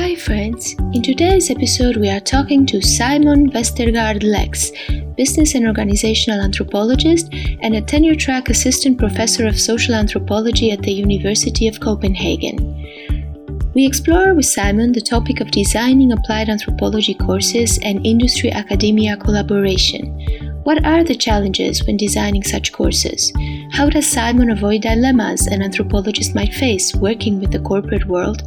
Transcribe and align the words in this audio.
Hi, 0.00 0.14
friends. 0.14 0.76
In 0.94 1.02
today's 1.02 1.50
episode, 1.50 1.96
we 1.96 2.08
are 2.08 2.20
talking 2.20 2.64
to 2.66 2.80
Simon 2.80 3.50
Vestergaard 3.50 4.22
Lex, 4.22 4.70
business 5.16 5.56
and 5.56 5.66
organizational 5.66 6.40
anthropologist 6.40 7.34
and 7.62 7.74
a 7.74 7.80
tenure 7.80 8.14
track 8.14 8.48
assistant 8.48 8.96
professor 8.96 9.44
of 9.44 9.58
social 9.58 9.96
anthropology 9.96 10.70
at 10.70 10.82
the 10.82 10.92
University 10.92 11.66
of 11.66 11.80
Copenhagen. 11.80 12.56
We 13.74 13.84
explore 13.84 14.34
with 14.34 14.46
Simon 14.46 14.92
the 14.92 15.00
topic 15.00 15.40
of 15.40 15.50
designing 15.50 16.12
applied 16.12 16.48
anthropology 16.48 17.14
courses 17.14 17.80
and 17.82 18.06
industry 18.06 18.52
academia 18.52 19.16
collaboration. 19.16 20.47
What 20.68 20.84
are 20.84 21.02
the 21.02 21.14
challenges 21.14 21.86
when 21.86 21.96
designing 21.96 22.42
such 22.42 22.74
courses? 22.74 23.32
How 23.72 23.88
does 23.88 24.06
Simon 24.06 24.50
avoid 24.50 24.82
dilemmas 24.82 25.46
an 25.46 25.62
anthropologist 25.62 26.34
might 26.34 26.52
face 26.52 26.94
working 26.94 27.40
with 27.40 27.52
the 27.52 27.58
corporate 27.60 28.04
world? 28.04 28.42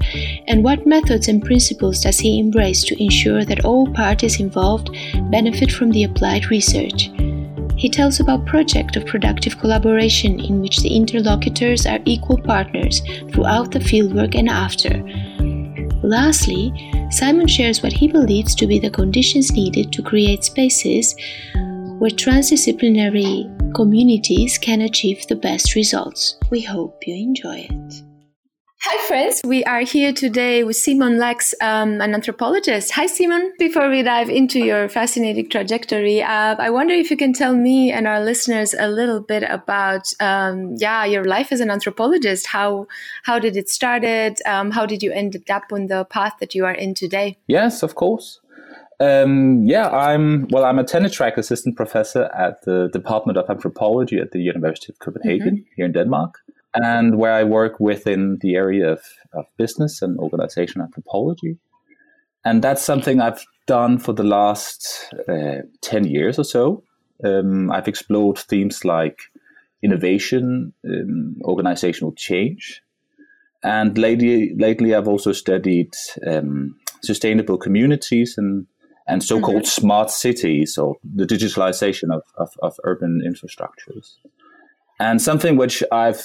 And 0.48 0.63
what 0.63 0.85
methods 0.85 1.27
and 1.27 1.43
principles 1.43 1.99
does 2.02 2.20
he 2.20 2.39
embrace 2.39 2.84
to 2.84 3.03
ensure 3.03 3.43
that 3.45 3.65
all 3.65 3.91
parties 3.91 4.39
involved 4.39 4.95
benefit 5.31 5.71
from 5.71 5.89
the 5.89 6.03
applied 6.03 6.52
research? 6.52 7.09
He 7.76 7.90
tells 7.90 8.20
about 8.20 8.46
project 8.46 8.96
of 8.98 9.07
productive 9.07 9.57
collaboration 9.57 10.40
in 10.40 10.62
which 10.62 10.77
the 10.81 10.96
interlocutors 10.96 11.87
are 11.87 12.01
equal 12.05 12.37
partners 12.37 13.01
throughout 13.31 13.71
the 13.71 13.79
fieldwork 13.79 14.35
and 14.35 14.48
after. 14.48 15.01
Lastly, 16.07 16.71
Simon 17.09 17.48
shares 17.48 17.81
what 17.81 17.93
he 17.93 18.07
believes 18.07 18.53
to 18.55 18.68
be 18.68 18.77
the 18.77 18.91
conditions 18.91 19.53
needed 19.53 19.91
to 19.91 20.03
create 20.03 20.43
spaces 20.43 21.15
where 22.02 22.10
transdisciplinary 22.10 23.46
communities 23.76 24.57
can 24.57 24.82
achieve 24.82 25.24
the 25.27 25.35
best 25.35 25.76
results. 25.76 26.35
We 26.49 26.62
hope 26.62 27.05
you 27.05 27.13
enjoy 27.13 27.68
it. 27.70 28.02
Hi, 28.82 29.08
friends. 29.08 29.41
We 29.46 29.63
are 29.66 29.82
here 29.82 30.12
today 30.12 30.63
with 30.63 30.77
Simon 30.77 31.20
Lex, 31.20 31.54
um, 31.62 32.02
an 32.02 32.16
anthropologist. 32.16 32.90
Hi, 32.93 33.05
Simon. 33.05 33.54
Before 33.60 33.88
we 33.88 34.02
dive 34.02 34.32
into 34.32 34.58
your 34.58 34.90
fascinating 34.90 35.48
trajectory, 35.48 36.24
uh, 36.24 36.55
I 36.58 36.71
wonder 36.71 36.96
if 36.96 37.12
you 37.12 37.18
can 37.18 37.34
tell 37.34 37.54
me 37.54 37.91
and 37.91 38.08
our 38.08 38.20
listeners 38.20 38.74
a 38.74 38.88
little 38.88 39.21
bit 39.21 39.43
about, 39.43 40.12
um, 40.20 40.74
yeah, 40.77 41.05
your 41.05 41.26
life 41.26 41.52
as 41.52 41.60
an 41.60 41.70
anthropologist. 41.70 42.48
How 42.48 42.88
how 43.21 43.38
did 43.38 43.55
it 43.55 43.70
started? 43.70 44.40
Um, 44.48 44.71
how 44.71 44.88
did 44.88 45.04
you 45.04 45.12
end 45.12 45.38
up 45.52 45.65
on 45.71 45.86
the 45.86 46.04
path 46.05 46.34
that 46.40 46.55
you 46.55 46.65
are 46.65 46.74
in 46.74 46.96
today? 46.96 47.38
Yes, 47.46 47.84
of 47.84 47.93
course. 47.93 48.40
Um, 49.02 49.63
yeah, 49.66 49.90
I'm 49.90 50.48
well. 50.49 50.63
I'm 50.63 50.77
a 50.77 50.84
tenure 50.84 51.10
track 51.10 51.35
assistant 51.35 51.76
professor 51.76 52.30
at 52.38 52.62
the 52.66 52.88
Department 52.94 53.35
of 53.35 53.49
Anthropology 53.49 54.20
at 54.20 54.32
the 54.32 54.40
University 54.40 54.93
of 54.93 54.99
Copenhagen 54.99 55.55
mm-hmm. 55.55 55.74
here 55.76 55.85
in 55.88 55.91
Denmark, 55.91 56.35
and 56.76 57.18
where 57.18 57.34
I 57.34 57.43
work 57.43 57.80
within 57.80 58.38
the 58.41 58.54
area 58.54 58.91
of, 58.91 59.02
of 59.34 59.46
business 59.58 60.04
and 60.04 60.20
organization 60.20 60.82
anthropology. 60.82 61.58
And 62.46 62.62
that's 62.63 62.84
something 62.84 63.20
I've 63.21 63.43
done 63.66 63.98
for 63.98 64.13
the 64.13 64.24
last 64.24 65.12
uh, 65.28 65.63
ten 65.81 66.03
years 66.03 66.38
or 66.38 66.44
so. 66.44 66.84
Um, 67.24 67.72
I've 67.72 67.88
explored 67.88 68.38
themes 68.38 68.86
like 68.86 69.18
innovation, 69.81 70.74
um, 70.86 71.38
organizational 71.44 72.14
change, 72.14 72.84
and 73.64 73.98
lately, 73.98 74.54
lately 74.59 74.94
I've 74.94 75.08
also 75.08 75.31
studied 75.31 75.96
um, 76.28 76.75
sustainable 77.02 77.58
communities 77.58 78.36
and 78.38 78.68
and 79.07 79.23
so-called 79.23 79.63
mm-hmm. 79.63 79.81
smart 79.81 80.12
cities 80.12 80.78
or 80.78 80.95
the 81.03 81.25
digitalization 81.25 82.13
of, 82.13 82.23
of, 82.38 82.53
of, 82.62 82.79
urban 82.84 83.22
infrastructures. 83.25 84.16
And 85.00 85.22
something 85.22 85.57
which 85.57 85.84
I've 85.91 86.23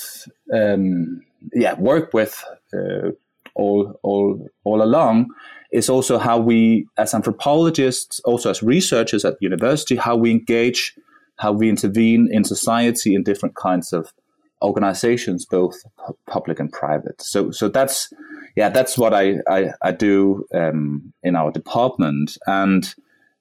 um, 0.53 1.23
yeah 1.55 1.75
worked 1.79 2.13
with 2.13 2.45
uh, 2.75 3.11
all 3.55 3.99
all 4.03 4.49
all 4.65 4.83
along 4.83 5.31
is 5.73 5.89
also 5.89 6.19
how 6.19 6.39
we, 6.39 6.87
as 6.97 7.15
anthropologists, 7.15 8.21
also 8.21 8.51
as 8.51 8.63
researchers 8.63 9.25
at 9.25 9.37
university, 9.41 9.97
how 9.97 10.17
we 10.17 10.31
engage, 10.31 10.95
how 11.39 11.53
we 11.53 11.69
intervene 11.69 12.29
in 12.31 12.45
society 12.45 13.15
in 13.15 13.23
different 13.23 13.57
kinds 13.57 13.93
of 13.93 14.13
organizations, 14.63 15.47
both 15.47 15.77
public 16.27 16.61
and 16.61 16.73
private. 16.73 17.21
So 17.23 17.51
so 17.51 17.69
that's 17.69 18.13
yeah, 18.57 18.69
that's 18.69 18.97
what 18.97 19.13
I 19.15 19.37
I, 19.49 19.71
I 19.83 19.93
do 19.93 20.45
um, 20.55 21.13
in 21.23 21.37
our 21.37 21.51
department. 21.51 22.37
And 22.47 22.95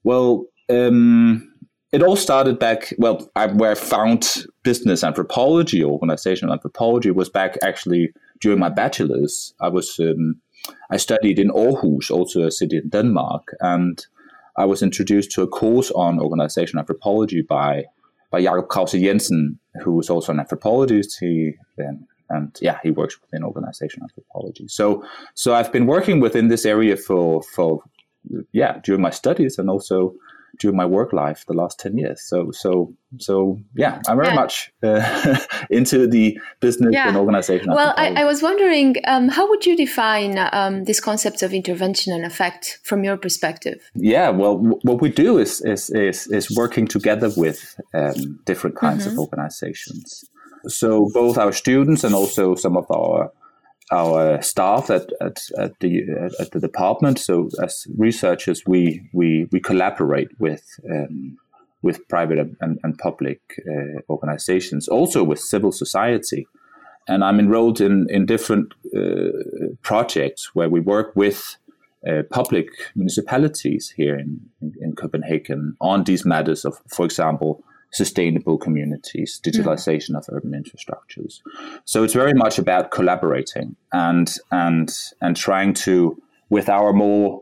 well, 0.04 0.46
um, 0.70 1.52
it 1.92 2.04
all 2.04 2.16
started 2.16 2.60
back. 2.60 2.94
Well, 2.98 3.30
I, 3.36 3.48
where 3.48 3.72
I 3.72 3.76
found 3.76 4.46
business 4.64 5.04
anthropology, 5.04 5.84
organizational 5.84 6.54
anthropology, 6.54 7.12
was 7.12 7.30
back 7.30 7.58
actually 7.64 8.12
during 8.42 8.60
my 8.60 8.70
bachelor's. 8.70 9.54
I 9.62 9.70
was 9.70 10.00
um, 10.00 10.42
I 10.92 10.98
studied 10.98 11.40
in 11.40 11.50
Aarhus, 11.52 12.12
also 12.12 12.44
a 12.44 12.52
city 12.52 12.78
in 12.78 12.90
Denmark, 12.90 13.56
and 13.62 14.06
I 14.58 14.66
was 14.66 14.82
introduced 14.82 15.32
to 15.32 15.42
a 15.42 15.48
course 15.48 15.92
on 15.92 16.20
organizational 16.20 16.82
anthropology 16.82 17.42
by 17.42 17.86
by 18.32 18.42
Jakob 18.42 18.68
Krause 18.68 18.94
Jensen, 18.94 19.60
who 19.84 19.94
was 19.94 20.10
also 20.10 20.32
an 20.32 20.40
anthropologist. 20.40 21.18
He 21.20 21.54
then 21.78 22.08
and 22.30 22.58
yeah, 22.62 22.80
he 22.82 22.92
works 22.92 23.20
within 23.22 23.44
organization 23.44 24.02
anthropology. 24.04 24.68
So 24.68 25.04
so 25.36 25.54
I've 25.54 25.72
been 25.72 25.86
working 25.86 26.20
within 26.20 26.48
this 26.48 26.66
area 26.66 26.98
for 26.98 27.44
for 27.44 27.82
yeah 28.52 28.80
during 28.84 29.02
my 29.02 29.12
studies 29.12 29.58
and 29.58 29.70
also 29.70 30.16
during 30.60 30.78
my 30.78 30.86
work 30.86 31.14
life 31.14 31.46
the 31.48 31.54
last 31.54 31.80
10 31.80 31.98
years 31.98 32.22
so 32.22 32.52
so 32.52 32.94
so 33.20 33.60
yeah 33.76 34.02
i'm 34.08 34.18
very 34.18 34.30
yeah. 34.30 34.36
much 34.36 34.72
uh, 34.84 35.38
into 35.70 36.08
the 36.08 36.40
business 36.60 36.94
yeah. 36.94 37.08
and 37.08 37.18
organization 37.18 37.70
well 37.70 37.94
I, 37.98 38.22
I, 38.22 38.26
was 38.26 38.42
wondering 38.42 38.96
um, 39.08 39.30
how 39.30 39.48
would 39.50 39.66
you 39.66 39.76
define 39.76 40.38
um, 40.52 40.84
these 40.84 41.00
concepts 41.00 41.42
of 41.42 41.54
intervention 41.54 42.14
and 42.14 42.26
effect 42.26 42.80
from 42.84 43.04
your 43.04 43.18
perspective 43.18 43.90
yeah 43.96 44.30
well 44.30 44.56
w- 44.58 44.80
what 44.84 45.02
we 45.02 45.10
do 45.10 45.38
is 45.38 45.62
is 45.62 45.90
is, 45.90 46.28
is 46.28 46.56
working 46.56 46.88
together 46.88 47.32
with 47.38 47.80
um, 47.94 48.40
different 48.46 48.76
kinds 48.76 49.06
mm-hmm. 49.06 49.14
of 49.14 49.20
organizations 49.20 50.26
so 50.68 51.10
both 51.14 51.38
our 51.38 51.52
students 51.52 52.04
and 52.04 52.16
also 52.16 52.56
some 52.56 52.76
of 52.76 52.86
our 52.90 53.32
our 53.92 54.42
staff 54.42 54.90
at, 54.90 55.12
at, 55.22 55.38
at 55.58 55.80
the 55.80 56.32
at 56.40 56.52
the 56.52 56.60
department. 56.60 57.20
So 57.20 57.50
as 57.62 57.88
researchers, 57.98 58.64
we 58.66 59.10
we, 59.14 59.48
we 59.52 59.60
collaborate 59.60 60.30
with 60.40 60.80
um, 60.90 61.38
with 61.82 62.08
private 62.08 62.40
and, 62.62 62.80
and 62.84 62.98
public 62.98 63.42
uh, 63.60 64.02
organizations, 64.10 64.88
also 64.88 65.24
with 65.24 65.40
civil 65.40 65.72
society. 65.72 66.48
And 67.08 67.24
I'm 67.24 67.40
enrolled 67.40 67.80
in 67.80 68.08
in 68.10 68.26
different 68.26 68.74
uh, 68.96 69.30
projects 69.82 70.56
where 70.56 70.70
we 70.70 70.80
work 70.80 71.16
with 71.16 71.58
uh, 72.08 72.24
public 72.32 72.68
municipalities 72.96 73.94
here 73.96 74.18
in, 74.18 74.42
in, 74.62 74.74
in 74.82 74.96
Copenhagen 74.96 75.76
on 75.80 76.04
these 76.04 76.26
matters 76.26 76.66
of, 76.66 76.80
for 76.88 77.06
example, 77.06 77.64
sustainable 77.96 78.58
communities, 78.58 79.40
digitalization 79.44 80.12
mm. 80.12 80.18
of 80.18 80.26
urban 80.32 80.52
infrastructures. 80.52 81.40
So 81.86 82.04
it's 82.04 82.14
very 82.14 82.34
much 82.34 82.60
about 82.60 82.92
collaborating 82.92 83.76
and 83.92 84.28
and 84.52 84.90
and 85.22 85.36
trying 85.38 85.74
to, 85.86 86.22
with 86.50 86.68
our 86.70 86.94
more 86.94 87.42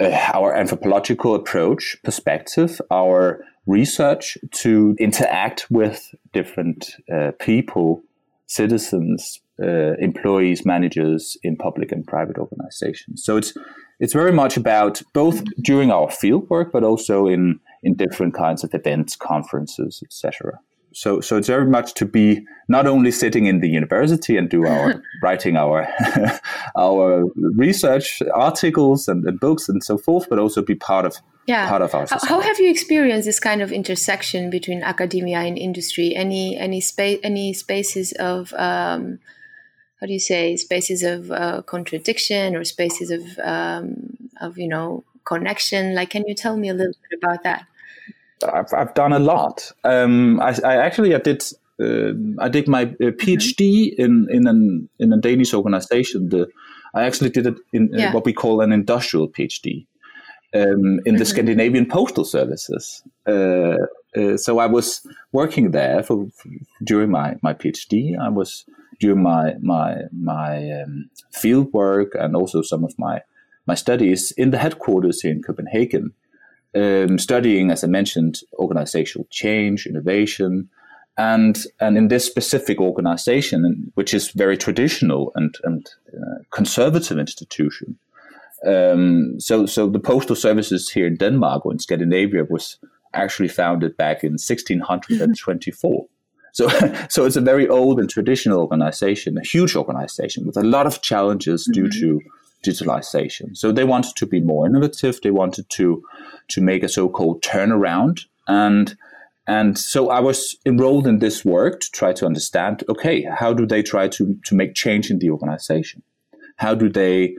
uh, 0.00 0.30
our 0.34 0.54
anthropological 0.54 1.34
approach, 1.34 1.96
perspective, 2.02 2.80
our 2.90 3.44
research 3.66 4.38
to 4.50 4.96
interact 4.98 5.66
with 5.70 6.14
different 6.32 6.96
uh, 7.12 7.30
people, 7.38 8.02
citizens, 8.46 9.40
uh, 9.62 9.94
employees, 9.98 10.66
managers 10.66 11.36
in 11.42 11.56
public 11.56 11.92
and 11.92 12.06
private 12.06 12.38
organizations. 12.38 13.22
So 13.24 13.36
it's 13.36 13.54
it's 14.00 14.12
very 14.12 14.32
much 14.32 14.56
about 14.56 15.02
both 15.12 15.44
during 15.62 15.90
our 15.90 16.10
field 16.10 16.50
work, 16.50 16.72
but 16.72 16.82
also 16.82 17.28
in 17.28 17.60
in 17.84 17.94
different 17.94 18.34
kinds 18.34 18.64
of 18.64 18.74
events, 18.74 19.16
conferences, 19.16 20.02
etc. 20.04 20.58
So, 20.94 21.20
so 21.20 21.36
it's 21.36 21.48
very 21.48 21.66
much 21.66 21.94
to 21.94 22.06
be 22.06 22.46
not 22.68 22.86
only 22.86 23.10
sitting 23.10 23.46
in 23.46 23.60
the 23.60 23.68
university 23.68 24.36
and 24.36 24.48
do 24.48 24.64
our 24.66 25.02
writing 25.22 25.56
our 25.56 25.88
our 26.78 27.24
research 27.56 28.22
articles 28.32 29.08
and, 29.08 29.24
and, 29.24 29.40
books 29.40 29.68
and 29.68 29.82
so 29.82 29.98
forth, 29.98 30.28
but 30.30 30.38
also 30.38 30.62
be 30.62 30.76
part 30.76 31.04
of 31.04 31.16
yeah. 31.46 31.68
part 31.68 31.82
of 31.82 31.94
our 31.94 32.06
society. 32.06 32.28
How 32.28 32.40
have 32.40 32.60
you 32.60 32.70
experienced 32.70 33.26
this 33.26 33.40
kind 33.40 33.60
of 33.60 33.72
intersection 33.72 34.50
between 34.50 34.84
academia 34.84 35.38
and 35.38 35.58
industry? 35.58 36.14
Any 36.14 36.56
any 36.56 36.80
space 36.80 37.18
any 37.24 37.52
spaces 37.52 38.12
of 38.12 38.54
um, 38.54 39.18
how 40.00 40.06
do 40.06 40.12
you 40.12 40.20
say 40.20 40.54
spaces 40.56 41.02
of 41.02 41.32
uh, 41.32 41.62
contradiction 41.62 42.54
or 42.54 42.62
spaces 42.62 43.10
of 43.10 43.22
um, 43.42 44.30
of 44.40 44.58
you 44.58 44.68
know 44.68 45.02
connection? 45.24 45.96
Like, 45.96 46.10
can 46.10 46.24
you 46.28 46.34
tell 46.34 46.56
me 46.56 46.68
a 46.68 46.74
little 46.74 46.94
bit 47.10 47.18
about 47.20 47.42
that? 47.42 47.66
I've, 48.44 48.72
I've 48.76 48.94
done 48.94 49.12
a 49.12 49.18
lot. 49.18 49.72
Um, 49.84 50.40
I, 50.40 50.56
I, 50.64 50.76
actually 50.76 51.14
I 51.14 51.18
did 51.18 51.42
uh, 51.80 52.12
I 52.38 52.48
did 52.48 52.68
my 52.68 52.82
uh, 52.82 53.12
PhD 53.20 53.92
mm-hmm. 53.92 54.02
in 54.02 54.28
in 54.30 54.46
an 54.46 54.88
in 54.98 55.12
a 55.12 55.18
Danish 55.18 55.54
organization. 55.54 56.28
The, 56.28 56.48
I 56.94 57.04
actually 57.04 57.30
did 57.30 57.46
it 57.46 57.56
in 57.72 57.90
yeah. 57.92 58.12
what 58.12 58.24
we 58.24 58.32
call 58.32 58.60
an 58.60 58.72
industrial 58.72 59.28
PhD 59.28 59.86
um, 60.54 61.00
in 61.04 61.04
the 61.04 61.10
mm-hmm. 61.10 61.24
Scandinavian 61.24 61.86
postal 61.86 62.24
services. 62.24 63.02
Uh, 63.26 63.76
uh, 64.16 64.36
so 64.36 64.58
I 64.58 64.66
was 64.66 65.04
working 65.32 65.72
there 65.72 66.04
for, 66.04 66.28
for, 66.36 66.48
during 66.84 67.10
my, 67.10 67.34
my 67.42 67.52
PhD. 67.52 68.16
I 68.16 68.28
was 68.28 68.64
during 69.00 69.22
my 69.22 69.54
my 69.60 70.02
my 70.12 70.70
um, 70.82 71.10
field 71.32 71.72
work 71.72 72.14
and 72.14 72.36
also 72.36 72.62
some 72.62 72.84
of 72.84 72.94
my 72.98 73.22
my 73.66 73.74
studies 73.74 74.32
in 74.36 74.50
the 74.50 74.58
headquarters 74.58 75.20
here 75.22 75.32
in 75.32 75.42
Copenhagen, 75.42 76.12
um, 76.74 77.18
studying, 77.18 77.70
as 77.70 77.84
I 77.84 77.86
mentioned, 77.86 78.40
organizational 78.54 79.26
change, 79.30 79.86
innovation, 79.86 80.68
and 81.16 81.58
and 81.80 81.96
in 81.96 82.08
this 82.08 82.24
specific 82.24 82.80
organization, 82.80 83.92
which 83.94 84.14
is 84.14 84.30
very 84.32 84.56
traditional 84.56 85.32
and 85.34 85.54
and 85.64 85.86
uh, 86.12 86.42
conservative 86.50 87.18
institution. 87.18 87.98
Um, 88.66 89.38
so 89.38 89.66
so 89.66 89.88
the 89.88 90.00
postal 90.00 90.36
services 90.36 90.90
here 90.90 91.06
in 91.06 91.16
Denmark 91.16 91.66
or 91.66 91.72
in 91.72 91.78
Scandinavia 91.78 92.44
was 92.48 92.78
actually 93.12 93.48
founded 93.48 93.96
back 93.96 94.24
in 94.24 94.32
1624. 94.32 96.06
So, 96.54 96.68
so 97.08 97.24
it's 97.24 97.34
a 97.34 97.40
very 97.40 97.66
old 97.68 97.98
and 97.98 98.08
traditional 98.08 98.60
organization, 98.60 99.36
a 99.36 99.44
huge 99.44 99.74
organization 99.74 100.46
with 100.46 100.56
a 100.56 100.62
lot 100.62 100.86
of 100.86 101.02
challenges 101.02 101.66
mm-hmm. 101.66 101.72
due 101.72 101.90
to 102.00 102.20
digitalization. 102.64 103.56
So 103.56 103.72
they 103.72 103.84
wanted 103.84 104.16
to 104.16 104.26
be 104.26 104.40
more 104.40 104.66
innovative. 104.66 105.20
They 105.20 105.30
wanted 105.30 105.68
to 105.70 106.02
to 106.48 106.60
make 106.60 106.82
a 106.82 106.88
so-called 106.88 107.42
turnaround, 107.42 108.26
and 108.46 108.96
and 109.46 109.78
so 109.78 110.10
I 110.10 110.20
was 110.20 110.56
enrolled 110.64 111.06
in 111.06 111.18
this 111.18 111.44
work 111.44 111.80
to 111.80 111.90
try 111.90 112.12
to 112.14 112.26
understand. 112.26 112.82
Okay, 112.88 113.26
how 113.30 113.52
do 113.52 113.66
they 113.66 113.82
try 113.82 114.08
to 114.08 114.36
to 114.46 114.54
make 114.54 114.74
change 114.74 115.10
in 115.10 115.18
the 115.18 115.30
organization? 115.30 116.02
How 116.56 116.74
do 116.74 116.88
they 116.88 117.36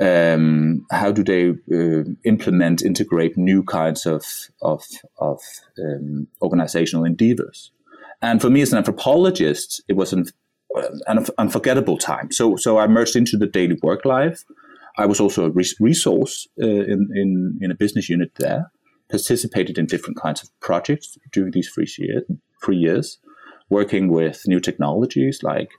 um, 0.00 0.86
how 0.90 1.12
do 1.12 1.22
they 1.22 1.50
uh, 1.50 2.04
implement, 2.24 2.82
integrate 2.82 3.36
new 3.36 3.62
kinds 3.62 4.06
of 4.06 4.24
of, 4.62 4.84
of 5.18 5.40
um, 5.78 6.26
organizational 6.42 7.04
endeavors? 7.04 7.70
And 8.22 8.40
for 8.40 8.50
me 8.50 8.62
as 8.62 8.72
an 8.72 8.78
anthropologist, 8.78 9.82
it 9.88 9.96
was 9.96 10.12
an, 10.12 10.24
an 11.06 11.26
unforgettable 11.38 11.98
time. 11.98 12.30
So 12.30 12.56
so 12.56 12.78
I 12.78 12.86
merged 12.86 13.16
into 13.16 13.36
the 13.36 13.46
daily 13.46 13.78
work 13.82 14.04
life. 14.04 14.44
I 14.96 15.06
was 15.06 15.20
also 15.20 15.46
a 15.46 15.50
resource 15.80 16.46
uh, 16.62 16.66
in, 16.66 17.08
in 17.14 17.58
in 17.60 17.70
a 17.70 17.74
business 17.74 18.08
unit 18.08 18.32
there. 18.36 18.70
Participated 19.10 19.78
in 19.78 19.86
different 19.86 20.20
kinds 20.20 20.42
of 20.42 20.48
projects 20.60 21.18
during 21.30 21.52
these 21.52 21.68
three 21.68 21.86
years, 21.98 22.22
three 22.64 22.76
years, 22.76 23.18
working 23.68 24.08
with 24.08 24.42
new 24.46 24.60
technologies 24.60 25.42
like 25.42 25.70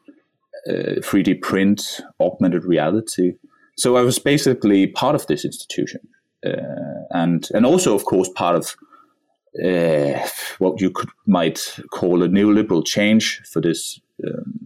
uh, 0.70 1.02
3D 1.02 1.42
print, 1.42 2.02
augmented 2.20 2.64
reality, 2.64 3.34
so 3.78 3.98
I 3.98 4.02
was 4.02 4.20
basically 4.20 4.88
part 4.88 5.16
of 5.16 5.28
this 5.28 5.44
institution, 5.44 6.02
uh, 6.46 7.04
and 7.12 7.48
and 7.54 7.66
also, 7.66 7.94
of 7.94 8.06
course, 8.06 8.30
part 8.30 8.56
of 8.56 8.76
uh, 9.64 10.28
what 10.60 10.80
you 10.80 10.92
could 10.92 11.10
might 11.28 11.78
call 11.92 12.24
a 12.24 12.28
neoliberal 12.28 12.86
change 12.86 13.42
for 13.52 13.62
this 13.62 14.00
um, 14.26 14.65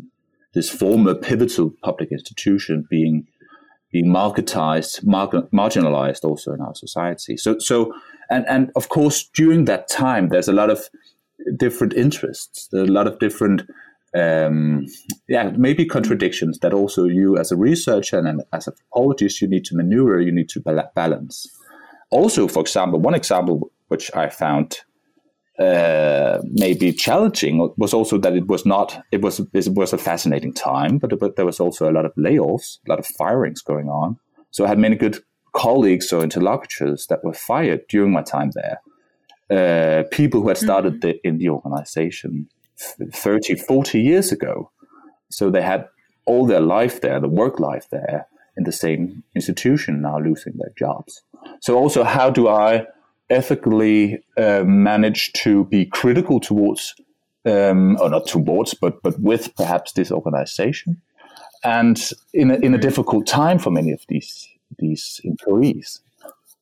this 0.53 0.69
former 0.69 1.15
pivotal 1.15 1.71
public 1.83 2.11
institution 2.11 2.85
being 2.89 3.27
being 3.91 4.07
marketized, 4.07 5.03
mar- 5.03 5.49
marginalized 5.51 6.23
also 6.23 6.53
in 6.53 6.61
our 6.61 6.75
society. 6.75 7.37
So 7.37 7.57
so 7.59 7.93
and 8.29 8.45
and 8.47 8.71
of 8.75 8.89
course 8.89 9.29
during 9.33 9.65
that 9.65 9.87
time, 9.87 10.29
there's 10.29 10.47
a 10.47 10.53
lot 10.53 10.69
of 10.69 10.89
different 11.57 11.93
interests, 11.93 12.67
there 12.71 12.81
are 12.81 12.85
a 12.85 12.87
lot 12.87 13.07
of 13.07 13.19
different 13.19 13.63
um, 14.15 14.87
yeah, 15.27 15.51
maybe 15.55 15.85
contradictions 15.85 16.59
that 16.59 16.73
also 16.73 17.05
you 17.05 17.37
as 17.37 17.51
a 17.51 17.55
researcher 17.55 18.17
and 18.17 18.41
as 18.53 18.67
a 18.67 18.71
anthropologist, 18.71 19.41
you 19.41 19.47
need 19.47 19.65
to 19.65 19.75
maneuver, 19.75 20.19
you 20.19 20.31
need 20.31 20.49
to 20.49 20.61
balance. 20.95 21.47
Also, 22.09 22.47
for 22.47 22.61
example, 22.61 22.99
one 22.99 23.13
example 23.13 23.71
which 23.89 24.09
I 24.15 24.29
found 24.29 24.79
uh, 25.59 26.39
maybe 26.43 26.93
challenging 26.93 27.69
was 27.77 27.93
also 27.93 28.17
that 28.17 28.33
it 28.33 28.47
was 28.47 28.65
not, 28.65 29.03
it 29.11 29.21
was, 29.21 29.41
it 29.53 29.73
was 29.73 29.91
a 29.91 29.97
fascinating 29.97 30.53
time, 30.53 30.97
but, 30.97 31.17
but 31.19 31.35
there 31.35 31.45
was 31.45 31.59
also 31.59 31.89
a 31.89 31.91
lot 31.91 32.05
of 32.05 32.15
layoffs, 32.15 32.77
a 32.87 32.89
lot 32.89 32.99
of 32.99 33.05
firings 33.05 33.61
going 33.61 33.89
on. 33.89 34.17
So 34.51 34.65
I 34.65 34.69
had 34.69 34.79
many 34.79 34.95
good 34.95 35.19
colleagues 35.53 36.13
or 36.13 36.23
interlocutors 36.23 37.07
that 37.07 37.23
were 37.23 37.33
fired 37.33 37.81
during 37.89 38.11
my 38.11 38.21
time 38.21 38.51
there. 38.55 38.81
Uh, 39.49 40.03
people 40.11 40.41
who 40.41 40.47
had 40.47 40.57
started 40.57 41.01
mm-hmm. 41.01 41.07
the, 41.07 41.27
in 41.27 41.37
the 41.39 41.49
organization 41.49 42.47
30, 42.77 43.55
40 43.55 43.99
years 43.99 44.31
ago. 44.31 44.71
So 45.29 45.49
they 45.49 45.61
had 45.61 45.87
all 46.25 46.45
their 46.45 46.61
life 46.61 47.01
there, 47.01 47.19
the 47.19 47.27
work 47.27 47.59
life 47.59 47.87
there, 47.91 48.27
in 48.55 48.63
the 48.63 48.71
same 48.71 49.23
institution, 49.35 50.01
now 50.01 50.19
losing 50.19 50.53
their 50.57 50.71
jobs. 50.77 51.21
So, 51.61 51.77
also, 51.77 52.03
how 52.03 52.29
do 52.29 52.47
I 52.47 52.85
ethically 53.29 54.23
uh, 54.37 54.63
manage 54.65 55.31
to 55.33 55.65
be 55.65 55.85
critical 55.85 56.39
towards, 56.39 56.95
um, 57.45 57.97
or 58.01 58.09
not 58.09 58.27
towards, 58.27 58.73
but, 58.73 59.01
but 59.03 59.19
with 59.19 59.55
perhaps 59.55 59.93
this 59.93 60.11
organization? 60.11 61.01
And 61.63 61.99
in 62.33 62.51
a, 62.51 62.55
in 62.55 62.73
a 62.73 62.77
difficult 62.77 63.27
time 63.27 63.59
for 63.59 63.71
many 63.71 63.91
of 63.91 64.01
these 64.07 64.47
these 64.77 65.19
employees, 65.23 65.99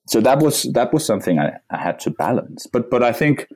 so 0.08 0.22
that 0.22 0.40
was 0.40 0.64
that 0.74 0.92
was 0.92 1.06
something 1.06 1.38
I, 1.38 1.52
I 1.70 1.78
had 1.78 2.00
to 2.00 2.10
balance. 2.10 2.66
But 2.66 2.90
but 2.90 3.04
I 3.04 3.12
think 3.12 3.48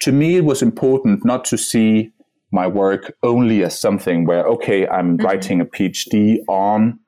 to 0.00 0.12
me, 0.12 0.36
it 0.36 0.44
was 0.44 0.62
important 0.62 1.24
not 1.24 1.44
to 1.46 1.58
see 1.58 2.12
my 2.50 2.66
work 2.66 3.14
only 3.22 3.62
as 3.62 3.78
something 3.78 4.24
where, 4.24 4.44
okay, 4.44 4.86
I'm 4.86 5.16
mm-hmm. 5.16 5.26
writing 5.26 5.60
a 5.60 5.66
PhD 5.66 6.38
on 6.48 6.98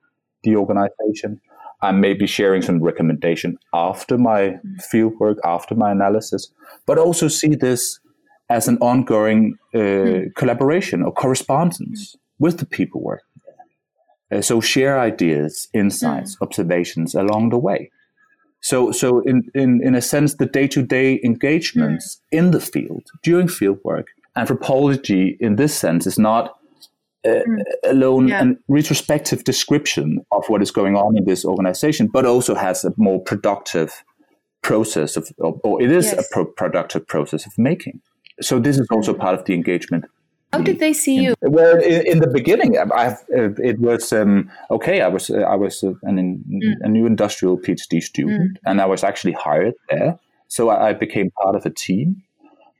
the 0.43 0.57
organization. 0.57 1.41
I'm 1.83 2.01
maybe 2.01 2.27
sharing 2.27 2.63
some 2.63 2.83
recommendation 2.83 3.59
after 3.73 4.19
my 4.19 4.41
mm-hmm. 4.41 4.77
fieldwork, 4.93 5.37
after 5.45 5.75
my 5.75 5.91
analysis, 5.91 6.53
but 6.87 6.99
also 6.99 7.29
see 7.29 7.55
this 7.55 8.01
as 8.49 8.69
an 8.69 8.79
ongoing 8.79 9.57
uh, 9.75 9.79
mm-hmm. 9.79 10.29
collaboration 10.37 11.03
or 11.03 11.13
correspondence 11.13 12.11
mm-hmm. 12.11 12.45
with 12.45 12.59
the 12.59 12.67
people 12.67 13.01
working 13.01 13.25
there. 14.31 14.39
Uh, 14.39 14.43
so 14.43 14.61
share 14.61 15.01
ideas, 15.01 15.69
insights, 15.73 16.37
mm. 16.37 16.43
observations 16.43 17.15
along 17.15 17.51
the 17.51 17.59
way. 17.59 17.91
So, 18.61 18.93
so 18.93 19.21
in, 19.21 19.51
in, 19.55 19.81
in 19.83 19.95
a 19.95 20.03
sense, 20.03 20.35
the 20.35 20.47
day 20.47 20.69
to 20.69 20.83
day 20.83 21.21
engagements 21.25 22.17
mm. 22.17 22.39
in 22.39 22.51
the 22.51 22.61
field 22.61 23.05
during 23.23 23.49
field 23.49 23.79
work, 23.85 24.09
anthropology 24.37 25.37
in 25.41 25.57
this 25.57 25.75
sense 25.75 26.07
is 26.07 26.19
not 26.19 26.60
uh, 27.25 27.29
mm. 27.29 27.63
alone 27.85 28.29
yeah. 28.29 28.45
a 28.45 28.55
retrospective 28.69 29.45
description 29.45 30.25
of 30.33 30.49
what 30.49 30.63
is 30.63 30.71
going 30.71 30.97
on 30.97 31.17
in 31.17 31.25
this 31.25 31.45
organization, 31.45 32.07
but 32.07 32.27
also 32.27 32.55
has 32.55 32.85
a 32.85 32.93
more 32.97 33.21
productive 33.21 34.05
process 34.63 35.17
of, 35.17 35.29
or 35.39 35.83
it 35.83 35.91
is 35.91 36.07
yes. 36.07 36.27
a 36.27 36.33
pro- 36.33 36.45
productive 36.45 37.07
process 37.07 37.47
of 37.47 37.53
making. 37.57 38.01
So 38.41 38.59
this 38.59 38.79
is 38.79 38.87
also 38.91 39.13
part 39.13 39.39
of 39.39 39.45
the 39.45 39.55
engagement 39.55 40.05
how 40.53 40.61
did 40.61 40.81
they 40.81 40.93
see 40.93 41.15
you? 41.15 41.35
Well, 41.43 41.77
in, 41.79 42.07
in 42.07 42.19
the 42.19 42.27
beginning, 42.27 42.77
I, 42.77 42.83
uh, 42.83 43.17
it 43.59 43.79
was 43.79 44.13
um, 44.13 44.51
okay. 44.71 45.01
I 45.01 45.09
was 45.09 45.31
uh, 45.31 45.41
I 45.43 45.55
was 45.55 45.85
uh, 45.85 45.93
an, 46.03 46.45
mm. 46.49 46.75
a 46.81 46.89
new 46.89 47.07
industrial 47.07 47.57
PhD 47.57 48.03
student, 48.03 48.55
mm. 48.55 48.61
and 48.67 48.81
I 48.81 48.87
was 48.87 49.05
actually 49.05 49.33
hired 49.33 49.75
there. 49.89 50.19
So 50.49 50.71
I, 50.71 50.89
I, 50.89 50.93
became 50.95 51.31
part 51.43 51.55
of 51.55 51.65
a 51.65 51.71
team. 51.71 52.23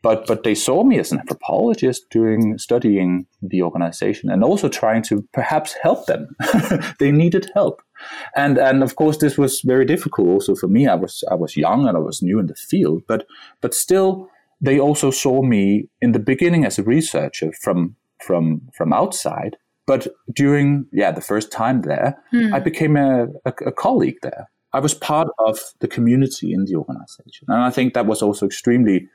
But 0.03 0.27
but 0.27 0.45
they 0.45 0.55
saw 0.55 0.83
me 0.83 0.99
as 0.99 1.13
an 1.13 1.19
anthropologist 1.19 2.09
doing 2.11 2.57
studying 2.59 3.27
the 3.43 3.63
organization 3.63 4.31
and 4.31 4.43
also 4.43 4.69
trying 4.69 5.03
to 5.05 5.27
perhaps 5.33 5.75
help 5.83 6.07
them. 6.07 6.29
they 6.99 7.13
needed 7.13 7.51
help, 7.55 7.83
and 8.35 8.59
and 8.59 8.83
of 8.83 8.97
course 8.97 9.19
this 9.19 9.37
was 9.37 9.61
very 9.61 9.85
difficult 9.85 10.29
also 10.29 10.55
for 10.55 10.69
me. 10.69 10.87
I 10.87 10.95
was 10.95 11.23
I 11.31 11.35
was 11.35 11.57
young 11.57 11.87
and 11.87 11.97
I 11.97 12.01
was 12.01 12.23
new 12.23 12.39
in 12.39 12.47
the 12.47 12.55
field, 12.55 13.03
but 13.07 13.27
but 13.61 13.75
still 13.75 14.31
they 14.61 14.79
also 14.79 15.11
saw 15.11 15.43
me 15.43 15.89
in 16.01 16.13
the 16.13 16.19
beginning 16.19 16.65
as 16.65 16.79
a 16.79 16.83
researcher 16.83 17.53
from 17.61 17.97
from 18.21 18.63
from 18.75 18.93
outside 18.93 19.57
but 19.87 20.07
during 20.35 20.87
yeah 20.93 21.11
the 21.11 21.21
first 21.21 21.51
time 21.51 21.83
there 21.83 22.17
hmm. 22.31 22.53
i 22.55 22.61
became 22.61 22.97
a, 22.97 23.25
a, 23.45 23.53
a, 23.67 23.73
colleague 23.73 24.19
there 24.23 24.51
i 24.73 24.79
was 24.79 24.95
part 24.95 25.29
of 25.39 25.59
the 25.81 25.89
community 25.89 26.53
in 26.53 26.65
the 26.67 26.75
organization 26.75 27.47
and 27.49 27.63
i 27.63 27.71
think 27.71 27.95
that 27.95 28.07
was 28.07 28.23
also 28.23 28.47
extremely 28.47 29.09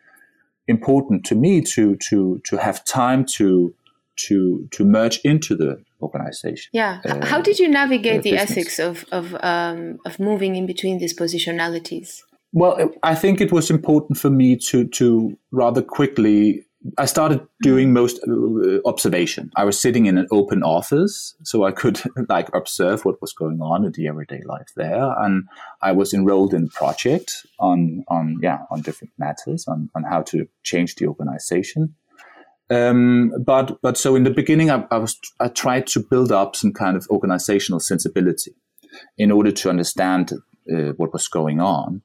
important 0.68 1.26
to 1.26 1.36
me 1.36 1.62
to 1.62 1.96
to 2.10 2.42
to 2.46 2.58
have 2.58 2.84
time 2.86 3.26
to 3.26 3.74
to 4.16 4.68
to 4.72 4.86
merge 4.86 5.20
into 5.24 5.56
the 5.56 5.84
organization. 6.02 6.70
Yeah. 6.74 7.02
Uh, 7.06 7.26
how 7.26 7.42
did 7.42 7.60
you 7.60 7.68
navigate 7.68 8.24
the, 8.24 8.32
the 8.32 8.38
ethics 8.38 8.80
of 8.80 9.06
of 9.12 9.36
um, 9.42 9.98
of 10.06 10.20
moving 10.20 10.56
in 10.56 10.66
between 10.66 11.00
these 11.00 11.16
positionalities? 11.16 12.22
Well, 12.54 12.94
I 13.04 13.16
think 13.16 13.42
it 13.42 13.52
was 13.52 13.70
important 13.70 14.18
for 14.18 14.30
me 14.30 14.58
to 14.70 14.88
to 14.88 15.38
rather 15.52 15.82
quickly 15.82 16.66
I 16.98 17.06
started 17.06 17.46
doing 17.62 17.94
most 17.94 18.20
uh, 18.28 18.80
observation. 18.86 19.52
I 19.56 19.64
was 19.64 19.80
sitting 19.80 20.06
in 20.06 20.18
an 20.18 20.28
open 20.32 20.64
office, 20.64 21.36
so 21.44 21.64
I 21.64 21.72
could 21.72 22.02
like 22.30 22.50
observe 22.54 23.06
what 23.06 23.22
was 23.22 23.34
going 23.34 23.62
on 23.62 23.86
in 23.86 23.92
the 23.92 24.08
everyday 24.08 24.42
life 24.46 24.68
there, 24.76 25.14
and 25.20 25.46
I 25.82 25.92
was 25.92 26.14
enrolled 26.14 26.54
in 26.54 26.66
a 26.66 26.78
project 26.78 27.46
on 27.60 28.04
on 28.08 28.38
yeah 28.42 28.60
on 28.70 28.82
different 28.82 29.14
matters 29.18 29.68
on 29.68 29.90
on 29.96 30.04
how 30.04 30.22
to 30.24 30.48
change 30.64 30.96
the 30.96 31.08
organization. 31.08 31.96
Um, 32.70 33.32
but 33.44 33.80
but 33.82 33.98
so 33.98 34.16
in 34.16 34.24
the 34.24 34.32
beginning, 34.32 34.70
I, 34.70 34.86
I 34.92 34.98
was 34.98 35.20
I 35.40 35.48
tried 35.48 35.88
to 35.88 36.00
build 36.00 36.32
up 36.32 36.56
some 36.56 36.74
kind 36.74 36.98
of 36.98 37.08
organizational 37.10 37.80
sensibility 37.80 38.54
in 39.18 39.32
order 39.32 39.52
to 39.52 39.70
understand 39.70 40.34
uh, 40.72 40.94
what 40.98 41.14
was 41.14 41.28
going 41.28 41.60
on, 41.60 42.02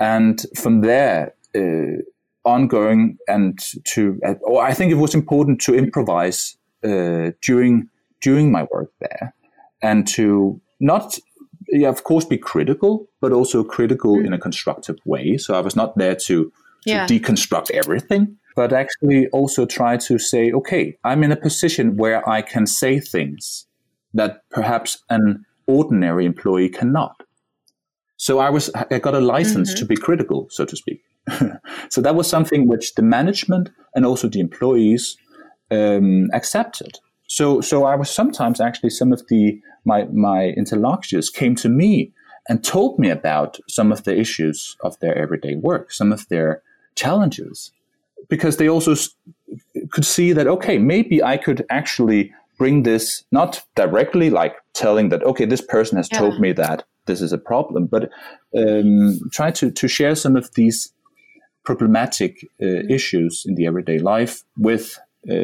and 0.00 0.44
from 0.56 0.80
there. 0.80 1.34
Uh, 1.54 2.02
ongoing 2.44 3.18
and 3.26 3.58
to 3.84 4.18
uh, 4.26 4.34
or 4.42 4.62
I 4.62 4.74
think 4.74 4.92
it 4.92 4.96
was 4.96 5.14
important 5.14 5.60
to 5.62 5.74
improvise 5.74 6.56
uh, 6.84 7.32
during 7.42 7.88
during 8.20 8.50
my 8.50 8.66
work 8.70 8.92
there 9.00 9.34
and 9.82 10.06
to 10.08 10.60
not 10.80 11.18
yeah, 11.70 11.88
of 11.88 12.04
course 12.04 12.24
be 12.24 12.38
critical 12.38 13.08
but 13.20 13.32
also 13.32 13.62
critical 13.62 14.16
mm. 14.16 14.26
in 14.26 14.32
a 14.32 14.38
constructive 14.38 14.96
way 15.04 15.36
so 15.36 15.54
I 15.54 15.60
was 15.60 15.76
not 15.76 15.96
there 15.98 16.14
to, 16.14 16.44
to 16.44 16.52
yeah. 16.84 17.06
deconstruct 17.06 17.70
everything 17.72 18.36
but 18.56 18.72
actually 18.72 19.28
also 19.28 19.66
try 19.66 19.96
to 19.98 20.18
say 20.18 20.52
okay 20.52 20.96
I'm 21.04 21.22
in 21.22 21.32
a 21.32 21.36
position 21.36 21.96
where 21.96 22.26
I 22.28 22.42
can 22.42 22.66
say 22.66 23.00
things 23.00 23.66
that 24.14 24.48
perhaps 24.50 25.02
an 25.10 25.44
ordinary 25.66 26.24
employee 26.24 26.70
cannot 26.70 27.22
so 28.16 28.38
I 28.38 28.50
was 28.50 28.70
I 28.90 28.98
got 28.98 29.14
a 29.14 29.20
license 29.20 29.70
mm-hmm. 29.70 29.80
to 29.80 29.86
be 29.86 29.96
critical 29.96 30.48
so 30.50 30.64
to 30.64 30.76
speak 30.76 31.02
so 31.88 32.00
that 32.00 32.14
was 32.14 32.28
something 32.28 32.66
which 32.66 32.94
the 32.94 33.02
management 33.02 33.70
and 33.94 34.04
also 34.06 34.28
the 34.28 34.40
employees 34.40 35.16
um, 35.70 36.28
accepted. 36.32 36.98
So, 37.26 37.60
so 37.60 37.84
I 37.84 37.94
was 37.94 38.10
sometimes 38.10 38.60
actually 38.60 38.90
some 38.90 39.12
of 39.12 39.22
the 39.28 39.60
my 39.84 40.04
my 40.12 40.48
interlocutors 40.56 41.30
came 41.30 41.54
to 41.56 41.68
me 41.68 42.12
and 42.48 42.64
told 42.64 42.98
me 42.98 43.10
about 43.10 43.58
some 43.68 43.92
of 43.92 44.04
the 44.04 44.18
issues 44.18 44.76
of 44.82 44.98
their 45.00 45.16
everyday 45.16 45.54
work, 45.56 45.92
some 45.92 46.12
of 46.12 46.26
their 46.28 46.62
challenges, 46.94 47.70
because 48.28 48.56
they 48.56 48.68
also 48.68 48.94
could 49.90 50.04
see 50.04 50.32
that 50.32 50.46
okay, 50.46 50.78
maybe 50.78 51.22
I 51.22 51.36
could 51.36 51.64
actually 51.70 52.32
bring 52.56 52.82
this 52.82 53.24
not 53.30 53.62
directly 53.76 54.30
like 54.30 54.56
telling 54.72 55.10
that 55.10 55.22
okay, 55.22 55.44
this 55.44 55.60
person 55.60 55.96
has 55.98 56.08
yeah. 56.10 56.18
told 56.18 56.40
me 56.40 56.52
that 56.52 56.84
this 57.06 57.20
is 57.20 57.32
a 57.32 57.38
problem, 57.38 57.86
but 57.86 58.10
um, 58.56 59.18
try 59.32 59.50
to 59.50 59.70
to 59.70 59.88
share 59.88 60.14
some 60.14 60.36
of 60.36 60.52
these 60.54 60.92
problematic 61.64 62.38
uh, 62.62 62.66
issues 62.88 63.44
in 63.46 63.54
the 63.54 63.66
everyday 63.66 63.98
life 63.98 64.42
with 64.56 64.98
uh, 65.30 65.34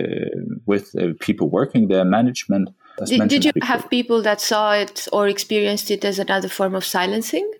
with 0.66 0.94
uh, 0.98 1.08
people 1.20 1.50
working 1.50 1.88
there, 1.88 2.04
management. 2.04 2.70
Did, 3.06 3.28
did 3.28 3.44
you 3.44 3.52
before. 3.52 3.66
have 3.66 3.90
people 3.90 4.22
that 4.22 4.40
saw 4.40 4.72
it 4.72 5.08
or 5.12 5.26
experienced 5.26 5.90
it 5.90 6.04
as 6.04 6.18
another 6.20 6.48
form 6.48 6.74
of 6.74 6.84
silencing? 6.84 7.50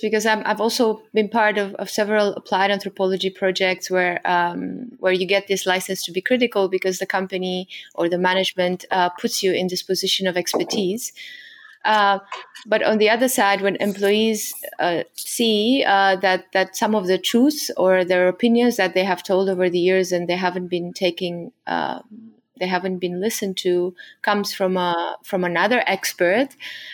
because 0.00 0.26
i 0.26 0.36
have 0.48 0.60
also 0.60 1.02
been 1.12 1.28
part 1.28 1.58
of, 1.58 1.74
of, 1.74 1.90
several 1.90 2.32
applied 2.34 2.70
anthropology 2.70 3.30
projects 3.30 3.90
where 3.90 4.20
um, 4.24 4.90
where 4.98 5.12
you 5.12 5.26
get 5.26 5.46
this 5.46 5.66
license 5.66 6.02
to 6.04 6.12
be 6.12 6.20
critical 6.20 6.68
because 6.68 6.98
the 6.98 7.06
company 7.06 7.68
or 7.94 8.08
the 8.08 8.18
management 8.18 8.84
uh, 8.90 9.10
puts 9.10 9.42
you 9.42 9.52
in 9.52 9.68
this 9.68 9.82
position 9.82 10.26
of 10.26 10.36
expertise. 10.36 11.12
Uh, 11.84 12.18
but 12.66 12.82
on 12.82 12.98
the 12.98 13.08
other 13.08 13.28
side, 13.28 13.62
when 13.62 13.76
employees 13.76 14.52
uh, 14.78 15.02
see 15.14 15.84
uh, 15.86 16.16
that 16.16 16.44
that 16.52 16.76
some 16.76 16.94
of 16.94 17.06
the 17.06 17.18
truths 17.18 17.70
or 17.76 18.04
their 18.04 18.28
opinions 18.28 18.76
that 18.76 18.94
they 18.94 19.04
have 19.04 19.22
told 19.22 19.48
over 19.48 19.70
the 19.70 19.78
years 19.78 20.12
and 20.12 20.28
they 20.28 20.36
haven't 20.36 20.68
been 20.68 20.92
taking, 20.92 21.52
uh, 21.66 22.00
they 22.58 22.66
haven't 22.66 22.98
been 22.98 23.18
listened 23.18 23.56
to, 23.58 23.94
comes 24.20 24.52
from 24.52 24.76
a 24.76 25.16
from 25.24 25.42
another 25.42 25.82
expert. 25.86 26.48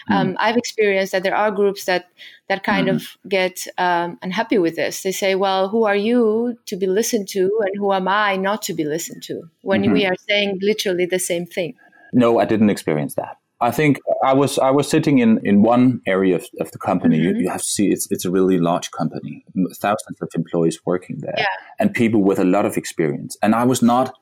Mm. 0.09 0.14
Um, 0.14 0.37
I've 0.38 0.57
experienced 0.57 1.11
that 1.12 1.25
there 1.25 1.35
are 1.35 1.50
groups 1.50 1.87
that 1.87 2.09
that 2.49 2.62
kind 2.62 2.87
mm. 2.87 2.95
of 2.95 3.16
get 3.28 3.66
um, 3.78 4.19
unhappy 4.23 4.59
with 4.59 4.76
this. 4.76 5.02
They 5.02 5.11
say, 5.11 5.35
"Well, 5.35 5.69
who 5.69 5.85
are 5.85 5.97
you 5.97 6.59
to 6.66 6.76
be 6.76 6.87
listened 6.87 7.26
to, 7.31 7.50
and 7.62 7.76
who 7.76 7.93
am 7.93 8.07
I 8.07 8.37
not 8.37 8.62
to 8.62 8.73
be 8.73 8.85
listened 8.85 9.25
to?" 9.25 9.50
When 9.62 9.83
mm-hmm. 9.83 9.93
we 9.93 10.07
are 10.07 10.16
saying 10.28 10.61
literally 10.62 11.07
the 11.07 11.19
same 11.19 11.45
thing. 11.45 11.75
No, 12.12 12.38
I 12.38 12.45
didn't 12.45 12.71
experience 12.71 13.16
that. 13.16 13.38
I 13.60 13.70
think 13.70 14.00
I 14.22 14.34
was 14.34 14.58
I 14.58 14.70
was 14.70 14.88
sitting 14.88 15.18
in, 15.18 15.40
in 15.44 15.62
one 15.62 16.02
area 16.06 16.36
of, 16.36 16.46
of 16.60 16.70
the 16.72 16.78
company. 16.78 17.18
Mm-hmm. 17.18 17.36
You, 17.36 17.44
you, 17.44 17.48
have 17.48 17.62
to 17.62 17.70
see 17.70 17.90
it's 17.90 18.06
it's 18.10 18.25
a 18.26 18.30
really 18.30 18.58
large 18.58 18.90
company, 18.90 19.44
thousands 19.75 20.20
of 20.20 20.28
employees 20.34 20.80
working 20.84 21.20
there, 21.20 21.34
yeah. 21.38 21.46
and 21.78 21.92
people 21.94 22.22
with 22.22 22.38
a 22.38 22.44
lot 22.44 22.66
of 22.66 22.76
experience. 22.76 23.36
And 23.42 23.54
I 23.54 23.64
was 23.64 23.80
not. 23.80 24.14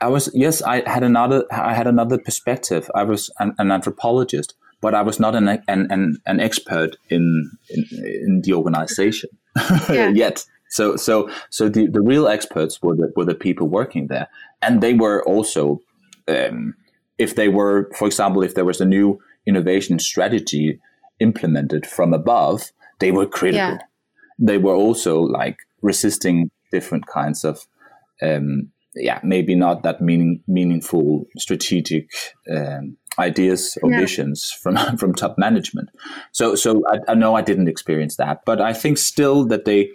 I 0.00 0.08
was 0.08 0.30
yes, 0.34 0.62
I 0.62 0.88
had 0.88 1.02
another 1.02 1.44
I 1.50 1.74
had 1.74 1.88
another 1.88 2.18
perspective. 2.18 2.88
I 2.94 3.02
was 3.02 3.30
an, 3.40 3.54
an 3.58 3.72
anthropologist, 3.72 4.54
but 4.80 4.94
I 4.94 5.02
was 5.02 5.18
not 5.18 5.34
an 5.34 5.48
an, 5.48 5.90
an, 5.90 6.18
an 6.26 6.38
expert 6.38 6.96
in, 7.08 7.50
in, 7.70 7.84
in 7.92 8.42
the 8.44 8.52
organization 8.52 9.30
yet. 9.88 10.44
So 10.68 10.94
so 10.96 11.28
so 11.50 11.68
the, 11.68 11.88
the 11.88 12.00
real 12.00 12.28
experts 12.28 12.80
were 12.82 12.94
the 12.94 13.12
were 13.16 13.24
the 13.24 13.34
people 13.34 13.66
working 13.68 14.06
there, 14.06 14.28
and 14.62 14.80
they 14.80 14.94
were 14.94 15.24
also. 15.24 15.80
Um, 16.28 16.74
if 17.18 17.34
they 17.34 17.48
were, 17.48 17.90
for 17.96 18.06
example, 18.06 18.42
if 18.42 18.54
there 18.54 18.64
was 18.64 18.80
a 18.80 18.84
new 18.84 19.18
innovation 19.46 19.98
strategy 19.98 20.78
implemented 21.20 21.86
from 21.86 22.12
above, 22.12 22.72
they 22.98 23.12
were 23.12 23.26
critical. 23.26 23.76
Yeah. 23.76 23.78
They 24.38 24.58
were 24.58 24.74
also 24.74 25.20
like 25.20 25.58
resisting 25.82 26.50
different 26.70 27.06
kinds 27.06 27.44
of, 27.44 27.66
um, 28.22 28.70
yeah, 28.94 29.20
maybe 29.22 29.54
not 29.54 29.82
that 29.82 30.00
meaning, 30.00 30.42
meaningful 30.46 31.26
strategic 31.38 32.08
um, 32.50 32.96
ideas 33.18 33.78
or 33.82 33.90
yeah. 33.90 34.00
visions 34.00 34.50
from 34.50 34.76
from 34.98 35.14
top 35.14 35.36
management. 35.38 35.88
So, 36.32 36.54
so 36.54 36.82
I, 36.88 37.12
I 37.12 37.14
know 37.14 37.34
I 37.34 37.42
didn't 37.42 37.68
experience 37.68 38.16
that, 38.16 38.40
but 38.44 38.60
I 38.60 38.72
think 38.72 38.98
still 38.98 39.46
that 39.46 39.64
they, 39.64 39.90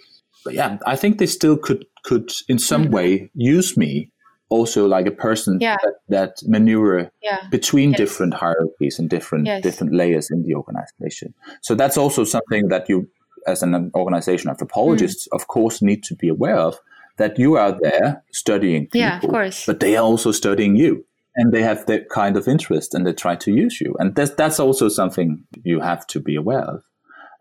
yeah, 0.49 0.77
I 0.85 0.95
think 0.95 1.17
they 1.17 1.27
still 1.27 1.57
could 1.57 1.85
could 2.03 2.31
in 2.47 2.57
some 2.57 2.85
mm-hmm. 2.85 2.93
way 2.93 3.31
use 3.35 3.77
me 3.77 4.11
also 4.51 4.85
like 4.85 5.07
a 5.07 5.11
person 5.11 5.57
yeah. 5.59 5.77
that, 5.81 5.93
that, 6.09 6.47
maneuver 6.47 7.09
yeah. 7.23 7.47
between 7.49 7.91
yes. 7.91 7.97
different 7.97 8.33
hierarchies 8.33 8.99
and 8.99 9.09
different 9.09 9.47
yes. 9.47 9.63
different 9.63 9.93
layers 9.93 10.29
in 10.29 10.43
the 10.43 10.53
organization. 10.53 11.33
So 11.61 11.73
that's 11.73 11.97
also 11.97 12.23
something 12.25 12.67
that 12.67 12.89
you, 12.89 13.09
as 13.47 13.63
an 13.63 13.91
organization 13.95 14.49
anthropologist, 14.49 15.27
mm. 15.27 15.35
of 15.35 15.47
course, 15.47 15.81
need 15.81 16.03
to 16.03 16.15
be 16.15 16.29
aware 16.29 16.57
of. 16.57 16.77
That 17.17 17.37
you 17.37 17.55
are 17.55 17.77
there 17.81 18.23
studying 18.31 18.87
people, 18.87 18.99
yeah, 18.99 19.19
of 19.21 19.29
course. 19.29 19.65
but 19.65 19.79
they 19.79 19.95
are 19.95 20.03
also 20.03 20.31
studying 20.31 20.75
you, 20.75 21.05
and 21.35 21.51
they 21.51 21.61
have 21.61 21.85
that 21.85 22.09
kind 22.09 22.37
of 22.37 22.47
interest, 22.47 22.95
and 22.95 23.05
they 23.05 23.13
try 23.13 23.35
to 23.35 23.51
use 23.51 23.79
you, 23.81 23.95
and 23.99 24.15
that's 24.15 24.31
that's 24.31 24.59
also 24.59 24.89
something 24.89 25.43
you 25.63 25.81
have 25.81 26.07
to 26.07 26.19
be 26.19 26.35
aware 26.35 26.63
of. 26.63 26.83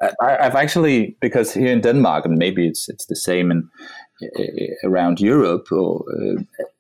I, 0.00 0.45
have 0.45 0.57
actually 0.57 1.17
because 1.21 1.55
here 1.55 1.73
in 1.73 1.81
Denmark, 1.81 2.25
and 2.25 2.38
maybe 2.38 2.67
it's 2.67 2.88
it's 2.88 3.07
the 3.07 3.17
same 3.17 3.50
in 3.50 3.69
around 4.85 5.21
Europe, 5.21 5.71
or, 5.73 6.05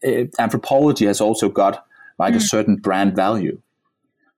uh, 0.04 0.24
anthropology 0.38 1.06
has 1.06 1.20
also 1.20 1.48
got 1.48 1.84
like 2.18 2.34
mm. 2.34 2.38
a 2.38 2.40
certain 2.40 2.76
brand 2.76 3.16
value. 3.16 3.60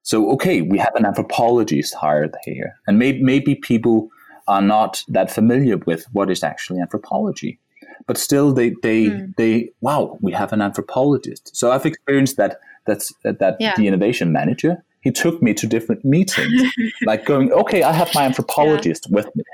So, 0.03 0.31
okay, 0.33 0.63
we 0.63 0.79
have 0.79 0.95
an 0.97 1.07
anthropologist 1.07 1.95
hired 1.95 2.35
here, 2.45 2.75
and 2.87 2.99
maybe, 2.99 3.23
maybe 3.23 3.55
people 3.55 4.09
are 4.49 4.63
not 4.63 5.05
that 5.09 5.31
familiar 5.31 5.77
with 5.77 6.07
what 6.13 6.31
is 6.31 6.43
actually 6.43 6.81
anthropology, 6.81 7.61
but 8.07 8.19
still, 8.19 8.53
they 8.53 8.75
they 8.83 9.07
mm. 9.07 9.37
they 9.37 9.71
wow, 9.81 10.19
we 10.21 10.33
have 10.33 10.53
an 10.53 10.61
anthropologist. 10.61 11.57
So, 11.57 11.71
I've 11.71 11.87
experienced 11.87 12.37
that 12.37 12.59
that's 12.85 13.13
that 13.23 13.57
yeah. 13.61 13.75
the 13.77 13.87
innovation 13.87 14.33
manager 14.33 14.85
he 15.03 15.11
took 15.11 15.43
me 15.43 15.53
to 15.55 15.67
different 15.67 16.05
meetings, 16.05 16.63
like 17.07 17.27
going, 17.27 17.53
okay, 17.53 17.83
I 17.83 17.93
have 17.93 18.15
my 18.15 18.23
anthropologist 18.23 19.09
yeah. 19.09 19.17
with 19.17 19.37
me. 19.37 19.45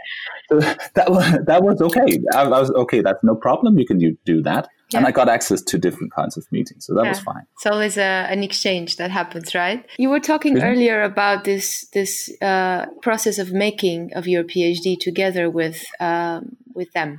So 0.51 0.61
that 0.95 1.11
was 1.11 1.39
that 1.47 1.63
was 1.63 1.81
okay. 1.81 2.21
I, 2.35 2.43
I, 2.43 2.61
was 2.61 2.71
okay. 2.71 3.01
That's 3.01 3.23
no 3.25 3.35
problem. 3.35 3.79
You 3.79 3.87
can 3.87 3.99
do, 3.99 4.17
do 4.25 4.43
that. 4.43 4.69
Yeah. 4.91 4.99
And 4.99 5.07
I 5.07 5.11
got 5.11 5.29
access 5.29 5.61
to 5.63 5.79
different 5.79 6.15
kinds 6.15 6.37
of 6.37 6.45
meetings, 6.51 6.87
so 6.87 6.95
that 6.95 7.05
yeah. 7.05 7.11
was 7.11 7.21
fine. 7.21 7.43
So 7.59 7.69
it's 7.71 7.75
always 7.75 7.97
a, 7.99 8.27
an 8.31 8.43
exchange 8.43 8.97
that 8.97 9.11
happens, 9.11 9.55
right? 9.55 9.85
You 9.99 10.09
were 10.09 10.21
talking 10.21 10.55
really? 10.55 10.67
earlier 10.67 11.03
about 11.03 11.45
this 11.45 11.87
this 11.93 12.31
uh, 12.41 12.87
process 13.03 13.39
of 13.39 13.53
making 13.53 14.13
of 14.15 14.27
your 14.27 14.45
PhD 14.45 14.99
together 14.99 15.51
with 15.51 15.85
um, 16.01 16.57
with 16.75 16.93
them 16.93 17.19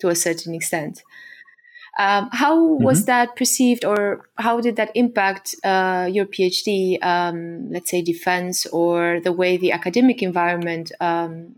to 0.00 0.08
a 0.08 0.14
certain 0.14 0.54
extent. 0.54 1.02
Um, 1.98 2.28
how 2.32 2.56
mm-hmm. 2.56 2.84
was 2.84 3.06
that 3.06 3.34
perceived, 3.34 3.84
or 3.84 4.28
how 4.36 4.60
did 4.60 4.76
that 4.76 4.92
impact 4.94 5.56
uh, 5.64 6.08
your 6.10 6.26
PhD, 6.26 7.02
um, 7.02 7.70
let's 7.70 7.90
say, 7.90 8.02
defense, 8.02 8.66
or 8.66 9.20
the 9.20 9.32
way 9.32 9.56
the 9.56 9.72
academic 9.72 10.22
environment 10.22 10.92
um, 11.00 11.56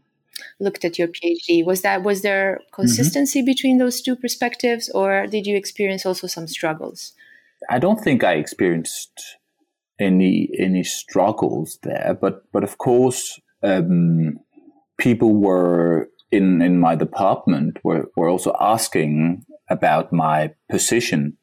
looked 0.59 0.85
at 0.85 0.99
your 0.99 1.09
PhD? 1.09 1.65
Was 1.65 1.83
that 1.83 2.03
was 2.03 2.23
there 2.23 2.55
mm-hmm. 2.55 2.75
consistency 2.75 3.41
mm-hmm. 3.41 3.47
between 3.47 3.79
those 3.79 4.01
two 4.01 4.17
perspectives, 4.17 4.89
or 4.91 5.27
did 5.27 5.47
you 5.47 5.57
experience 5.57 6.07
also 6.07 6.27
some 6.27 6.47
struggles? 6.47 7.13
I 7.69 7.79
don't 7.79 8.01
think 8.01 8.25
I 8.25 8.35
experienced 8.35 9.37
any 9.99 10.49
any 10.59 10.85
struggles 10.85 11.79
there, 11.83 12.17
but 12.19 12.51
but 12.53 12.65
of 12.65 12.79
course, 12.79 13.39
um, 13.63 14.39
people 14.99 15.35
were 15.35 16.09
in 16.31 16.63
in 16.63 16.79
my 16.79 16.95
department 16.95 17.79
were 17.85 18.11
were 18.17 18.29
also 18.29 18.55
asking 18.61 19.45
about 19.69 20.13
my 20.13 20.53
position 20.69 21.37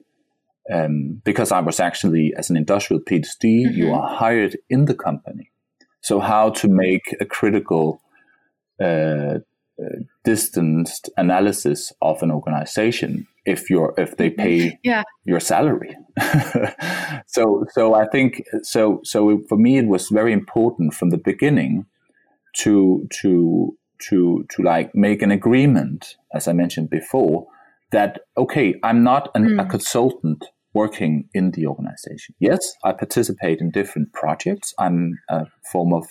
um, 0.72 1.22
because 1.24 1.51
I 1.51 1.62
was 1.62 1.79
actually, 1.79 2.34
as 2.38 2.50
an 2.50 2.58
industrial 2.58 3.01
PhD, 3.01 3.65
mm-hmm. 3.65 3.77
you 3.77 3.94
are 3.94 4.15
hired 4.15 4.58
in 4.70 4.86
the 4.86 4.96
company. 4.96 5.51
So, 6.01 6.20
how 6.20 6.50
to 6.51 6.67
make 6.67 7.15
a 7.20 7.25
critical, 7.25 8.01
uh, 8.82 9.39
uh, 9.79 10.00
distanced 10.24 11.10
analysis 11.17 11.94
of 12.01 12.22
an 12.24 12.32
organization 12.32 13.27
if 13.46 13.70
you're 13.70 13.94
if 13.98 14.17
they 14.17 14.29
pay 14.29 14.79
yeah. 14.84 15.03
your 15.24 15.39
salary. 15.39 15.96
so, 17.27 17.65
so 17.72 17.94
I 17.94 18.08
think 18.08 18.44
so. 18.63 19.00
So 19.03 19.41
for 19.48 19.58
me, 19.58 19.77
it 19.77 19.88
was 19.88 20.10
very 20.10 20.34
important 20.34 20.94
from 20.96 21.12
the 21.12 21.17
beginning 21.17 21.86
to 22.58 23.08
to 23.22 23.77
to 24.10 24.46
to 24.56 24.63
like 24.63 24.94
make 24.94 25.22
an 25.22 25.32
agreement, 25.32 26.16
as 26.34 26.48
I 26.48 26.54
mentioned 26.54 26.89
before, 26.89 27.48
that 27.92 28.22
okay, 28.38 28.75
I'm 28.84 29.04
not 29.04 29.30
an, 29.36 29.50
mm. 29.50 29.62
a 29.62 29.66
consultant 29.66 30.46
working 30.74 31.27
in 31.34 31.51
the 31.51 31.66
organization. 31.66 32.36
Yes, 32.39 32.74
I 32.84 32.92
participate 32.92 33.60
in 33.62 33.72
different 33.72 34.13
projects. 34.13 34.74
I'm 34.77 35.18
a 35.30 35.46
form 35.72 35.94
of 35.94 36.06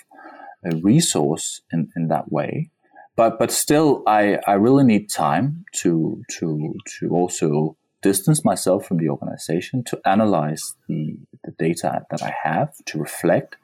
a 0.64 0.76
resource 0.76 1.60
in, 1.72 1.88
in 1.96 2.08
that 2.08 2.32
way. 2.32 2.70
But 3.16 3.38
but 3.38 3.50
still 3.50 4.02
I, 4.06 4.38
I 4.46 4.54
really 4.54 4.84
need 4.84 5.08
time 5.10 5.64
to 5.82 6.22
to 6.38 6.74
to 6.98 7.08
also 7.10 7.76
distance 8.02 8.44
myself 8.44 8.86
from 8.86 8.98
the 8.98 9.08
organization, 9.08 9.82
to 9.84 10.00
analyze 10.04 10.74
the, 10.88 11.16
the 11.44 11.52
data 11.58 12.02
that 12.10 12.22
I 12.22 12.32
have, 12.44 12.72
to 12.86 12.98
reflect, 12.98 13.56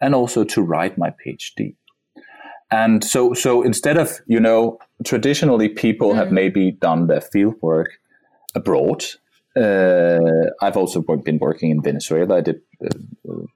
and 0.00 0.14
also 0.14 0.44
to 0.44 0.62
write 0.62 0.96
my 0.98 1.10
PhD. 1.10 1.74
And 2.70 3.02
so, 3.02 3.34
so 3.34 3.62
instead 3.62 3.96
of, 3.96 4.20
you 4.26 4.40
know, 4.40 4.78
traditionally 5.04 5.68
people 5.68 6.12
mm. 6.12 6.16
have 6.16 6.32
maybe 6.32 6.72
done 6.72 7.06
their 7.06 7.20
field 7.20 7.54
work 7.62 7.98
abroad. 8.54 9.04
Uh, 9.56 10.50
I've 10.62 10.76
also 10.76 11.00
work, 11.00 11.24
been 11.24 11.38
working 11.38 11.70
in 11.70 11.82
Venezuela. 11.82 12.36
I 12.36 12.40
did 12.40 12.60
uh, 12.84 12.90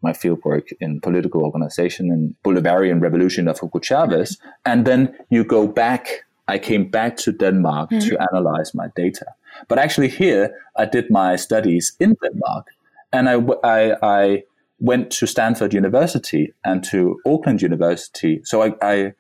my 0.03 0.13
field 0.13 0.41
work 0.45 0.69
in 0.81 1.01
political 1.01 1.45
organization 1.45 2.07
in 2.07 2.35
Bolivarian 2.45 3.01
Revolution 3.01 3.49
of 3.49 3.61
Hugo 3.61 3.79
Chavez. 3.79 4.39
And 4.65 4.85
then 4.85 5.15
you 5.31 5.45
go 5.45 5.67
back. 5.67 6.25
I 6.49 6.59
came 6.59 6.91
back 6.91 7.17
to 7.19 7.33
Denmark 7.33 7.91
mm. 7.91 8.09
to 8.09 8.19
analyze 8.33 8.75
my 8.75 8.89
data. 8.97 9.27
But 9.69 9.79
actually 9.79 10.09
here, 10.09 10.55
I 10.77 10.87
did 10.87 11.11
my 11.11 11.37
studies 11.37 11.93
in 12.01 12.17
Denmark. 12.23 12.67
And 13.13 13.29
I, 13.29 13.37
I, 13.63 13.97
I 14.03 14.43
went 14.83 15.13
to 15.13 15.27
Stanford 15.29 15.73
University 15.73 16.53
and 16.65 16.83
to 16.83 17.17
Auckland 17.25 17.63
University. 17.63 18.41
So 18.45 18.63
I, 18.63 18.73
I, 18.83 19.13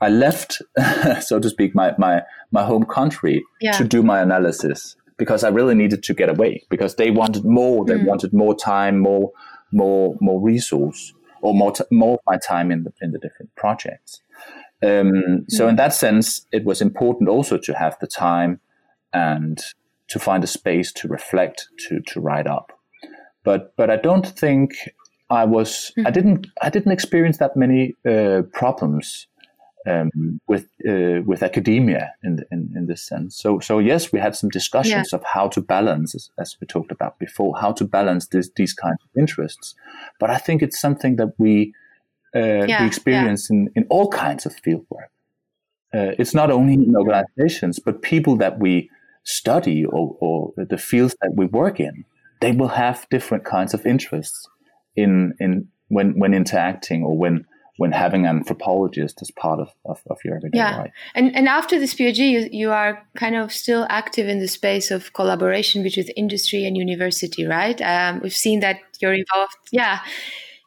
I 0.00 0.08
left, 0.08 0.62
so 1.20 1.38
to 1.38 1.50
speak, 1.50 1.74
my, 1.74 1.94
my, 1.98 2.22
my 2.50 2.64
home 2.64 2.84
country 2.84 3.44
yeah. 3.60 3.72
to 3.72 3.84
do 3.84 4.02
my 4.02 4.22
analysis 4.22 4.96
because 5.18 5.44
I 5.44 5.50
really 5.50 5.74
needed 5.74 6.02
to 6.04 6.14
get 6.14 6.30
away 6.30 6.64
because 6.70 6.96
they 6.96 7.10
wanted 7.10 7.44
more. 7.44 7.84
They 7.84 7.98
mm. 7.98 8.06
wanted 8.06 8.32
more 8.32 8.56
time, 8.56 8.98
more, 8.98 9.30
more, 9.70 10.16
more 10.22 10.40
resource, 10.40 11.12
or 11.42 11.52
more, 11.52 11.72
t- 11.72 11.84
more 11.90 12.14
of 12.14 12.20
my 12.26 12.38
time 12.38 12.72
in 12.72 12.84
the 12.84 12.92
in 13.02 13.12
the 13.12 13.18
different 13.18 13.54
projects. 13.56 14.22
Um, 14.82 15.12
mm. 15.12 15.44
So 15.50 15.68
in 15.68 15.76
that 15.76 15.92
sense, 15.92 16.46
it 16.50 16.64
was 16.64 16.80
important 16.80 17.28
also 17.28 17.58
to 17.58 17.74
have 17.74 17.98
the 18.00 18.06
time 18.06 18.60
and 19.12 19.62
to 20.08 20.18
find 20.18 20.42
a 20.42 20.46
space 20.46 20.90
to 20.94 21.08
reflect, 21.08 21.68
to 21.88 22.00
to 22.00 22.20
write 22.20 22.46
up. 22.46 22.72
But 23.44 23.74
but 23.76 23.90
I 23.90 23.96
don't 23.96 24.26
think 24.26 24.72
I 25.30 25.44
was 25.44 25.92
mm-hmm. 25.96 26.06
I 26.06 26.10
didn't 26.10 26.46
I 26.60 26.70
didn't 26.70 26.92
experience 26.92 27.38
that 27.38 27.56
many 27.56 27.94
uh, 28.08 28.42
problems 28.52 29.28
um, 29.86 30.40
with 30.46 30.66
uh, 30.88 31.22
with 31.24 31.42
academia 31.42 32.12
in, 32.22 32.44
in, 32.50 32.72
in 32.76 32.86
this 32.86 33.02
sense. 33.02 33.36
So 33.36 33.60
so 33.60 33.78
yes, 33.78 34.12
we 34.12 34.18
had 34.18 34.34
some 34.34 34.50
discussions 34.50 35.10
yeah. 35.12 35.16
of 35.18 35.24
how 35.24 35.48
to 35.48 35.60
balance, 35.60 36.14
as, 36.14 36.30
as, 36.38 36.56
we 36.60 36.66
talked 36.66 36.90
about 36.92 37.18
before, 37.18 37.58
how 37.58 37.72
to 37.72 37.84
balance 37.84 38.26
this, 38.26 38.50
these 38.56 38.74
kinds 38.74 38.98
of 39.02 39.10
interests. 39.18 39.74
But 40.18 40.30
I 40.30 40.38
think 40.38 40.62
it's 40.62 40.80
something 40.80 41.16
that 41.16 41.32
we 41.38 41.72
uh, 42.34 42.66
yeah, 42.66 42.82
we 42.82 42.86
experience 42.86 43.48
yeah. 43.50 43.56
in, 43.56 43.70
in 43.74 43.86
all 43.88 44.08
kinds 44.08 44.46
of 44.46 44.54
fieldwork. 44.56 45.10
Uh, 45.92 46.14
it's 46.18 46.34
not 46.34 46.50
only 46.50 46.74
in 46.74 46.94
organizations, 46.94 47.80
but 47.80 48.02
people 48.02 48.36
that 48.36 48.60
we 48.60 48.88
study 49.24 49.84
or, 49.84 50.16
or 50.20 50.52
the 50.56 50.78
fields 50.78 51.16
that 51.20 51.32
we 51.34 51.46
work 51.46 51.80
in. 51.80 52.04
They 52.40 52.52
will 52.52 52.68
have 52.68 53.06
different 53.10 53.44
kinds 53.44 53.74
of 53.74 53.84
interests 53.84 54.48
in 54.96 55.34
in 55.40 55.68
when 55.88 56.18
when 56.18 56.34
interacting 56.34 57.02
or 57.04 57.16
when 57.16 57.46
when 57.80 57.92
having 57.92 58.26
an 58.26 58.36
anthropologist 58.36 59.22
as 59.22 59.30
part 59.30 59.58
of, 59.58 59.70
of, 59.86 60.02
of 60.10 60.18
your 60.22 60.36
everyday 60.36 60.58
yeah. 60.58 60.76
life. 60.76 60.92
And 61.14 61.34
and 61.34 61.48
after 61.48 61.78
this 61.78 61.94
PhD, 61.94 62.30
you, 62.30 62.48
you 62.52 62.70
are 62.70 63.02
kind 63.16 63.34
of 63.34 63.50
still 63.50 63.86
active 63.88 64.28
in 64.28 64.38
the 64.38 64.48
space 64.48 64.90
of 64.90 65.14
collaboration 65.14 65.82
between 65.82 66.06
industry 66.14 66.66
and 66.66 66.76
university, 66.76 67.46
right? 67.46 67.80
Um, 67.80 68.20
we've 68.22 68.36
seen 68.36 68.60
that 68.60 68.80
you're 69.00 69.14
involved. 69.14 69.56
Yeah. 69.72 70.00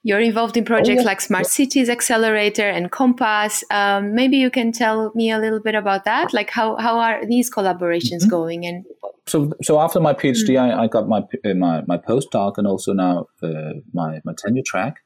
You're 0.05 0.19
involved 0.19 0.57
in 0.57 0.65
projects 0.65 0.99
oh, 0.99 1.03
yeah. 1.03 1.07
like 1.07 1.21
Smart 1.21 1.47
Cities 1.47 1.89
Accelerator 1.89 2.67
and 2.67 2.91
Compass. 2.91 3.63
Um, 3.71 4.13
maybe 4.13 4.35
you 4.35 4.49
can 4.49 4.73
tell 4.73 5.13
me 5.15 5.31
a 5.31 5.39
little 5.39 5.61
bit 5.61 5.75
about 5.75 6.03
that. 6.03 6.33
Like, 6.33 6.49
how, 6.49 6.75
how 6.75 6.99
are 6.99 7.25
these 7.25 7.49
collaborations 7.49 8.19
mm-hmm. 8.19 8.29
going? 8.29 8.65
And 8.65 8.85
so, 9.25 9.53
so 9.61 9.79
after 9.79 10.01
my 10.01 10.13
PhD, 10.13 10.49
mm-hmm. 10.49 10.77
I, 10.77 10.83
I, 10.83 10.87
got 10.87 11.07
my 11.07 11.19
uh, 11.45 11.53
my 11.53 11.83
my 11.87 11.97
postdoc 11.97 12.57
and 12.57 12.67
also 12.67 12.91
now 12.91 13.27
uh, 13.41 13.73
my 13.93 14.19
my 14.25 14.33
tenure 14.37 14.63
track. 14.65 14.97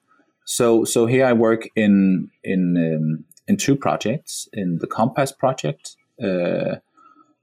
So, 0.45 0.83
so 0.83 1.05
here 1.05 1.25
I 1.25 1.33
work 1.33 1.69
in 1.75 2.31
in 2.43 2.77
um, 2.77 3.25
in 3.47 3.57
two 3.57 3.75
projects. 3.75 4.49
In 4.51 4.79
the 4.79 4.87
Compass 4.87 5.31
project, 5.31 5.95
uh, 6.23 6.77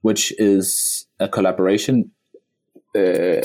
which 0.01 0.33
is 0.39 1.07
a 1.21 1.29
collaboration 1.29 2.11
uh, 2.97 3.41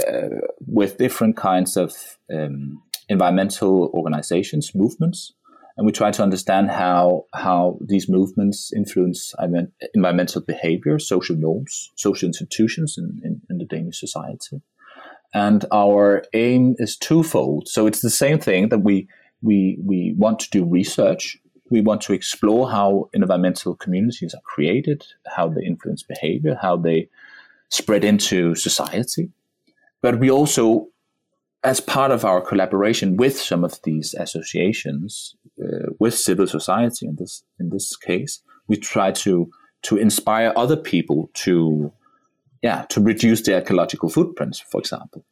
with 0.65 0.98
different 0.98 1.38
kinds 1.38 1.78
of 1.78 2.17
um, 2.34 2.82
environmental 3.10 3.91
organizations, 3.93 4.74
movements, 4.74 5.34
and 5.80 5.86
we 5.86 5.93
try 5.93 6.12
to 6.12 6.22
understand 6.22 6.69
how 6.69 7.26
how 7.34 7.80
these 7.80 8.10
movements 8.10 8.74
influence 8.74 9.34
environmental 9.93 10.41
behavior, 10.41 11.00
social 11.00 11.38
norms, 11.38 11.91
social 11.95 12.28
institutions 12.28 12.98
in, 12.98 13.22
in, 13.24 13.41
in, 13.50 13.60
the 13.60 13.65
Danish 13.65 13.98
society. 13.98 14.62
And 15.34 15.63
our 15.72 16.24
aim 16.34 16.76
is 16.80 16.98
twofold. 16.98 17.69
So 17.69 17.88
it's 17.88 18.02
the 18.02 18.10
same 18.10 18.39
thing 18.39 18.67
that 18.69 18.80
we 18.80 19.08
we 19.41 19.78
we 19.82 20.13
want 20.17 20.39
to 20.39 20.50
do 20.50 20.65
research. 20.65 21.38
We 21.72 21.80
want 21.80 22.02
to 22.02 22.13
explore 22.13 22.69
how 22.69 23.10
environmental 23.13 23.74
communities 23.76 24.34
are 24.34 24.41
created, 24.43 25.06
how 25.38 25.48
they 25.48 25.63
influence 25.63 26.04
behavior, 26.04 26.58
how 26.62 26.76
they 26.76 27.08
spread 27.69 28.04
into 28.04 28.54
society. 28.54 29.30
But 30.02 30.19
we 30.19 30.30
also 30.30 30.88
as 31.63 31.80
part 31.80 32.12
of 32.12 32.24
our 32.24 32.41
collaboration 32.41 33.17
with 33.17 33.39
some 33.39 33.63
of 33.63 33.80
these 33.84 34.13
associations, 34.13 35.36
uh, 35.62 35.89
with 36.00 36.13
civil 36.13 36.48
society 36.48 37.06
in 37.06 37.15
this 37.17 37.43
in 37.60 37.69
this 37.69 37.95
case, 37.98 38.41
we 38.67 38.78
try 38.78 39.12
to 39.12 39.50
to 39.84 39.98
inspire 39.98 40.54
other 40.56 40.78
people 40.78 41.30
to 41.34 41.91
yeah 42.62 42.86
to 42.89 43.02
reduce 43.02 43.41
their 43.43 43.60
ecological 43.60 44.10
footprints, 44.10 44.60
for 44.60 44.80
example. 44.80 45.26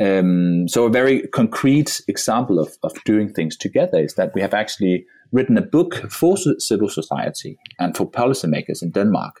Um, 0.00 0.66
so 0.66 0.86
a 0.86 0.90
very 0.90 1.22
concrete 1.28 2.02
example 2.08 2.58
of, 2.58 2.76
of 2.82 2.92
doing 3.04 3.32
things 3.32 3.56
together 3.56 3.98
is 3.98 4.14
that 4.14 4.34
we 4.34 4.40
have 4.40 4.52
actually 4.52 5.06
written 5.30 5.56
a 5.56 5.62
book 5.62 6.10
for 6.10 6.36
civil 6.58 6.88
society 6.88 7.56
and 7.78 7.96
for 7.96 8.10
policymakers 8.10 8.82
in 8.82 8.90
Denmark, 8.90 9.40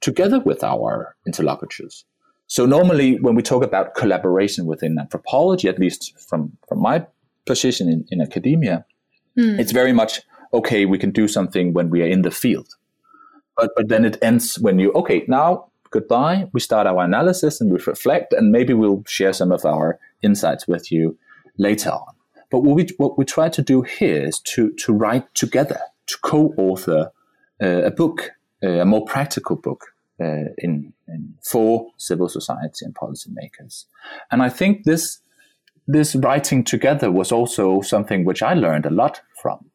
together 0.00 0.40
with 0.40 0.64
our 0.64 1.16
interlocutors. 1.26 2.06
So 2.50 2.66
normally, 2.66 3.16
when 3.20 3.36
we 3.36 3.42
talk 3.42 3.62
about 3.62 3.94
collaboration 3.94 4.66
within 4.66 4.98
anthropology, 4.98 5.68
at 5.68 5.78
least 5.78 6.18
from 6.18 6.58
from 6.68 6.82
my 6.82 7.06
position 7.46 7.88
in, 7.88 8.04
in 8.10 8.20
academia, 8.20 8.84
mm. 9.38 9.56
it's 9.60 9.70
very 9.70 9.92
much 9.92 10.22
okay. 10.52 10.84
We 10.84 10.98
can 10.98 11.12
do 11.12 11.28
something 11.28 11.72
when 11.74 11.90
we 11.90 12.02
are 12.02 12.08
in 12.08 12.22
the 12.22 12.30
field, 12.32 12.74
but 13.56 13.70
but 13.76 13.88
then 13.88 14.04
it 14.04 14.18
ends 14.20 14.58
when 14.58 14.80
you 14.80 14.92
okay 14.94 15.24
now 15.28 15.70
goodbye. 15.90 16.48
We 16.52 16.58
start 16.58 16.88
our 16.88 17.04
analysis 17.04 17.60
and 17.60 17.70
we 17.70 17.78
reflect, 17.86 18.32
and 18.32 18.50
maybe 18.50 18.74
we'll 18.74 19.04
share 19.06 19.32
some 19.32 19.52
of 19.52 19.64
our 19.64 20.00
insights 20.22 20.66
with 20.66 20.90
you 20.90 21.16
later 21.56 21.90
on. 21.90 22.14
But 22.50 22.64
what 22.64 22.74
we 22.74 22.88
what 22.96 23.16
we 23.16 23.24
try 23.24 23.48
to 23.48 23.62
do 23.62 23.82
here 23.82 24.26
is 24.26 24.40
to 24.54 24.72
to 24.72 24.92
write 24.92 25.32
together, 25.34 25.78
to 26.06 26.18
co-author 26.22 27.12
uh, 27.62 27.82
a 27.84 27.92
book, 27.92 28.32
uh, 28.60 28.80
a 28.80 28.84
more 28.84 29.04
practical 29.04 29.54
book 29.54 29.94
uh, 30.20 30.50
in, 30.58 30.92
in, 31.12 31.34
for 31.42 31.88
civil 31.96 32.28
society 32.28 32.84
and 32.84 32.94
policymakers. 32.94 33.86
And 34.30 34.42
I 34.42 34.48
think 34.48 34.84
this 34.84 35.20
this 35.86 36.14
writing 36.14 36.62
together 36.62 37.10
was 37.10 37.32
also 37.32 37.80
something 37.80 38.24
which 38.24 38.42
I 38.42 38.54
learned 38.54 38.86
a 38.86 38.90
lot 38.90 39.22
from. 39.42 39.70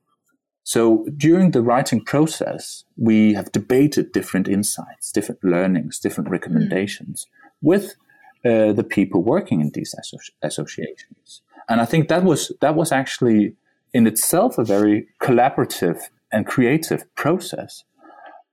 So 0.64 1.06
during 1.18 1.52
the 1.52 1.62
writing 1.62 2.04
process, 2.04 2.86
we 2.98 3.34
have 3.34 3.52
debated 3.52 4.12
different 4.14 4.48
insights, 4.48 5.12
different 5.12 5.44
learnings, 5.44 6.00
different 6.00 6.30
recommendations 6.30 7.26
mm-hmm. 7.26 7.68
with 7.68 7.96
uh, 8.46 8.74
the 8.74 8.84
people 8.84 9.22
working 9.22 9.62
in 9.62 9.72
these 9.72 9.94
asso- 9.98 10.18
associations. 10.42 11.42
And 11.68 11.82
I 11.82 11.86
think 11.86 12.08
that 12.08 12.24
was 12.24 12.52
that 12.62 12.76
was 12.76 12.92
actually 12.92 13.56
in 13.94 14.08
itself 14.08 14.58
a 14.58 14.64
very 14.64 15.08
collaborative 15.22 16.00
and 16.32 16.46
creative 16.46 17.04
process 17.16 17.84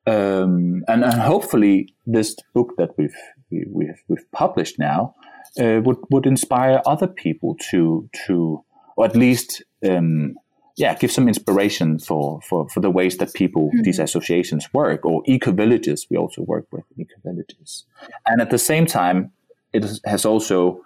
um, 0.06 0.82
and, 0.88 1.04
and 1.04 1.20
hopefully 1.20 1.94
this 2.06 2.36
book 2.54 2.74
that 2.76 2.90
we've 2.98 3.14
we, 3.50 3.86
have 3.86 3.98
we've 4.08 4.30
published 4.32 4.78
now 4.78 5.14
uh, 5.60 5.80
would 5.84 5.98
would 6.10 6.26
inspire 6.26 6.80
other 6.86 7.06
people 7.06 7.56
to 7.70 8.08
to 8.26 8.64
or 8.96 9.04
at 9.04 9.14
least 9.14 9.62
um, 9.88 10.34
yeah 10.76 10.94
give 10.94 11.12
some 11.12 11.28
inspiration 11.28 11.98
for, 11.98 12.40
for, 12.48 12.68
for 12.68 12.80
the 12.80 12.90
ways 12.90 13.18
that 13.18 13.32
people 13.34 13.68
mm-hmm. 13.68 13.82
these 13.82 13.98
associations 13.98 14.68
work 14.72 15.04
or 15.04 15.22
eco 15.26 15.52
villages 15.52 16.06
we 16.10 16.16
also 16.16 16.42
work 16.42 16.66
with 16.72 16.84
eco 16.96 17.14
villages 17.24 17.84
and 18.26 18.40
at 18.40 18.50
the 18.50 18.58
same 18.58 18.86
time 18.86 19.30
it 19.72 19.84
has 20.04 20.24
also 20.24 20.80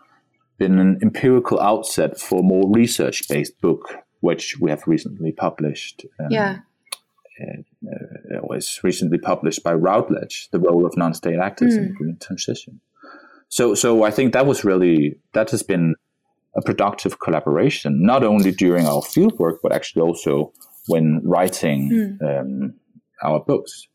been 0.58 0.78
an 0.78 0.98
empirical 1.02 1.60
outset 1.60 2.18
for 2.18 2.42
more 2.42 2.70
research 2.72 3.28
based 3.28 3.60
book 3.60 3.96
which 4.20 4.58
we 4.60 4.70
have 4.70 4.82
recently 4.86 5.32
published 5.32 6.04
um, 6.20 6.26
yeah 6.30 6.58
uh, 7.40 8.36
uh, 8.36 8.40
was 8.42 8.80
recently 8.82 9.18
published 9.18 9.62
by 9.62 9.74
Routledge, 9.74 10.48
the 10.52 10.58
role 10.58 10.86
of 10.86 10.96
non-state 10.96 11.38
actors 11.38 11.74
mm. 11.74 11.78
in 11.78 11.94
green 11.94 12.18
transition. 12.20 12.80
So, 13.48 13.74
so 13.74 14.04
I 14.04 14.10
think 14.10 14.32
that 14.32 14.46
was 14.46 14.64
really 14.64 15.18
that 15.34 15.50
has 15.50 15.62
been 15.62 15.94
a 16.56 16.62
productive 16.62 17.20
collaboration, 17.20 18.02
not 18.02 18.24
only 18.24 18.50
during 18.50 18.86
our 18.86 19.02
fieldwork, 19.02 19.58
but 19.62 19.72
actually 19.72 20.02
also 20.02 20.52
when 20.86 21.20
writing 21.22 22.18
mm. 22.22 22.40
um, 22.40 22.74
our 23.22 23.40
books. 23.40 23.88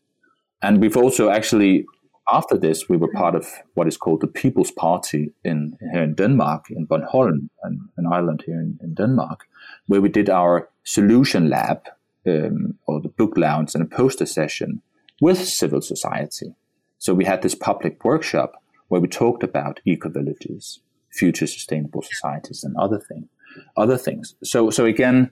And 0.62 0.80
we've 0.80 0.96
also 0.96 1.28
actually, 1.28 1.84
after 2.32 2.56
this, 2.56 2.88
we 2.88 2.96
were 2.96 3.10
part 3.12 3.34
of 3.34 3.46
what 3.74 3.88
is 3.88 3.96
called 3.96 4.20
the 4.20 4.28
People's 4.28 4.70
Party 4.70 5.32
in 5.44 5.76
here 5.92 6.04
in 6.04 6.14
Denmark, 6.14 6.66
in 6.70 6.86
Bornholm, 6.86 7.48
an, 7.64 7.88
an 7.96 8.06
island 8.06 8.44
here 8.46 8.60
in, 8.60 8.78
in, 8.80 8.94
Denmark, 8.94 9.40
where 9.86 10.00
we 10.00 10.08
did 10.08 10.30
our 10.30 10.68
solution 10.84 11.50
lab 11.50 11.80
um, 12.26 12.78
or 12.86 13.00
the 13.00 13.08
book 13.08 13.36
lounge 13.36 13.74
and 13.74 13.82
a 13.82 13.96
poster 13.96 14.26
session 14.26 14.82
with 15.20 15.46
civil 15.46 15.80
society. 15.80 16.54
So 16.98 17.14
we 17.14 17.24
had 17.24 17.42
this 17.42 17.54
public 17.54 18.04
workshop 18.04 18.62
where 18.88 19.00
we 19.00 19.08
talked 19.08 19.42
about 19.42 19.80
eco 19.84 20.08
villages, 20.08 20.80
future 21.10 21.46
sustainable 21.46 22.02
societies, 22.02 22.62
and 22.64 22.76
other 22.76 22.98
thing, 22.98 23.28
other 23.76 23.98
things. 23.98 24.34
So 24.42 24.70
so 24.70 24.84
again, 24.84 25.30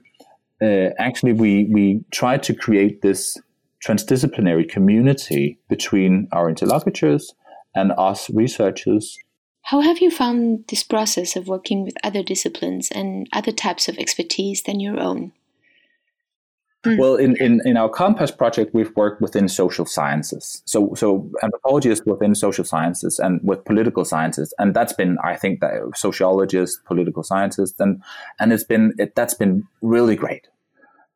uh, 0.61 0.91
actually, 0.99 1.33
we 1.33 1.65
we 1.71 2.03
tried 2.11 2.43
to 2.43 2.53
create 2.53 3.01
this 3.01 3.37
transdisciplinary 3.83 4.69
community 4.69 5.57
between 5.69 6.27
our 6.31 6.47
interlocutors 6.47 7.33
and 7.73 7.91
us 7.97 8.29
researchers. 8.29 9.17
How 9.63 9.81
have 9.81 9.99
you 9.99 10.11
found 10.11 10.65
this 10.67 10.83
process 10.83 11.35
of 11.35 11.47
working 11.47 11.83
with 11.83 11.95
other 12.03 12.21
disciplines 12.23 12.89
and 12.91 13.27
other 13.31 13.51
types 13.51 13.87
of 13.87 13.97
expertise 13.97 14.63
than 14.63 14.79
your 14.79 14.99
own? 14.99 15.31
Mm. 16.83 16.97
Well, 16.97 17.15
in, 17.15 17.35
in, 17.37 17.61
in 17.63 17.77
our 17.77 17.89
Compass 17.89 18.31
project, 18.31 18.73
we've 18.73 18.95
worked 18.95 19.21
within 19.21 19.47
social 19.47 19.85
sciences. 19.85 20.63
So, 20.65 20.95
so 20.95 21.29
anthropology 21.43 21.89
is 21.91 22.01
within 22.05 22.33
social 22.33 22.65
sciences 22.65 23.19
and 23.19 23.39
with 23.43 23.63
political 23.65 24.03
sciences. 24.03 24.51
And 24.57 24.73
that's 24.73 24.93
been, 24.93 25.17
I 25.23 25.35
think, 25.35 25.59
that 25.59 25.73
sociologists, 25.95 26.79
political 26.85 27.21
scientists, 27.21 27.79
and, 27.79 28.01
and 28.39 28.51
it's 28.51 28.63
been, 28.63 28.93
it, 28.97 29.13
that's 29.15 29.35
been 29.35 29.67
really 29.81 30.15
great. 30.15 30.47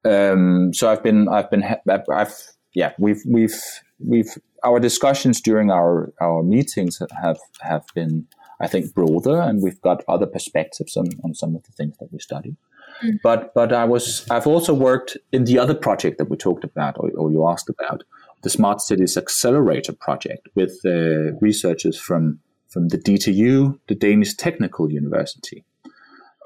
Um, 0.04 0.71
so 0.71 0.91
I've 0.91 1.01
been, 1.01 1.28
I've 1.28 1.49
been, 1.49 1.63
I've, 1.89 2.36
yeah, 2.75 2.91
we've, 2.99 3.23
we've, 3.25 3.60
we've, 3.97 4.38
our 4.63 4.80
discussions 4.80 5.41
during 5.41 5.71
our, 5.71 6.13
our 6.21 6.43
meetings 6.43 6.99
have, 6.99 7.39
have 7.62 7.86
been, 7.95 8.28
I 8.60 8.67
think, 8.67 8.93
broader 8.93 9.41
and 9.41 9.63
we've 9.63 9.82
got 9.82 10.04
other 10.08 10.28
perspectives 10.28 10.95
on, 10.95 11.08
on 11.23 11.34
some 11.34 11.56
of 11.56 11.63
the 11.63 11.71
things 11.71 11.97
that 11.97 12.12
we 12.12 12.19
study. 12.19 12.56
Mm. 13.03 13.19
But 13.23 13.53
but 13.53 13.73
I 13.73 13.86
was 13.86 14.25
I've 14.29 14.47
also 14.47 14.73
worked 14.73 15.17
in 15.31 15.45
the 15.45 15.60
other 15.60 15.75
project 15.75 16.17
that 16.17 16.29
we 16.29 16.38
talked 16.38 16.63
about 16.63 16.97
or, 16.97 17.10
or 17.12 17.31
you 17.31 17.47
asked 17.47 17.69
about 17.69 18.03
the 18.41 18.49
Smart 18.49 18.81
Cities 18.81 19.17
Accelerator 19.17 19.93
project 19.93 20.47
with 20.55 20.79
uh, 20.86 21.34
researchers 21.41 21.99
from 21.99 22.39
from 22.69 22.89
the 22.89 22.97
DTU, 22.97 23.79
the 23.88 23.95
Danish 23.95 24.36
Technical 24.36 24.91
University, 24.91 25.63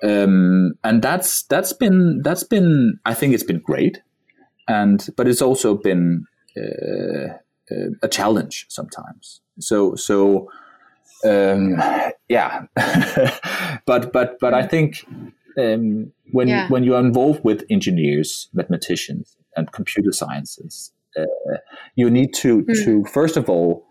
um, 0.03 0.73
and 0.83 1.01
that's 1.01 1.43
that's 1.43 1.73
been 1.73 2.21
that's 2.23 2.43
been 2.43 2.99
I 3.05 3.13
think 3.13 3.33
it's 3.33 3.43
been 3.43 3.59
great, 3.59 4.01
and 4.67 5.07
but 5.17 5.27
it's 5.27 5.41
also 5.41 5.75
been 5.75 6.25
uh, 6.57 7.33
uh, 7.71 7.89
a 8.01 8.07
challenge 8.07 8.65
sometimes. 8.69 9.41
So 9.59 9.95
so 9.95 10.49
um, 11.25 11.81
yeah, 12.29 12.65
but 13.85 14.13
but 14.13 14.39
but 14.39 14.53
I 14.53 14.65
think 14.65 15.05
um, 15.59 16.11
when 16.31 16.47
yeah. 16.47 16.67
when 16.69 16.83
you 16.83 16.95
are 16.95 16.99
involved 16.99 17.43
with 17.43 17.65
engineers, 17.69 18.49
mathematicians, 18.53 19.37
and 19.55 19.71
computer 19.71 20.11
sciences, 20.11 20.91
uh, 21.17 21.25
you 21.95 22.09
need 22.09 22.33
to 22.35 22.63
mm. 22.63 22.85
to 22.85 23.03
first 23.05 23.37
of 23.37 23.49
all 23.49 23.85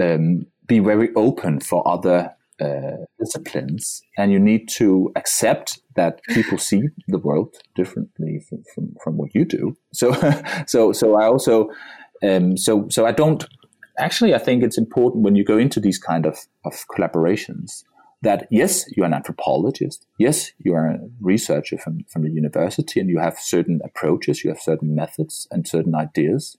um, 0.00 0.46
be 0.66 0.78
very 0.78 1.08
open 1.16 1.60
for 1.60 1.86
other 1.88 2.34
uh, 2.60 2.96
disciplines, 3.18 4.02
and 4.16 4.32
you 4.32 4.38
need 4.38 4.68
to 4.68 5.10
accept 5.16 5.80
that 5.96 6.20
people 6.28 6.58
see 6.58 6.82
the 7.08 7.18
world 7.18 7.54
differently 7.74 8.40
from, 8.48 8.62
from, 8.74 8.94
from 9.02 9.16
what 9.16 9.34
you 9.34 9.44
do. 9.44 9.76
So 9.92 10.12
so 10.66 10.92
so 10.92 11.20
I 11.20 11.26
also 11.26 11.68
um, 12.22 12.56
so 12.56 12.86
so 12.88 13.06
I 13.06 13.12
don't 13.12 13.44
actually 13.98 14.34
I 14.34 14.38
think 14.38 14.62
it's 14.62 14.78
important 14.78 15.24
when 15.24 15.34
you 15.34 15.44
go 15.44 15.58
into 15.58 15.80
these 15.80 15.98
kind 15.98 16.26
of, 16.26 16.38
of 16.64 16.86
collaborations 16.96 17.84
that 18.22 18.48
yes, 18.50 18.84
you're 18.96 19.06
an 19.06 19.14
anthropologist, 19.14 20.06
yes, 20.18 20.52
you 20.58 20.74
are 20.74 20.86
a 20.86 20.98
researcher 21.20 21.78
from, 21.78 22.04
from 22.08 22.22
the 22.22 22.30
university, 22.30 23.00
and 23.00 23.08
you 23.08 23.18
have 23.18 23.38
certain 23.38 23.80
approaches, 23.84 24.42
you 24.42 24.50
have 24.50 24.60
certain 24.60 24.94
methods 24.94 25.46
and 25.50 25.66
certain 25.66 25.94
ideas. 25.94 26.56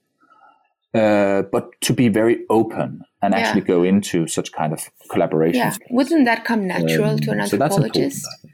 Uh, 0.92 1.42
but 1.52 1.80
to 1.80 1.92
be 1.92 2.08
very 2.08 2.38
open 2.50 3.04
and 3.22 3.32
yeah. 3.32 3.40
actually 3.40 3.60
go 3.60 3.84
into 3.84 4.26
such 4.26 4.50
kind 4.52 4.72
of 4.72 4.90
collaborations. 5.08 5.54
Yeah. 5.54 5.76
Wouldn't 5.90 6.24
that 6.24 6.44
come 6.44 6.66
natural 6.66 7.10
um, 7.10 7.18
to 7.20 7.30
an 7.30 7.40
anthropologist? 7.40 8.22
So 8.24 8.48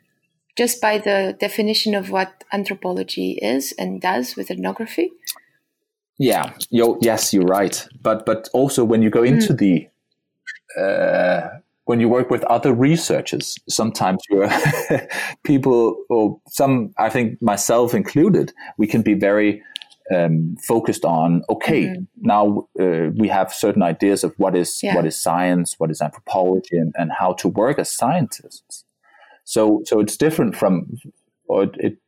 Just 0.57 0.81
by 0.83 0.99
the 0.99 1.35
definition 1.38 1.95
of 1.95 2.11
what 2.11 2.45
anthropology 2.53 3.38
is 3.40 3.73
and 3.79 4.03
does 4.03 4.37
with 4.37 4.51
ethnography? 4.51 5.12
Yeah, 6.19 6.53
you're, 6.71 6.99
yes, 7.01 7.33
you're 7.33 7.45
right. 7.45 7.87
But 8.03 8.27
but 8.27 8.49
also 8.53 8.85
when 8.85 9.03
you 9.03 9.11
go 9.11 9.23
into 9.23 9.53
mm. 9.55 9.59
the 9.59 10.81
uh, 10.81 11.61
when 11.87 12.01
you 12.01 12.09
work 12.09 12.31
with 12.31 12.44
other 12.44 12.72
researchers, 12.75 13.57
sometimes 13.68 14.22
you're 14.29 14.51
people, 15.44 15.96
or 16.11 16.38
some, 16.49 16.92
I 16.99 17.09
think 17.09 17.40
myself 17.40 17.94
included, 17.94 18.53
we 18.77 18.87
can 18.87 19.03
be 19.03 19.14
very 19.14 19.62
um, 20.14 20.57
focused 20.66 21.05
on. 21.05 21.42
Okay, 21.49 21.85
mm-hmm. 21.85 22.03
now 22.16 22.68
uh, 22.79 23.11
we 23.16 23.29
have 23.29 23.53
certain 23.53 23.83
ideas 23.83 24.25
of 24.25 24.35
what 24.37 24.55
is 24.57 24.81
yeah. 24.83 24.94
what 24.94 25.07
is 25.07 25.20
science, 25.20 25.77
what 25.79 25.90
is 25.90 26.03
anthropology, 26.03 26.77
and, 26.77 26.92
and 26.99 27.12
how 27.12 27.33
to 27.35 27.49
work 27.49 27.79
as 27.79 27.90
scientists. 27.90 28.85
So, 29.44 29.83
so 29.85 30.01
it's 30.01 30.16
different 30.16 30.57
from, 30.57 30.88
or 31.46 31.68
it 31.75 31.99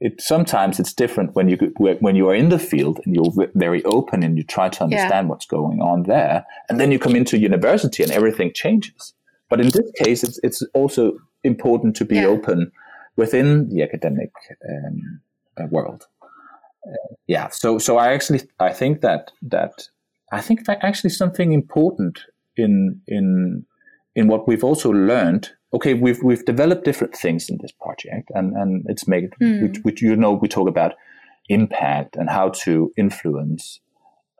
it 0.00 0.20
sometimes 0.20 0.78
it's 0.78 0.92
different 0.92 1.34
when 1.34 1.48
you 1.48 1.56
when 1.78 2.16
you 2.16 2.28
are 2.28 2.34
in 2.34 2.50
the 2.50 2.58
field 2.58 3.00
and 3.04 3.14
you're 3.14 3.32
very 3.54 3.82
open 3.84 4.22
and 4.22 4.36
you 4.36 4.44
try 4.44 4.68
to 4.68 4.84
understand 4.84 5.26
yeah. 5.26 5.30
what's 5.30 5.46
going 5.46 5.80
on 5.80 6.02
there, 6.04 6.44
and 6.68 6.78
then 6.78 6.92
you 6.92 6.98
come 6.98 7.16
into 7.16 7.38
university 7.38 8.02
and 8.02 8.12
everything 8.12 8.52
changes. 8.54 9.14
But 9.48 9.60
in 9.60 9.68
this 9.68 9.90
case, 10.02 10.22
it's 10.22 10.38
it's 10.42 10.62
also 10.74 11.18
important 11.44 11.96
to 11.96 12.04
be 12.04 12.16
yeah. 12.16 12.26
open 12.26 12.72
within 13.16 13.68
the 13.70 13.82
academic 13.82 14.32
um, 14.68 15.20
uh, 15.56 15.66
world. 15.70 16.06
Uh, 16.86 17.14
yeah. 17.26 17.48
So 17.48 17.78
so 17.78 17.96
I 17.96 18.12
actually 18.12 18.42
I 18.60 18.72
think 18.72 19.00
that 19.00 19.30
that 19.42 19.88
I 20.30 20.42
think 20.42 20.66
that 20.66 20.78
actually 20.82 21.10
something 21.10 21.52
important 21.52 22.20
in 22.56 23.00
in 23.06 23.64
in 24.14 24.28
what 24.28 24.46
we've 24.46 24.64
also 24.64 24.90
learned 24.90 25.50
okay, 25.76 25.94
we've 25.94 26.22
we've 26.22 26.44
developed 26.44 26.84
different 26.84 27.14
things 27.14 27.48
in 27.50 27.58
this 27.62 27.72
project, 27.72 28.30
and 28.34 28.56
and 28.56 28.84
it's 28.88 29.06
made 29.06 29.30
mm. 29.40 29.62
which, 29.62 29.78
which, 29.84 30.02
you 30.02 30.16
know 30.16 30.32
we 30.32 30.48
talk 30.48 30.68
about 30.68 30.94
impact 31.48 32.16
and 32.16 32.28
how 32.28 32.48
to 32.64 32.92
influence. 32.96 33.80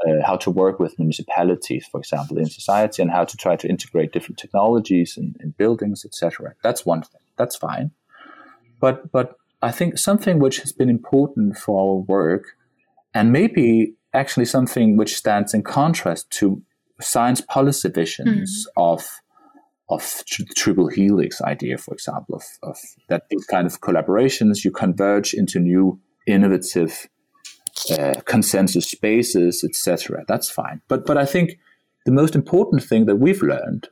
Uh, 0.07 0.23
how 0.27 0.37
to 0.37 0.51
work 0.51 0.79
with 0.79 0.99
municipalities, 0.99 1.87
for 1.91 1.99
example, 1.99 2.37
in 2.37 2.45
society, 2.45 3.01
and 3.01 3.11
how 3.11 3.25
to 3.25 3.35
try 3.35 3.57
to 3.57 3.67
integrate 3.67 4.13
different 4.13 4.37
technologies 4.37 5.17
in, 5.17 5.35
in 5.41 5.55
buildings, 5.57 6.05
etc. 6.05 6.55
That's 6.63 6.85
one 6.85 7.01
thing. 7.01 7.23
That's 7.39 7.57
fine. 7.57 7.93
But 8.79 9.11
but 9.11 9.37
I 9.63 9.73
think 9.73 9.97
something 9.97 10.39
which 10.39 10.59
has 10.59 10.71
been 10.71 10.91
important 10.91 11.57
for 11.57 11.81
our 11.81 11.97
work, 12.03 12.45
and 13.15 13.33
maybe 13.33 13.95
actually 14.13 14.45
something 14.45 14.99
which 14.99 15.17
stands 15.17 15.55
in 15.55 15.63
contrast 15.63 16.31
to 16.33 16.61
science 17.01 17.41
policy 17.41 17.89
visions 17.89 18.67
mm. 18.67 18.73
of 18.77 19.21
of 19.89 20.23
triple 20.57 20.89
helix 20.89 21.41
idea, 21.43 21.79
for 21.79 21.95
example, 21.95 22.37
of, 22.37 22.45
of 22.63 22.79
that 23.09 23.29
these 23.31 23.45
kind 23.47 23.67
of 23.67 23.81
collaborations 23.81 24.65
you 24.65 24.71
converge 24.71 25.33
into 25.33 25.61
new 25.61 26.01
innovative 26.27 27.09
uh, 27.91 28.15
consensus 28.25 28.91
spaces, 28.91 29.63
etc. 29.63 30.25
That's 30.27 30.51
fine. 30.51 30.81
But 30.89 31.07
but 31.07 31.17
I 31.17 31.25
think 31.25 31.59
the 32.05 32.13
most 32.13 32.35
important 32.35 32.83
thing 32.83 33.07
that 33.07 33.17
we've 33.17 33.43
learned 33.43 33.89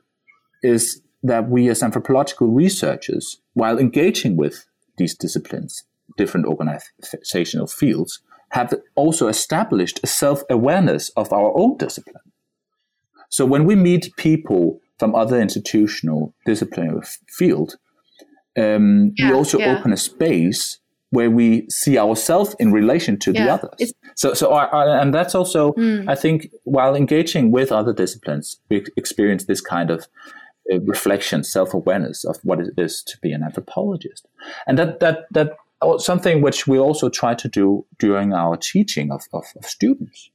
is 0.63 1.01
that 1.23 1.49
we 1.49 1.69
as 1.69 1.81
anthropological 1.81 2.47
researchers, 2.47 3.41
while 3.53 3.79
engaging 3.79 4.37
with 4.37 4.65
these 4.97 5.15
disciplines, 5.15 5.83
different 6.17 6.45
organizational 6.45 7.67
fields, 7.67 8.21
have 8.49 8.73
also 8.95 9.27
established 9.27 9.99
a 10.03 10.07
self-awareness 10.07 11.09
of 11.17 11.33
our 11.33 11.51
own 11.57 11.77
discipline. 11.77 12.23
So 13.29 13.45
when 13.45 13.65
we 13.65 13.75
meet 13.75 14.15
people 14.17 14.79
from 14.99 15.15
other 15.15 15.39
institutional 15.39 16.33
disciplinary 16.45 17.01
field, 17.27 17.75
um, 18.57 19.13
yeah, 19.17 19.29
we 19.29 19.35
also 19.35 19.59
yeah. 19.59 19.77
open 19.77 19.91
a 19.91 19.97
space 19.97 20.79
where 21.09 21.29
we 21.29 21.65
see 21.69 21.97
ourselves 21.97 22.55
in 22.59 22.71
relation 22.71 23.17
to 23.19 23.31
yeah, 23.31 23.45
the 23.45 23.53
others. 23.53 23.93
So, 24.15 24.33
so, 24.33 24.53
I, 24.53 24.65
I, 24.65 25.01
and 25.01 25.13
that's 25.13 25.35
also, 25.35 25.71
mm. 25.73 26.07
I 26.09 26.15
think, 26.15 26.49
while 26.63 26.95
engaging 26.95 27.51
with 27.51 27.71
other 27.71 27.93
disciplines, 27.93 28.59
we 28.69 28.85
experience 28.97 29.45
this 29.45 29.61
kind 29.61 29.91
of 29.91 30.07
uh, 30.71 30.79
reflection, 30.81 31.43
self 31.43 31.73
awareness 31.73 32.25
of 32.25 32.37
what 32.43 32.59
it 32.59 32.73
is 32.77 33.03
to 33.03 33.17
be 33.21 33.31
an 33.31 33.43
anthropologist, 33.43 34.27
and 34.67 34.77
that 34.79 34.99
that 34.99 35.25
that 35.31 35.51
oh, 35.81 35.97
something 35.97 36.41
which 36.41 36.67
we 36.67 36.79
also 36.79 37.09
try 37.09 37.33
to 37.35 37.47
do 37.47 37.85
during 37.99 38.33
our 38.33 38.57
teaching 38.57 39.11
of, 39.11 39.23
of, 39.33 39.45
of 39.57 39.65
students. 39.65 40.29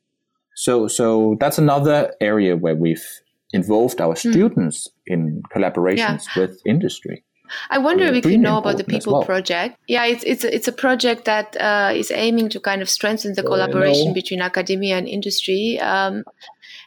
So, 0.54 0.88
so 0.88 1.36
that's 1.40 1.58
another 1.58 2.14
area 2.20 2.56
where 2.56 2.74
we've 2.74 3.06
involved 3.52 4.00
our 4.00 4.14
hmm. 4.14 4.30
students 4.30 4.88
mm. 4.88 5.14
in 5.14 5.42
collaborations 5.54 6.26
yeah. 6.34 6.42
with 6.42 6.60
industry. 6.66 7.24
I 7.68 7.78
wonder 7.78 8.04
if 8.04 8.24
you 8.24 8.38
know 8.38 8.58
about 8.58 8.76
the 8.76 8.84
People 8.84 9.14
well. 9.14 9.24
Project. 9.24 9.76
Yeah, 9.88 10.04
it's 10.04 10.22
it's 10.24 10.44
a, 10.44 10.54
it's 10.54 10.68
a 10.68 10.72
project 10.72 11.24
that 11.24 11.56
uh, 11.56 11.92
is 11.94 12.10
aiming 12.10 12.48
to 12.50 12.60
kind 12.60 12.80
of 12.80 12.88
strengthen 12.88 13.34
the 13.34 13.42
collaboration 13.42 14.08
no. 14.08 14.14
between 14.14 14.40
academia 14.40 14.96
and 14.96 15.08
industry. 15.08 15.78
Um, 15.80 16.24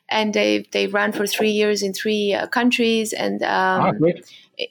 and 0.10 0.34
they 0.34 0.66
they 0.72 0.88
ran 0.88 1.12
for 1.12 1.26
three 1.28 1.52
years 1.52 1.82
in 1.82 1.94
three 1.94 2.34
uh, 2.34 2.48
countries, 2.48 3.14
and 3.14 3.42
um, 3.44 3.82
ah, 3.82 3.92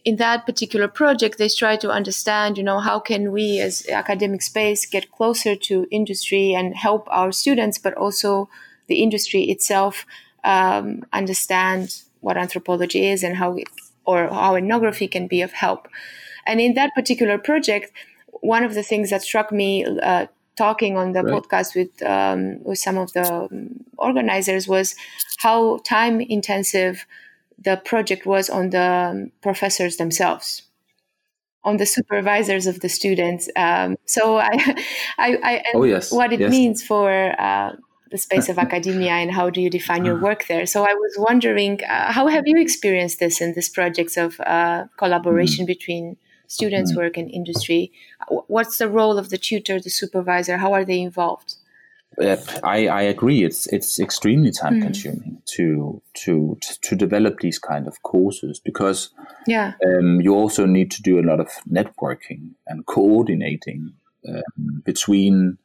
in 0.05 0.16
that 0.16 0.46
particular 0.46 0.88
project, 0.88 1.38
they 1.38 1.48
try 1.48 1.76
to 1.76 1.90
understand, 1.90 2.57
you 2.57 2.64
know, 2.64 2.78
how 2.78 3.00
can 3.00 3.33
we 3.33 3.61
as 3.61 3.87
academic 3.88 4.42
space 4.42 4.87
get 4.87 5.11
closer 5.11 5.57
to 5.57 5.87
industry 5.90 6.55
and 6.55 6.76
help 6.76 7.09
our 7.11 7.33
students, 7.33 7.78
but 7.78 7.94
also 7.94 8.48
the 8.87 9.02
industry 9.02 9.44
itself 9.44 10.07
um, 10.44 11.05
understand 11.12 12.02
what 12.20 12.37
anthropology 12.37 13.09
is 13.09 13.22
and 13.22 13.37
how 13.37 13.57
it 13.57 13.68
or 14.05 14.28
how 14.28 14.57
ethnography 14.57 15.07
can 15.09 15.26
be 15.28 15.42
of 15.42 15.52
help. 15.52 15.88
And 16.46 16.61
in 16.61 16.74
that 16.74 16.90
particular 16.94 17.38
project, 17.38 17.92
one 18.40 18.64
of 18.64 18.74
the 18.74 18.83
things 18.83 19.11
that 19.11 19.22
struck 19.22 19.52
me 19.52 19.85
uh, 19.85 20.26
talking 20.57 20.96
on 20.96 21.12
the 21.12 21.22
right. 21.22 21.35
podcast 21.35 21.74
with 21.74 22.02
um, 22.02 22.62
with 22.64 22.78
some 22.78 22.98
of 22.98 23.12
the 23.12 23.33
um, 23.33 23.85
organizers 23.96 24.68
was 24.68 24.94
how 25.38 25.78
time 25.78 26.20
intensive 26.20 27.07
the 27.59 27.76
project 27.76 28.26
was 28.26 28.50
on 28.50 28.70
the 28.70 28.83
um, 28.83 29.33
professors 29.40 29.96
themselves 29.96 30.62
on 31.64 31.76
the 31.76 31.87
supervisors 31.87 32.66
of 32.66 32.81
the 32.81 32.88
students 32.88 33.48
um, 33.57 33.96
so 34.05 34.37
i 34.38 34.50
i, 35.18 35.38
I 35.42 35.62
oh, 35.74 35.85
yes. 35.85 36.12
what 36.12 36.33
it 36.33 36.40
yes. 36.40 36.50
means 36.50 36.83
for 36.83 37.11
uh, 37.40 37.72
the 38.12 38.18
space 38.18 38.48
of 38.48 38.59
academia 38.59 39.12
and 39.12 39.33
how 39.33 39.51
do 39.51 39.61
you 39.61 39.70
define 39.70 40.05
your 40.05 40.20
work 40.20 40.46
there. 40.46 40.66
So 40.66 40.85
I 40.85 40.94
was 40.94 41.14
wondering, 41.18 41.83
uh, 41.83 42.12
how 42.12 42.29
have 42.29 42.46
you 42.46 42.61
experienced 42.61 43.18
this 43.18 43.40
in 43.40 43.55
this 43.55 43.68
projects 43.68 44.16
of 44.16 44.38
uh, 44.40 44.85
collaboration 44.98 45.64
mm. 45.64 45.68
between 45.68 46.16
students' 46.46 46.92
mm. 46.92 46.98
work 46.98 47.16
and 47.16 47.31
industry? 47.31 47.90
What's 48.29 48.77
the 48.77 48.88
role 48.88 49.18
of 49.18 49.31
the 49.31 49.38
tutor, 49.38 49.81
the 49.81 49.90
supervisor? 49.90 50.59
How 50.59 50.75
are 50.75 50.85
they 50.85 51.01
involved? 51.01 51.55
Uh, 52.20 52.37
I, 52.62 52.88
I 52.88 53.03
agree. 53.03 53.42
It's 53.42 53.66
it's 53.68 53.98
extremely 53.98 54.51
time 54.51 54.75
mm. 54.75 54.83
consuming 54.83 55.40
to 55.57 56.03
to 56.25 56.59
to 56.83 56.94
develop 56.94 57.40
these 57.40 57.59
kind 57.59 57.88
of 57.88 58.03
courses 58.03 58.61
because 58.61 59.09
yeah 59.46 59.72
um, 59.87 60.20
you 60.20 60.35
also 60.35 60.66
need 60.66 60.90
to 60.90 61.03
do 61.03 61.18
a 61.18 61.25
lot 61.31 61.40
of 61.40 61.48
networking 61.70 62.51
and 62.66 62.85
coordinating 62.85 63.94
um, 64.29 64.83
between 64.85 65.57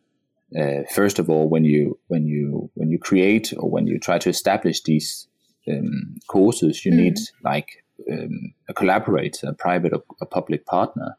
uh, 0.56 0.84
first 0.94 1.20
of 1.20 1.30
all, 1.30 1.50
when 1.50 1.66
you 1.66 2.00
when 2.08 2.26
you 2.26 2.70
when 2.76 2.90
you 2.90 3.00
create 3.00 3.54
or 3.58 3.70
when 3.70 3.88
you 3.88 4.00
try 4.00 4.18
to 4.18 4.30
establish 4.30 4.82
these 4.84 5.28
um, 5.68 6.16
courses, 6.28 6.86
you 6.86 6.92
mm. 6.92 6.98
need 6.98 7.18
like 7.44 7.84
um, 8.12 8.54
a 8.70 8.74
collaborator, 8.74 9.48
a 9.48 9.54
private 9.54 9.94
or 9.94 10.04
a 10.22 10.26
public 10.26 10.66
partner, 10.66 11.18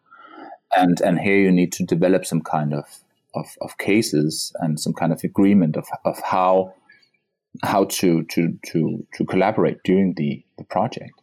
and 0.74 1.00
and 1.02 1.18
here 1.18 1.36
you 1.36 1.52
need 1.52 1.72
to 1.72 1.84
develop 1.84 2.24
some 2.24 2.40
kind 2.40 2.72
of 2.72 2.84
of, 3.34 3.46
of 3.60 3.76
cases 3.76 4.52
and 4.60 4.80
some 4.80 4.94
kind 4.94 5.12
of 5.12 5.22
agreement 5.22 5.76
of, 5.76 5.86
of 6.04 6.18
how 6.24 6.72
how 7.62 7.84
to 7.84 8.22
to 8.24 8.58
to 8.66 9.06
to 9.14 9.24
collaborate 9.26 9.82
during 9.84 10.14
the, 10.14 10.42
the 10.56 10.64
project, 10.64 11.20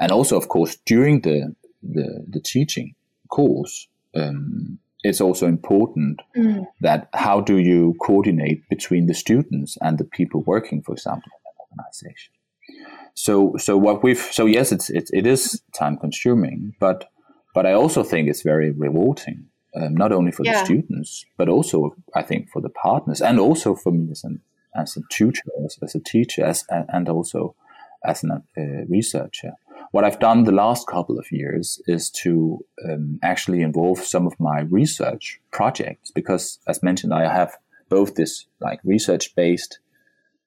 and 0.00 0.10
also 0.10 0.36
of 0.36 0.48
course 0.48 0.76
during 0.86 1.20
the 1.20 1.54
the, 1.82 2.24
the 2.28 2.40
teaching 2.40 2.94
course. 3.28 3.86
Um, 4.16 4.78
it's 5.04 5.20
also 5.20 5.46
important 5.46 6.22
mm. 6.34 6.66
that 6.80 7.08
how 7.12 7.40
do 7.40 7.58
you 7.58 7.94
coordinate 8.00 8.66
between 8.70 9.06
the 9.06 9.14
students 9.14 9.76
and 9.82 9.98
the 9.98 10.04
people 10.04 10.42
working, 10.46 10.82
for 10.82 10.92
example, 10.92 11.30
in 11.30 11.42
an 11.50 11.84
organization. 11.84 12.32
So, 13.12 13.54
so 13.58 13.76
what 13.76 14.02
we've 14.02 14.18
so 14.32 14.46
yes, 14.46 14.72
it's 14.72 14.90
it, 14.90 15.10
it 15.12 15.26
is 15.26 15.62
time 15.72 15.98
consuming, 15.98 16.74
but 16.80 17.10
but 17.54 17.66
I 17.66 17.74
also 17.74 18.02
think 18.02 18.28
it's 18.28 18.42
very 18.42 18.72
rewarding, 18.72 19.46
um, 19.76 19.94
not 19.94 20.10
only 20.10 20.32
for 20.32 20.44
yeah. 20.44 20.58
the 20.58 20.64
students, 20.64 21.24
but 21.36 21.48
also 21.48 21.94
I 22.16 22.22
think 22.22 22.48
for 22.50 22.62
the 22.62 22.70
partners, 22.70 23.20
and 23.20 23.38
also 23.38 23.76
for 23.76 23.92
me 23.92 24.08
as 24.10 24.24
an 24.24 24.40
as 24.74 24.96
a 24.96 25.02
tutor, 25.10 25.42
as, 25.64 25.78
as 25.82 25.94
a 25.94 26.00
teacher, 26.00 26.44
as, 26.44 26.64
and 26.70 27.08
also 27.08 27.54
as 28.04 28.24
a 28.24 28.42
uh, 28.58 28.84
researcher 28.88 29.52
what 29.94 30.02
I've 30.02 30.18
done 30.18 30.42
the 30.42 30.50
last 30.50 30.88
couple 30.88 31.20
of 31.20 31.30
years 31.30 31.80
is 31.86 32.10
to 32.22 32.58
um, 32.84 33.20
actually 33.22 33.62
involve 33.62 34.00
some 34.00 34.26
of 34.26 34.34
my 34.40 34.62
research 34.62 35.40
projects 35.52 36.10
because, 36.10 36.58
as 36.66 36.82
mentioned, 36.82 37.14
I 37.14 37.32
have 37.32 37.56
both 37.88 38.16
this 38.16 38.44
like 38.60 38.80
research 38.82 39.36
based 39.36 39.78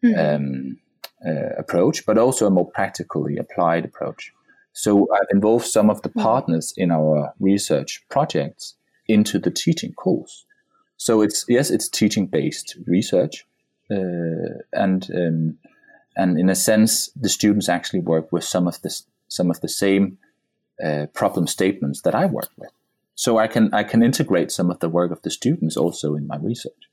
mm-hmm. 0.03 0.19
um, 0.19 0.77
uh, 1.25 1.55
approach, 1.57 2.05
but 2.05 2.17
also 2.17 2.45
a 2.45 2.49
more 2.49 2.69
practically 2.69 3.37
applied 3.37 3.85
approach. 3.85 4.33
So 4.73 5.07
I've 5.13 5.31
involved 5.31 5.65
some 5.65 5.89
of 5.89 6.01
the 6.01 6.09
mm-hmm. 6.09 6.23
partners 6.23 6.73
in 6.75 6.91
our 6.91 7.33
research 7.39 8.03
projects 8.09 8.75
into 9.07 9.39
the 9.39 9.49
teaching 9.49 9.93
course. 9.93 10.43
So 10.97 11.21
it's 11.21 11.45
yes, 11.47 11.71
it's 11.71 11.87
teaching 11.87 12.27
based 12.27 12.77
research, 12.85 13.45
uh, 13.89 14.59
and 14.73 15.09
um, 15.15 15.57
and 16.17 16.37
in 16.37 16.49
a 16.49 16.55
sense, 16.55 17.09
the 17.15 17.29
students 17.29 17.69
actually 17.69 18.01
work 18.01 18.33
with 18.33 18.43
some 18.43 18.67
of 18.67 18.81
this 18.81 19.05
some 19.27 19.49
of 19.49 19.61
the 19.61 19.69
same 19.69 20.17
uh, 20.83 21.07
problem 21.13 21.47
statements 21.47 22.01
that 22.01 22.15
I 22.15 22.25
work 22.25 22.49
with. 22.57 22.71
So 23.15 23.37
I 23.37 23.47
can 23.47 23.73
I 23.73 23.83
can 23.83 24.03
integrate 24.03 24.51
some 24.51 24.69
of 24.69 24.79
the 24.79 24.89
work 24.89 25.11
of 25.11 25.21
the 25.23 25.31
students 25.31 25.75
also 25.75 26.15
in 26.15 26.27
my 26.27 26.37
research. 26.37 26.89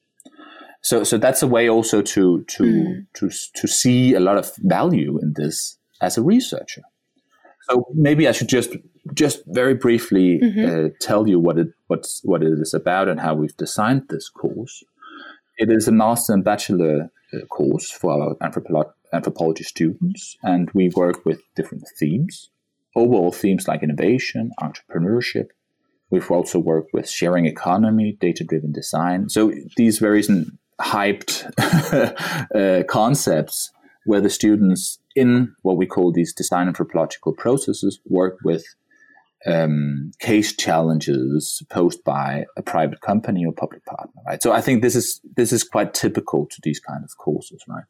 So 0.80 1.04
so 1.04 1.18
that's 1.18 1.42
a 1.42 1.46
way 1.46 1.68
also 1.68 2.02
to 2.02 2.44
to 2.44 2.62
mm. 2.62 3.06
to 3.14 3.30
to 3.60 3.68
see 3.68 4.14
a 4.14 4.20
lot 4.20 4.38
of 4.38 4.52
value 4.58 5.18
in 5.20 5.34
this 5.34 5.78
as 6.00 6.16
a 6.16 6.22
researcher. 6.22 6.82
So 7.68 7.86
maybe 7.94 8.26
I 8.28 8.32
should 8.32 8.48
just 8.48 8.76
just 9.12 9.42
very 9.46 9.74
briefly 9.74 10.40
mm-hmm. 10.42 10.86
uh, 10.86 10.88
tell 11.00 11.28
you 11.28 11.38
what 11.38 11.58
it 11.58 11.68
what's 11.88 12.20
what 12.24 12.42
it 12.42 12.52
is 12.58 12.74
about 12.74 13.08
and 13.08 13.20
how 13.20 13.34
we've 13.34 13.56
designed 13.56 14.08
this 14.08 14.28
course. 14.28 14.82
It 15.56 15.70
is 15.70 15.88
a 15.88 15.92
master 15.92 16.32
and 16.32 16.44
bachelor 16.44 17.10
uh, 17.32 17.44
course 17.46 17.90
for 17.90 18.12
our 18.12 18.34
anthropolo- 18.36 18.92
anthropology 19.14 19.64
students, 19.64 20.36
and 20.42 20.70
we 20.74 20.90
work 20.90 21.24
with 21.24 21.40
different 21.54 21.84
themes. 21.98 22.50
Overall 22.96 23.32
themes 23.32 23.66
like 23.66 23.82
innovation, 23.82 24.50
entrepreneurship. 24.60 25.48
We've 26.10 26.30
also 26.30 26.58
worked 26.58 26.92
with 26.92 27.08
sharing 27.08 27.46
economy, 27.46 28.16
data-driven 28.20 28.72
design. 28.72 29.28
So 29.28 29.52
these 29.76 29.98
very 29.98 30.22
hyped 30.80 31.50
uh, 32.54 32.84
concepts 32.84 33.72
where 34.04 34.20
the 34.20 34.30
students 34.30 34.98
in 35.16 35.54
what 35.62 35.76
we 35.76 35.86
call 35.86 36.12
these 36.12 36.32
design 36.32 36.68
anthropological 36.68 37.32
processes 37.32 38.00
work 38.06 38.38
with 38.44 38.64
um, 39.46 40.12
case 40.20 40.56
challenges 40.56 41.62
posed 41.70 42.02
by 42.04 42.46
a 42.56 42.62
private 42.62 43.00
company 43.00 43.44
or 43.44 43.52
public 43.52 43.84
partner, 43.84 44.22
right? 44.26 44.42
So 44.42 44.52
I 44.52 44.60
think 44.60 44.82
this 44.82 44.96
is 44.96 45.20
this 45.36 45.52
is 45.52 45.64
quite 45.64 45.92
typical 45.92 46.46
to 46.46 46.56
these 46.62 46.80
kind 46.80 47.04
of 47.04 47.16
courses, 47.18 47.62
right? 47.68 47.84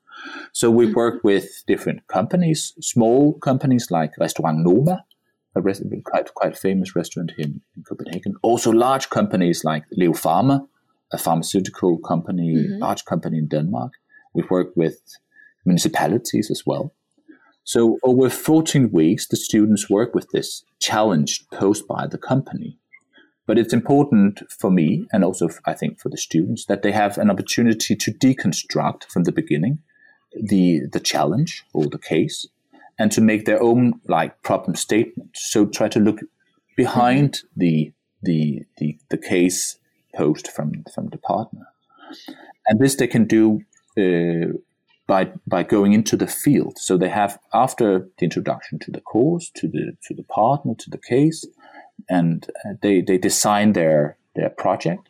So 0.53 0.71
we 0.71 0.87
mm-hmm. 0.87 0.95
work 0.95 1.25
with 1.25 1.63
different 1.67 2.07
companies, 2.09 2.75
small 2.81 3.35
companies 3.35 3.91
like 3.91 4.13
Restaurant 4.19 4.59
Noma, 4.59 5.05
a 5.55 5.61
rest- 5.61 5.85
quite 6.05 6.35
quite 6.35 6.57
famous 6.59 6.97
restaurant 6.97 7.33
here 7.37 7.47
in, 7.47 7.61
in, 7.77 7.85
Copenhagen. 7.85 8.35
Also 8.43 8.71
large 8.73 9.11
companies 9.11 9.65
like 9.65 9.85
Leo 9.93 10.13
Pharma, 10.13 10.67
a 11.13 11.19
pharmaceutical 11.19 11.99
company, 11.99 12.55
mm-hmm. 12.55 12.83
large 12.83 13.05
company 13.05 13.39
in 13.39 13.47
Denmark. 13.47 13.93
We've 14.35 14.51
worked 14.51 14.77
with 14.77 15.01
municipalities 15.65 16.51
as 16.51 16.65
well. 16.67 16.93
So 17.65 17.99
over 18.03 18.31
14 18.31 18.91
weeks, 18.93 19.27
the 19.27 19.37
students 19.37 19.91
work 19.91 20.15
with 20.15 20.29
this 20.31 20.65
challenge 20.81 21.47
posed 21.51 21.87
by 21.89 22.07
the 22.07 22.19
company. 22.19 22.79
But 23.47 23.59
it's 23.59 23.75
important 23.75 24.43
for 24.51 24.71
me 24.71 25.07
and 25.13 25.25
also 25.25 25.49
I 25.67 25.75
think 25.75 26.01
for 26.01 26.09
the 26.09 26.17
students 26.17 26.67
that 26.67 26.83
they 26.83 26.93
have 26.93 27.19
an 27.19 27.31
opportunity 27.31 27.95
to 27.97 28.13
deconstruct 28.13 29.05
from 29.05 29.25
the 29.25 29.33
beginning 29.33 29.79
the 30.35 30.81
the 30.93 31.01
challenge 31.01 31.65
or 31.73 31.87
the 31.87 31.99
case 31.99 32.47
and 32.99 33.11
to 33.13 33.21
make 33.21 33.45
their 33.45 33.63
own 33.63 34.01
like 34.09 34.43
problem 34.43 34.75
statement. 34.77 35.31
So 35.35 35.67
try 35.67 35.89
to 35.89 36.01
look 36.01 36.21
behind 36.77 37.35
mm-hmm. 37.35 37.61
the, 37.61 37.93
the 38.23 38.63
the 38.79 38.99
the 39.11 39.19
case 39.19 39.79
posed 40.15 40.49
from 40.49 40.85
from 40.95 41.09
the 41.09 41.19
partner. 41.19 41.67
And 42.67 42.79
this 42.79 42.97
they 42.97 43.07
can 43.07 43.25
do 43.25 43.61
uh, 43.99 44.57
by 45.07 45.33
by 45.47 45.63
going 45.63 45.93
into 45.93 46.17
the 46.17 46.27
field. 46.27 46.79
So 46.79 46.97
they 46.97 47.09
have 47.09 47.39
after 47.53 48.09
the 48.19 48.25
introduction 48.25 48.79
to 48.81 48.91
the 48.91 49.01
course, 49.01 49.51
to 49.57 49.69
the 49.69 49.97
to 50.07 50.15
the 50.15 50.23
partner, 50.25 50.75
to 50.79 50.91
the 50.91 50.99
case, 50.99 51.47
and 52.09 52.47
uh, 52.65 52.75
they 52.83 53.03
they 53.03 53.19
design 53.19 53.73
their 53.73 54.17
their 54.35 54.51
project, 54.51 55.09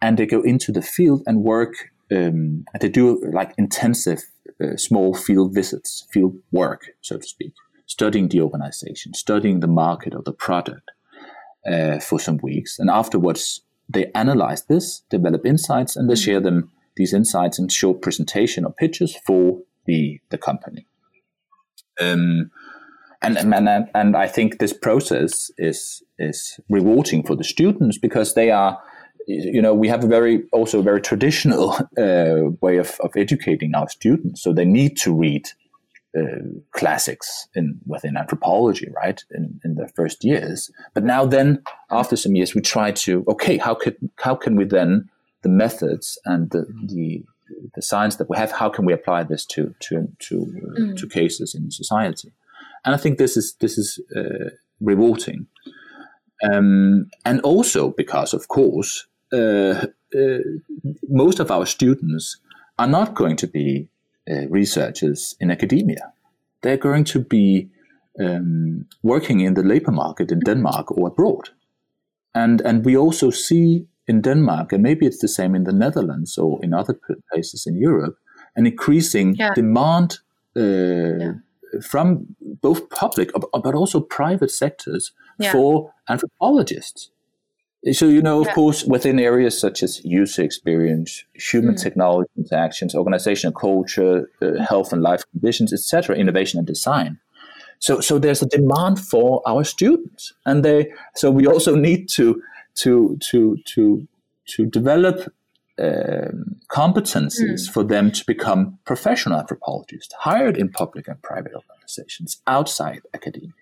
and 0.00 0.16
they 0.16 0.26
go 0.26 0.42
into 0.42 0.72
the 0.72 0.82
field 0.82 1.22
and 1.26 1.42
work. 1.42 1.74
Um, 2.10 2.66
they 2.78 2.90
do 2.90 3.22
like 3.32 3.54
intensive 3.56 4.20
uh, 4.62 4.76
small 4.76 5.14
field 5.14 5.54
visits, 5.54 6.06
field 6.12 6.34
work, 6.50 6.88
so 7.00 7.16
to 7.16 7.26
speak, 7.26 7.54
studying 7.86 8.28
the 8.28 8.42
organization, 8.42 9.14
studying 9.14 9.60
the 9.60 9.66
market 9.66 10.14
or 10.14 10.22
the 10.22 10.32
product 10.32 10.90
uh, 11.66 11.98
for 12.00 12.20
some 12.20 12.38
weeks, 12.42 12.78
and 12.78 12.90
afterwards 12.90 13.62
they 13.88 14.10
analyze 14.14 14.64
this, 14.64 15.02
develop 15.10 15.44
insights, 15.44 15.96
and 15.96 16.08
they 16.08 16.14
mm-hmm. 16.14 16.24
share 16.24 16.40
them 16.40 16.70
these 16.96 17.12
insights 17.12 17.58
and 17.58 17.70
short 17.70 18.02
presentation 18.02 18.64
or 18.64 18.72
pitches 18.72 19.16
for 19.26 19.60
the 19.86 20.20
the 20.30 20.38
company. 20.38 20.86
Um, 22.00 22.50
and, 23.22 23.38
and 23.38 23.88
and 23.94 24.16
I 24.16 24.26
think 24.26 24.58
this 24.58 24.72
process 24.72 25.50
is 25.56 26.02
is 26.18 26.58
rewarding 26.68 27.22
for 27.22 27.36
the 27.36 27.44
students 27.44 27.98
because 27.98 28.34
they 28.34 28.50
are, 28.50 28.80
you 29.28 29.62
know, 29.62 29.74
we 29.74 29.88
have 29.88 30.02
a 30.02 30.08
very 30.08 30.42
also 30.52 30.80
a 30.80 30.82
very 30.82 31.00
traditional 31.00 31.70
uh, 31.98 32.50
way 32.60 32.78
of, 32.78 32.98
of 33.00 33.12
educating 33.16 33.74
our 33.74 33.88
students. 33.88 34.42
So 34.42 34.52
they 34.52 34.64
need 34.64 34.96
to 34.98 35.14
read 35.14 35.48
uh, 36.18 36.42
classics 36.72 37.48
in 37.54 37.80
within 37.86 38.16
anthropology, 38.16 38.90
right, 38.94 39.22
in, 39.30 39.60
in 39.64 39.76
the 39.76 39.88
first 39.88 40.24
years. 40.24 40.70
But 40.92 41.04
now, 41.04 41.24
then, 41.24 41.62
after 41.90 42.16
some 42.16 42.34
years, 42.34 42.54
we 42.54 42.60
try 42.60 42.90
to 42.90 43.24
okay, 43.28 43.56
how 43.56 43.74
could 43.74 43.96
how 44.16 44.34
can 44.34 44.56
we 44.56 44.64
then 44.64 45.08
the 45.42 45.48
methods 45.48 46.18
and 46.24 46.50
the, 46.50 46.66
the 46.86 47.24
the 47.74 47.82
science 47.82 48.16
that 48.16 48.28
we 48.30 48.36
have, 48.36 48.52
how 48.52 48.68
can 48.68 48.84
we 48.84 48.92
apply 48.92 49.24
this 49.24 49.44
to 49.46 49.74
to 49.80 50.08
to, 50.18 50.36
mm. 50.78 50.96
to 50.96 51.08
cases 51.08 51.54
in 51.54 51.70
society? 51.70 52.32
And 52.84 52.94
I 52.94 52.98
think 52.98 53.18
this 53.18 53.36
is 53.36 53.54
this 53.60 53.78
is 53.78 54.00
uh, 54.16 54.50
rewarding, 54.80 55.46
um, 56.52 57.10
and 57.24 57.40
also 57.42 57.90
because, 57.90 58.34
of 58.34 58.48
course, 58.48 59.06
uh, 59.32 59.86
uh, 60.14 60.38
most 61.08 61.40
of 61.40 61.50
our 61.50 61.66
students 61.66 62.38
are 62.78 62.88
not 62.88 63.14
going 63.14 63.36
to 63.36 63.46
be 63.46 63.88
uh, 64.30 64.48
researchers 64.48 65.36
in 65.40 65.50
academia. 65.50 66.12
They're 66.62 66.76
going 66.76 67.04
to 67.04 67.20
be 67.20 67.68
um, 68.20 68.86
working 69.02 69.40
in 69.40 69.54
the 69.54 69.62
labor 69.62 69.92
market 69.92 70.32
in 70.32 70.40
Denmark 70.40 70.90
or 70.90 71.08
abroad, 71.08 71.50
and 72.34 72.60
and 72.62 72.84
we 72.84 72.96
also 72.96 73.30
see 73.30 73.86
in 74.06 74.20
Denmark, 74.20 74.72
and 74.72 74.82
maybe 74.82 75.06
it's 75.06 75.20
the 75.20 75.28
same 75.28 75.54
in 75.54 75.64
the 75.64 75.72
Netherlands 75.72 76.38
or 76.38 76.58
in 76.62 76.74
other 76.74 76.98
places 77.32 77.66
in 77.66 77.76
Europe, 77.76 78.16
an 78.56 78.66
increasing 78.66 79.34
yeah. 79.36 79.54
demand 79.54 80.18
uh, 80.56 80.60
yeah. 80.60 81.32
from 81.80 82.26
both 82.60 82.88
public 82.90 83.30
but 83.62 83.74
also 83.74 84.00
private 84.00 84.50
sectors 84.50 85.12
yeah. 85.38 85.52
for 85.52 85.92
anthropologists. 86.08 87.10
So, 87.92 88.06
you 88.06 88.22
know, 88.22 88.40
of 88.40 88.48
course, 88.54 88.84
within 88.84 89.18
areas 89.18 89.58
such 89.58 89.82
as 89.82 90.04
user 90.04 90.42
experience, 90.42 91.24
human 91.34 91.74
mm. 91.74 91.82
technology 91.82 92.30
interactions, 92.36 92.94
organizational 92.94 93.52
culture, 93.52 94.30
uh, 94.40 94.62
health 94.62 94.92
and 94.92 95.02
life 95.02 95.24
conditions, 95.32 95.72
etc., 95.72 96.14
innovation 96.14 96.58
and 96.58 96.66
design. 96.66 97.18
So, 97.80 98.00
so 98.00 98.20
there's 98.20 98.40
a 98.40 98.46
demand 98.46 99.00
for 99.00 99.42
our 99.44 99.64
students, 99.64 100.32
and 100.46 100.64
they. 100.64 100.92
So 101.16 101.32
we 101.32 101.48
also 101.48 101.74
need 101.74 102.08
to 102.10 102.40
to 102.76 103.18
to 103.30 103.58
to 103.66 104.06
to 104.46 104.66
develop 104.66 105.32
um, 105.78 106.56
competencies 106.70 107.62
mm. 107.62 107.70
for 107.72 107.84
them 107.84 108.10
to 108.12 108.24
become 108.26 108.78
professional 108.84 109.38
anthropologists 109.38 110.14
hired 110.18 110.56
in 110.56 110.68
public 110.68 111.08
and 111.08 111.20
private 111.22 111.52
organizations 111.54 112.40
outside 112.46 113.00
academia. 113.14 113.52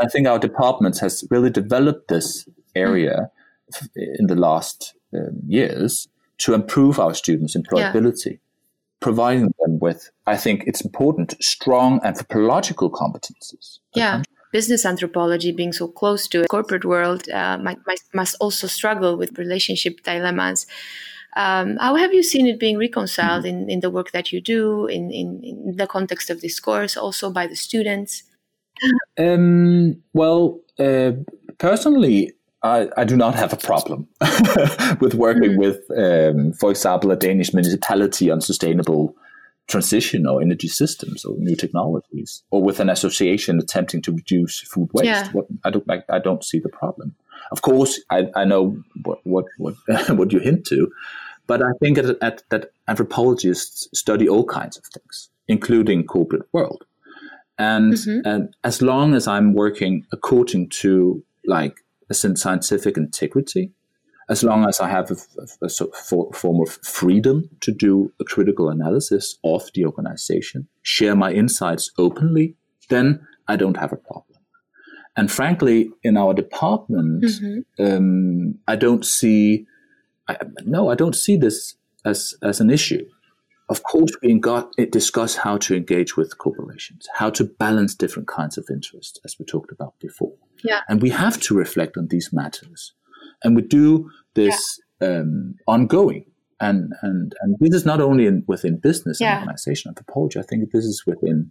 I 0.00 0.06
think 0.06 0.26
our 0.26 0.38
department 0.38 0.98
has 0.98 1.24
really 1.30 1.50
developed 1.50 2.08
this 2.08 2.48
area 2.74 3.30
mm. 3.72 3.88
in 4.18 4.26
the 4.26 4.36
last 4.36 4.94
um, 5.14 5.40
years 5.46 6.08
to 6.38 6.54
improve 6.54 6.98
our 6.98 7.14
students' 7.14 7.56
employability, 7.56 8.32
yeah. 8.32 8.36
providing 9.00 9.52
them 9.60 9.78
with, 9.78 10.10
I 10.26 10.36
think 10.36 10.64
it's 10.66 10.80
important, 10.80 11.34
strong 11.42 12.00
anthropological 12.02 12.90
competencies. 12.90 13.78
Yeah 13.94 14.22
business 14.52 14.84
anthropology 14.84 15.52
being 15.52 15.72
so 15.72 15.88
close 15.88 16.26
to 16.28 16.44
corporate 16.46 16.84
world 16.84 17.28
uh, 17.30 17.58
might, 17.58 17.78
might, 17.86 18.00
must 18.12 18.36
also 18.40 18.66
struggle 18.66 19.16
with 19.16 19.38
relationship 19.38 20.02
dilemmas. 20.02 20.66
Um, 21.36 21.76
how 21.76 21.94
have 21.94 22.12
you 22.12 22.22
seen 22.22 22.46
it 22.46 22.58
being 22.58 22.78
reconciled 22.78 23.44
mm-hmm. 23.44 23.60
in, 23.62 23.70
in 23.70 23.80
the 23.80 23.90
work 23.90 24.10
that 24.10 24.32
you 24.32 24.40
do, 24.40 24.86
in, 24.86 25.10
in, 25.10 25.40
in, 25.44 25.76
the 25.76 25.86
context 25.86 26.28
of 26.28 26.40
this 26.40 26.58
course, 26.58 26.96
also 26.96 27.30
by 27.30 27.46
the 27.46 27.54
students? 27.54 28.24
Um, 29.16 30.02
well, 30.12 30.60
uh, 30.78 31.12
personally, 31.58 32.32
I, 32.62 32.88
I, 32.96 33.04
do 33.04 33.16
not 33.16 33.34
have 33.36 33.52
a 33.52 33.56
problem 33.56 34.08
with 35.00 35.14
working 35.14 35.52
mm-hmm. 35.52 35.60
with, 35.60 35.80
um, 35.96 36.52
for 36.54 36.70
example, 36.70 37.10
a 37.10 37.16
Danish 37.16 37.54
municipality 37.54 38.30
on 38.30 38.40
sustainable 38.40 39.14
transition 39.70 40.26
or 40.26 40.42
energy 40.42 40.68
systems 40.68 41.24
or 41.24 41.36
new 41.38 41.56
technologies, 41.56 42.42
or 42.50 42.62
with 42.62 42.80
an 42.80 42.90
association 42.90 43.58
attempting 43.58 44.02
to 44.02 44.12
reduce 44.12 44.60
food 44.60 44.90
waste. 44.92 45.06
Yeah. 45.06 45.30
What, 45.32 45.46
I 45.64 45.70
don't 45.70 45.86
like. 45.88 46.04
I 46.10 46.18
don't 46.18 46.44
see 46.44 46.58
the 46.58 46.68
problem. 46.68 47.14
Of 47.50 47.62
course, 47.62 48.00
I, 48.10 48.26
I 48.34 48.44
know 48.44 48.82
what 49.02 49.20
what 49.24 49.46
what, 49.58 49.74
what 50.10 50.32
you 50.32 50.40
hint 50.40 50.66
to, 50.66 50.90
but 51.46 51.62
I 51.62 51.72
think 51.80 51.98
at, 51.98 52.22
at, 52.22 52.42
that 52.50 52.72
anthropologists 52.88 53.88
study 53.98 54.28
all 54.28 54.44
kinds 54.44 54.76
of 54.76 54.84
things, 54.84 55.30
including 55.48 56.04
corporate 56.04 56.46
world, 56.52 56.84
and 57.58 57.94
mm-hmm. 57.94 58.26
and 58.26 58.54
as 58.64 58.82
long 58.82 59.14
as 59.14 59.26
I'm 59.26 59.54
working 59.54 60.06
according 60.12 60.68
to 60.80 61.22
like 61.46 61.78
a 62.10 62.14
scientific 62.14 62.96
integrity, 62.96 63.72
as 64.30 64.44
long 64.44 64.66
as 64.66 64.80
I 64.80 64.88
have 64.88 65.10
a, 65.10 65.16
a, 65.60 65.66
a, 65.66 65.68
form 66.32 66.60
of 66.62 66.70
freedom 66.84 67.50
to 67.60 67.72
do 67.72 68.12
a 68.20 68.24
critical 68.24 68.70
analysis 68.70 69.36
of 69.42 69.68
the 69.74 69.84
organization, 69.84 70.68
share 70.82 71.16
my 71.16 71.32
insights 71.32 71.90
openly, 71.98 72.54
then 72.88 73.26
I 73.48 73.56
don't 73.56 73.76
have 73.76 73.92
a 73.92 73.96
problem. 73.96 74.38
And 75.16 75.30
frankly, 75.32 75.90
in 76.04 76.16
our 76.16 76.32
department, 76.32 77.24
mm-hmm. 77.24 77.84
um, 77.84 78.54
I 78.68 78.76
don't 78.76 79.04
see, 79.04 79.66
I, 80.28 80.36
no, 80.64 80.88
I 80.88 80.94
don't 80.94 81.16
see 81.16 81.36
this 81.36 81.74
as, 82.04 82.34
as 82.40 82.60
an 82.60 82.70
issue. 82.70 83.04
Of 83.68 83.82
course, 83.82 84.12
we 84.22 84.38
got, 84.38 84.72
discuss 84.92 85.36
how 85.36 85.58
to 85.58 85.74
engage 85.74 86.16
with 86.16 86.38
corporations, 86.38 87.08
how 87.14 87.30
to 87.30 87.44
balance 87.44 87.96
different 87.96 88.28
kinds 88.28 88.56
of 88.56 88.66
interests, 88.70 89.18
as 89.24 89.36
we 89.38 89.44
talked 89.44 89.72
about 89.72 89.94
before. 89.98 90.34
Yeah. 90.62 90.80
And 90.88 91.02
we 91.02 91.10
have 91.10 91.40
to 91.40 91.54
reflect 91.54 91.96
on 91.96 92.08
these 92.08 92.32
matters. 92.32 92.92
And 93.42 93.56
we 93.56 93.62
do 93.62 94.10
this 94.34 94.80
yeah. 95.00 95.20
um, 95.20 95.54
ongoing. 95.66 96.24
And, 96.60 96.92
and, 97.02 97.34
and 97.40 97.56
this 97.58 97.74
is 97.74 97.86
not 97.86 98.00
only 98.00 98.26
in, 98.26 98.44
within 98.46 98.78
business 98.78 99.20
yeah. 99.20 99.32
and 99.32 99.40
organization 99.40 99.88
anthropology. 99.88 100.38
I 100.38 100.42
think 100.42 100.70
this 100.72 100.84
is 100.84 101.04
within 101.06 101.50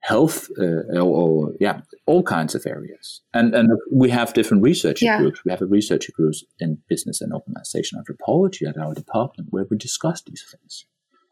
health 0.00 0.50
uh, 0.60 1.00
or, 1.00 1.02
or, 1.02 1.52
yeah, 1.60 1.80
all 2.04 2.22
kinds 2.22 2.54
of 2.54 2.66
areas. 2.66 3.22
And 3.32 3.54
and 3.54 3.70
we 3.90 4.10
have 4.10 4.34
different 4.34 4.62
research 4.62 5.00
yeah. 5.00 5.16
groups. 5.16 5.42
We 5.46 5.50
have 5.50 5.62
a 5.62 5.66
research 5.66 6.12
group 6.12 6.34
in 6.60 6.76
business 6.90 7.22
and 7.22 7.32
organization 7.32 7.98
anthropology 7.98 8.66
at 8.66 8.76
our 8.76 8.92
department 8.92 9.48
where 9.50 9.64
we 9.70 9.78
discuss 9.78 10.20
these 10.22 10.44
things. 10.50 10.84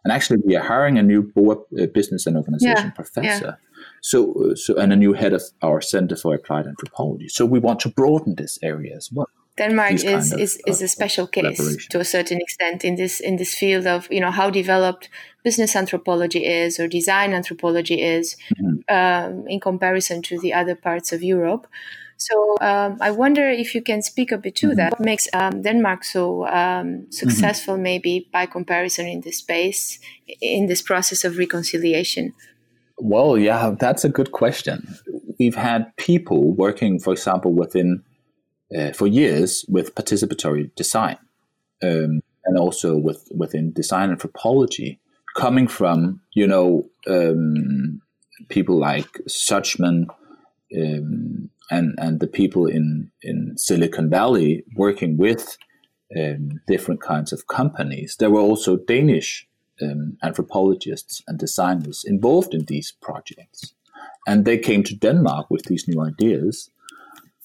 And 0.04 0.12
actually, 0.12 0.40
we 0.44 0.56
are 0.56 0.64
hiring 0.64 0.98
a 0.98 1.02
new 1.02 1.22
board 1.22 1.58
uh, 1.78 1.86
business 1.86 2.26
and 2.26 2.36
organization 2.36 2.86
yeah. 2.86 2.90
professor. 2.90 3.58
So, 4.00 4.32
uh, 4.32 4.54
so 4.54 4.74
and 4.76 4.92
a 4.92 4.96
new 4.96 5.12
head 5.12 5.34
of 5.34 5.42
our 5.60 5.80
Center 5.80 6.16
for 6.16 6.34
Applied 6.34 6.66
Anthropology. 6.66 7.28
So 7.28 7.44
we 7.44 7.58
want 7.58 7.80
to 7.80 7.90
broaden 7.90 8.36
this 8.36 8.58
area 8.62 8.96
as 8.96 9.10
well. 9.12 9.28
Denmark 9.58 9.92
is, 9.92 10.32
is, 10.32 10.58
is 10.66 10.80
a 10.80 10.88
special 10.88 11.26
case 11.26 11.86
to 11.88 12.00
a 12.00 12.04
certain 12.04 12.40
extent 12.40 12.84
in 12.84 12.96
this 12.96 13.20
in 13.20 13.36
this 13.36 13.54
field 13.54 13.86
of 13.86 14.10
you 14.10 14.20
know 14.20 14.30
how 14.30 14.48
developed 14.48 15.10
business 15.44 15.76
anthropology 15.76 16.46
is 16.46 16.80
or 16.80 16.88
design 16.88 17.34
anthropology 17.34 18.00
is 18.00 18.36
mm-hmm. 18.54 18.76
um, 18.88 19.46
in 19.48 19.60
comparison 19.60 20.22
to 20.22 20.38
the 20.38 20.54
other 20.54 20.74
parts 20.74 21.12
of 21.12 21.22
Europe. 21.22 21.66
So 22.16 22.56
um, 22.60 22.98
I 23.00 23.10
wonder 23.10 23.48
if 23.48 23.74
you 23.74 23.82
can 23.82 24.00
speak 24.00 24.32
a 24.32 24.38
bit 24.38 24.54
to 24.56 24.68
mm-hmm. 24.68 24.76
that. 24.76 24.92
What 24.92 25.00
makes 25.00 25.28
um, 25.34 25.62
Denmark 25.62 26.04
so 26.04 26.46
um, 26.46 26.52
mm-hmm. 26.52 27.10
successful, 27.10 27.74
mm-hmm. 27.74 27.82
maybe 27.82 28.28
by 28.32 28.46
comparison, 28.46 29.06
in 29.06 29.20
this 29.20 29.38
space, 29.38 29.98
in 30.40 30.66
this 30.66 30.82
process 30.82 31.24
of 31.24 31.36
reconciliation? 31.36 32.32
Well, 32.98 33.36
yeah, 33.36 33.74
that's 33.78 34.04
a 34.04 34.08
good 34.08 34.30
question. 34.30 34.96
We've 35.38 35.56
had 35.56 35.94
people 35.96 36.52
working, 36.52 37.00
for 37.00 37.12
example, 37.12 37.52
within 37.52 38.04
uh, 38.76 38.92
for 38.92 39.06
years 39.06 39.64
with 39.68 39.94
participatory 39.94 40.74
design 40.74 41.18
um, 41.82 42.22
and 42.44 42.58
also 42.58 42.96
with 42.96 43.28
within 43.34 43.72
design 43.72 44.10
anthropology, 44.10 44.98
coming 45.36 45.68
from 45.68 46.20
you 46.32 46.46
know 46.46 46.88
um, 47.06 48.00
people 48.48 48.78
like 48.78 49.10
Suchman 49.28 50.06
um, 50.76 51.50
and 51.70 51.94
and 51.98 52.20
the 52.20 52.26
people 52.26 52.66
in 52.66 53.10
in 53.22 53.56
Silicon 53.56 54.10
Valley 54.10 54.64
working 54.76 55.16
with 55.16 55.58
um, 56.18 56.60
different 56.66 57.00
kinds 57.00 57.32
of 57.32 57.46
companies. 57.46 58.16
There 58.18 58.30
were 58.30 58.40
also 58.40 58.76
Danish 58.76 59.46
um, 59.80 60.18
anthropologists 60.22 61.22
and 61.26 61.38
designers 61.38 62.04
involved 62.04 62.54
in 62.54 62.64
these 62.66 62.92
projects. 63.00 63.74
And 64.26 64.44
they 64.44 64.58
came 64.58 64.84
to 64.84 64.94
Denmark 64.94 65.50
with 65.50 65.64
these 65.64 65.88
new 65.88 66.00
ideas 66.00 66.70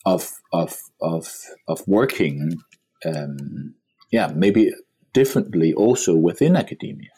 of, 0.08 0.32
of, 0.54 0.78
of, 1.02 1.28
of 1.68 1.86
working, 1.86 2.62
um, 3.06 3.74
yeah, 4.10 4.32
maybe 4.34 4.72
differently 5.14 5.74
also 5.74 6.16
within 6.16 6.56
academia. 6.56 7.10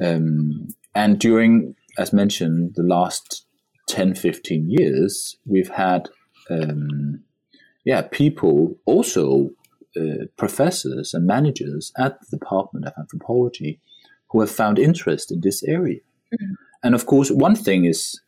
Um, 0.00 0.68
and 0.94 1.18
during, 1.18 1.74
as 1.96 2.12
mentioned, 2.12 2.74
the 2.74 2.82
last 2.82 3.46
10, 3.88 4.14
15 4.14 4.68
years, 4.68 5.36
we've 5.46 5.70
had, 5.70 6.08
um, 6.50 7.24
yeah, 7.84 8.02
people 8.02 8.76
also, 8.84 9.50
uh, 9.98 10.26
professors 10.36 11.14
and 11.14 11.26
managers 11.26 11.90
at 11.96 12.20
the 12.20 12.36
Department 12.36 12.84
of 12.86 12.92
Anthropology 12.98 13.80
who 14.28 14.40
have 14.40 14.50
found 14.50 14.78
interest 14.78 15.32
in 15.32 15.40
this 15.40 15.62
area. 15.62 16.00
Mm-hmm. 16.34 16.54
And 16.82 16.94
of 16.94 17.06
course, 17.06 17.30
one 17.30 17.56
thing 17.56 17.86
is 17.86 18.20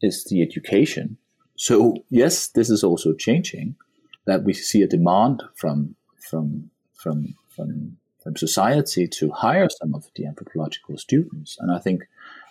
is 0.00 0.24
the 0.24 0.42
education. 0.42 1.16
So 1.56 2.04
yes, 2.10 2.48
this 2.48 2.70
is 2.70 2.84
also 2.84 3.14
changing. 3.14 3.76
That 4.24 4.44
we 4.44 4.52
see 4.52 4.82
a 4.82 4.86
demand 4.86 5.42
from 5.56 5.96
from 6.30 6.70
from 6.94 7.34
from 7.48 7.96
from 8.22 8.36
society 8.36 9.08
to 9.08 9.30
hire 9.30 9.68
some 9.68 9.94
of 9.94 10.06
the 10.14 10.26
anthropological 10.26 10.96
students, 10.96 11.56
and 11.58 11.72
I 11.72 11.78
think 11.78 12.04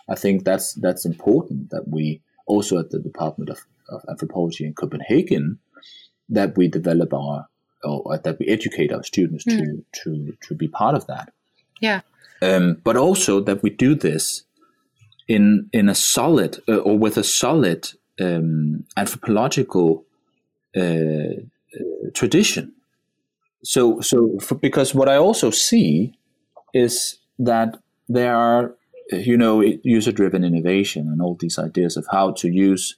I 0.09 0.15
think 0.15 0.43
that's 0.43 0.73
that's 0.73 1.05
important 1.05 1.69
that 1.69 1.87
we 1.87 2.21
also 2.45 2.77
at 2.77 2.89
the 2.89 2.99
Department 2.99 3.49
of, 3.49 3.59
of 3.89 4.03
Anthropology 4.09 4.65
in 4.65 4.73
Copenhagen 4.73 5.59
that 6.29 6.57
we 6.57 6.67
develop 6.67 7.13
our 7.13 7.47
or 7.83 8.17
that 8.17 8.37
we 8.39 8.47
educate 8.47 8.91
our 8.91 9.03
students 9.03 9.45
mm. 9.45 9.57
to 9.57 9.85
to 10.03 10.37
to 10.41 10.55
be 10.55 10.67
part 10.67 10.95
of 10.95 11.07
that. 11.07 11.31
Yeah. 11.79 12.01
Um, 12.41 12.77
but 12.83 12.97
also 12.97 13.39
that 13.41 13.63
we 13.63 13.69
do 13.69 13.95
this 13.95 14.43
in 15.27 15.69
in 15.71 15.89
a 15.89 15.95
solid 15.95 16.61
uh, 16.67 16.77
or 16.77 16.97
with 16.97 17.17
a 17.17 17.23
solid 17.23 17.91
um, 18.21 18.85
anthropological 18.97 20.05
uh, 20.75 20.81
uh, 20.81 22.09
tradition. 22.13 22.73
So 23.63 24.01
so 24.01 24.37
for, 24.39 24.55
because 24.55 24.95
what 24.95 25.09
I 25.09 25.17
also 25.17 25.51
see 25.51 26.13
is 26.73 27.19
that 27.39 27.77
there 28.07 28.35
are 28.35 28.75
you 29.11 29.37
know 29.37 29.61
user 29.83 30.11
driven 30.11 30.43
innovation 30.43 31.07
and 31.07 31.21
all 31.21 31.35
these 31.39 31.59
ideas 31.59 31.97
of 31.97 32.05
how 32.11 32.31
to 32.31 32.49
use 32.49 32.95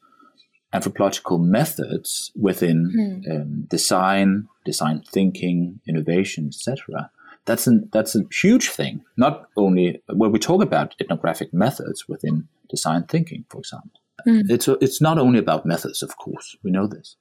anthropological 0.72 1.38
methods 1.38 2.32
within 2.36 2.92
mm. 2.98 3.32
um, 3.32 3.62
design, 3.70 4.48
design 4.66 5.04
thinking, 5.12 5.80
innovation, 5.88 6.48
etc 6.48 7.12
that's 7.46 7.68
an 7.68 7.90
that's 7.92 8.16
a 8.16 8.24
huge 8.32 8.70
thing. 8.70 9.04
Not 9.18 9.48
only 9.58 10.02
when 10.08 10.32
we 10.32 10.40
talk 10.40 10.62
about 10.64 10.96
ethnographic 11.00 11.54
methods 11.54 12.08
within 12.08 12.48
design 12.70 13.04
thinking, 13.04 13.46
for 13.50 13.60
example, 13.60 14.00
mm. 14.28 14.50
it's 14.50 14.68
a, 14.68 14.78
it's 14.82 15.02
not 15.02 15.18
only 15.18 15.40
about 15.40 15.66
methods, 15.66 16.02
of 16.02 16.18
course, 16.18 16.56
we 16.64 16.72
know 16.72 16.88
this, 16.88 17.18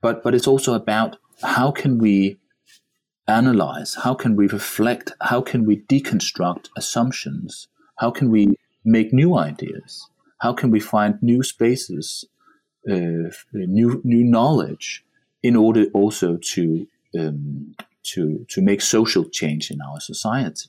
but 0.00 0.22
but 0.22 0.34
it's 0.34 0.46
also 0.46 0.74
about 0.74 1.16
how 1.42 1.70
can 1.70 1.98
we 1.98 2.38
analyze, 3.26 3.94
how 4.02 4.14
can 4.14 4.36
we 4.36 4.46
reflect, 4.48 5.12
how 5.20 5.40
can 5.40 5.66
we 5.66 5.82
deconstruct 5.82 6.68
assumptions, 6.76 7.68
how 7.98 8.10
can 8.10 8.30
we 8.30 8.56
make 8.84 9.12
new 9.12 9.36
ideas, 9.36 10.08
how 10.38 10.52
can 10.52 10.70
we 10.70 10.80
find 10.80 11.22
new 11.22 11.42
spaces, 11.42 12.24
uh, 12.90 13.30
new 13.52 14.00
new 14.04 14.24
knowledge, 14.24 15.04
in 15.42 15.56
order 15.56 15.84
also 15.94 16.38
to 16.54 16.86
um, 17.18 17.74
to 18.02 18.46
to 18.48 18.62
make 18.62 18.80
social 18.80 19.24
change 19.24 19.70
in 19.70 19.80
our 19.80 20.00
society. 20.00 20.68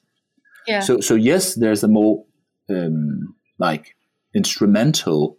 Yeah. 0.67 0.82
So 0.82 0.99
so 0.99 1.15
yes, 1.15 1.55
there's 1.55 1.84
a 1.84 1.88
more 1.88 2.25
um, 2.69 3.36
like 3.57 3.95
instrumental 4.34 5.38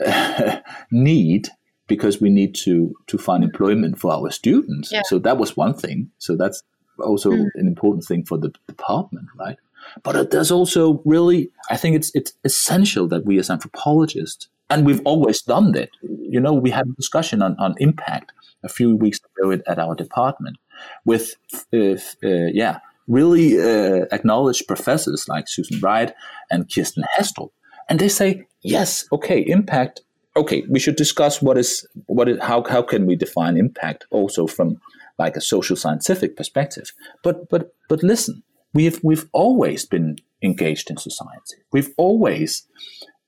need 0.90 1.48
because 1.88 2.20
we 2.20 2.30
need 2.30 2.54
to 2.54 2.94
to 3.06 3.18
find 3.18 3.44
employment 3.44 3.98
for 3.98 4.12
our 4.12 4.30
students. 4.30 4.92
Yeah. 4.92 5.02
So 5.04 5.18
that 5.20 5.38
was 5.38 5.56
one 5.56 5.74
thing. 5.74 6.10
So 6.18 6.36
that's 6.36 6.62
also 6.98 7.30
mm. 7.30 7.46
an 7.54 7.66
important 7.66 8.04
thing 8.04 8.24
for 8.24 8.38
the 8.38 8.52
department, 8.66 9.28
right? 9.38 9.56
But 10.02 10.30
there's 10.30 10.50
also 10.50 11.00
really, 11.04 11.50
I 11.70 11.76
think 11.76 11.96
it's 11.96 12.10
it's 12.14 12.32
essential 12.44 13.06
that 13.08 13.24
we 13.24 13.38
as 13.38 13.50
anthropologists, 13.50 14.48
and 14.68 14.84
we've 14.84 15.02
always 15.04 15.42
done 15.42 15.72
that. 15.72 15.90
You 16.02 16.40
know, 16.40 16.52
we 16.52 16.70
had 16.70 16.86
a 16.86 16.92
discussion 16.92 17.42
on, 17.42 17.56
on 17.58 17.74
impact 17.78 18.32
a 18.62 18.68
few 18.68 18.96
weeks 18.96 19.20
ago 19.38 19.52
at 19.52 19.78
our 19.78 19.94
department, 19.94 20.56
with, 21.04 21.36
uh, 21.72 21.96
uh, 22.24 22.50
yeah, 22.52 22.80
really 23.06 23.60
uh, 23.60 24.06
acknowledged 24.10 24.66
professors 24.66 25.26
like 25.28 25.48
Susan 25.48 25.78
Wright 25.80 26.12
and 26.50 26.70
Kirsten 26.72 27.04
Hastrup. 27.16 27.50
And 27.88 27.98
they 27.98 28.08
say, 28.08 28.46
yes, 28.62 29.06
okay, 29.12 29.40
impact. 29.40 30.02
Okay, 30.36 30.64
we 30.68 30.78
should 30.78 30.96
discuss 30.96 31.40
what 31.40 31.56
is 31.56 31.86
what 32.06 32.28
is 32.28 32.38
how 32.42 32.62
how 32.68 32.82
can 32.82 33.06
we 33.06 33.16
define 33.16 33.56
impact 33.56 34.04
also 34.10 34.46
from 34.46 34.78
like 35.18 35.36
a 35.36 35.40
social 35.40 35.76
scientific 35.76 36.36
perspective. 36.36 36.92
But 37.22 37.48
but 37.48 37.74
but 37.88 38.02
listen, 38.02 38.42
we've 38.74 39.00
we've 39.02 39.26
always 39.32 39.86
been 39.86 40.16
engaged 40.42 40.90
in 40.90 40.98
society. 40.98 41.56
We've 41.72 41.90
always 41.96 42.66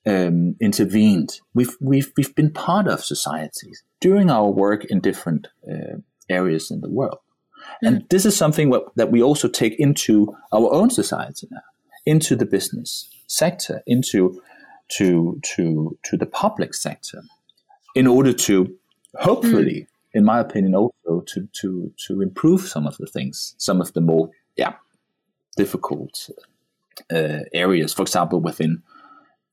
um, 0.06 0.56
intervened. 0.60 1.40
We've 1.54 1.74
we've 1.80 2.12
we've 2.16 2.34
been 2.34 2.52
part 2.52 2.88
of 2.88 3.04
societies 3.04 3.82
during 4.00 4.30
our 4.30 4.50
work 4.50 4.84
in 4.84 5.00
different 5.00 5.48
uh, 5.70 5.98
areas 6.28 6.70
in 6.70 6.80
the 6.80 6.90
world. 6.90 7.18
And 7.82 8.06
this 8.08 8.24
is 8.24 8.36
something 8.36 8.70
what, 8.70 8.94
that 8.96 9.10
we 9.10 9.22
also 9.22 9.48
take 9.48 9.78
into 9.78 10.34
our 10.52 10.72
own 10.72 10.90
society 10.90 11.48
now, 11.50 11.60
into 12.06 12.36
the 12.36 12.46
business 12.46 13.08
sector, 13.26 13.82
into 13.86 14.40
to 14.88 15.38
to 15.54 15.98
to 16.02 16.16
the 16.16 16.26
public 16.26 16.74
sector, 16.74 17.22
in 17.94 18.06
order 18.06 18.32
to 18.32 18.74
hopefully, 19.14 19.80
mm. 19.80 19.86
in 20.14 20.24
my 20.24 20.40
opinion, 20.40 20.74
also 20.74 21.22
to 21.26 21.48
to 21.60 21.92
to 22.06 22.22
improve 22.22 22.62
some 22.62 22.86
of 22.86 22.96
the 22.98 23.06
things, 23.06 23.54
some 23.58 23.80
of 23.80 23.92
the 23.92 24.00
more 24.00 24.30
yeah 24.56 24.74
difficult 25.56 26.30
uh, 27.12 27.40
areas, 27.52 27.92
for 27.94 28.02
example, 28.02 28.40
within 28.40 28.82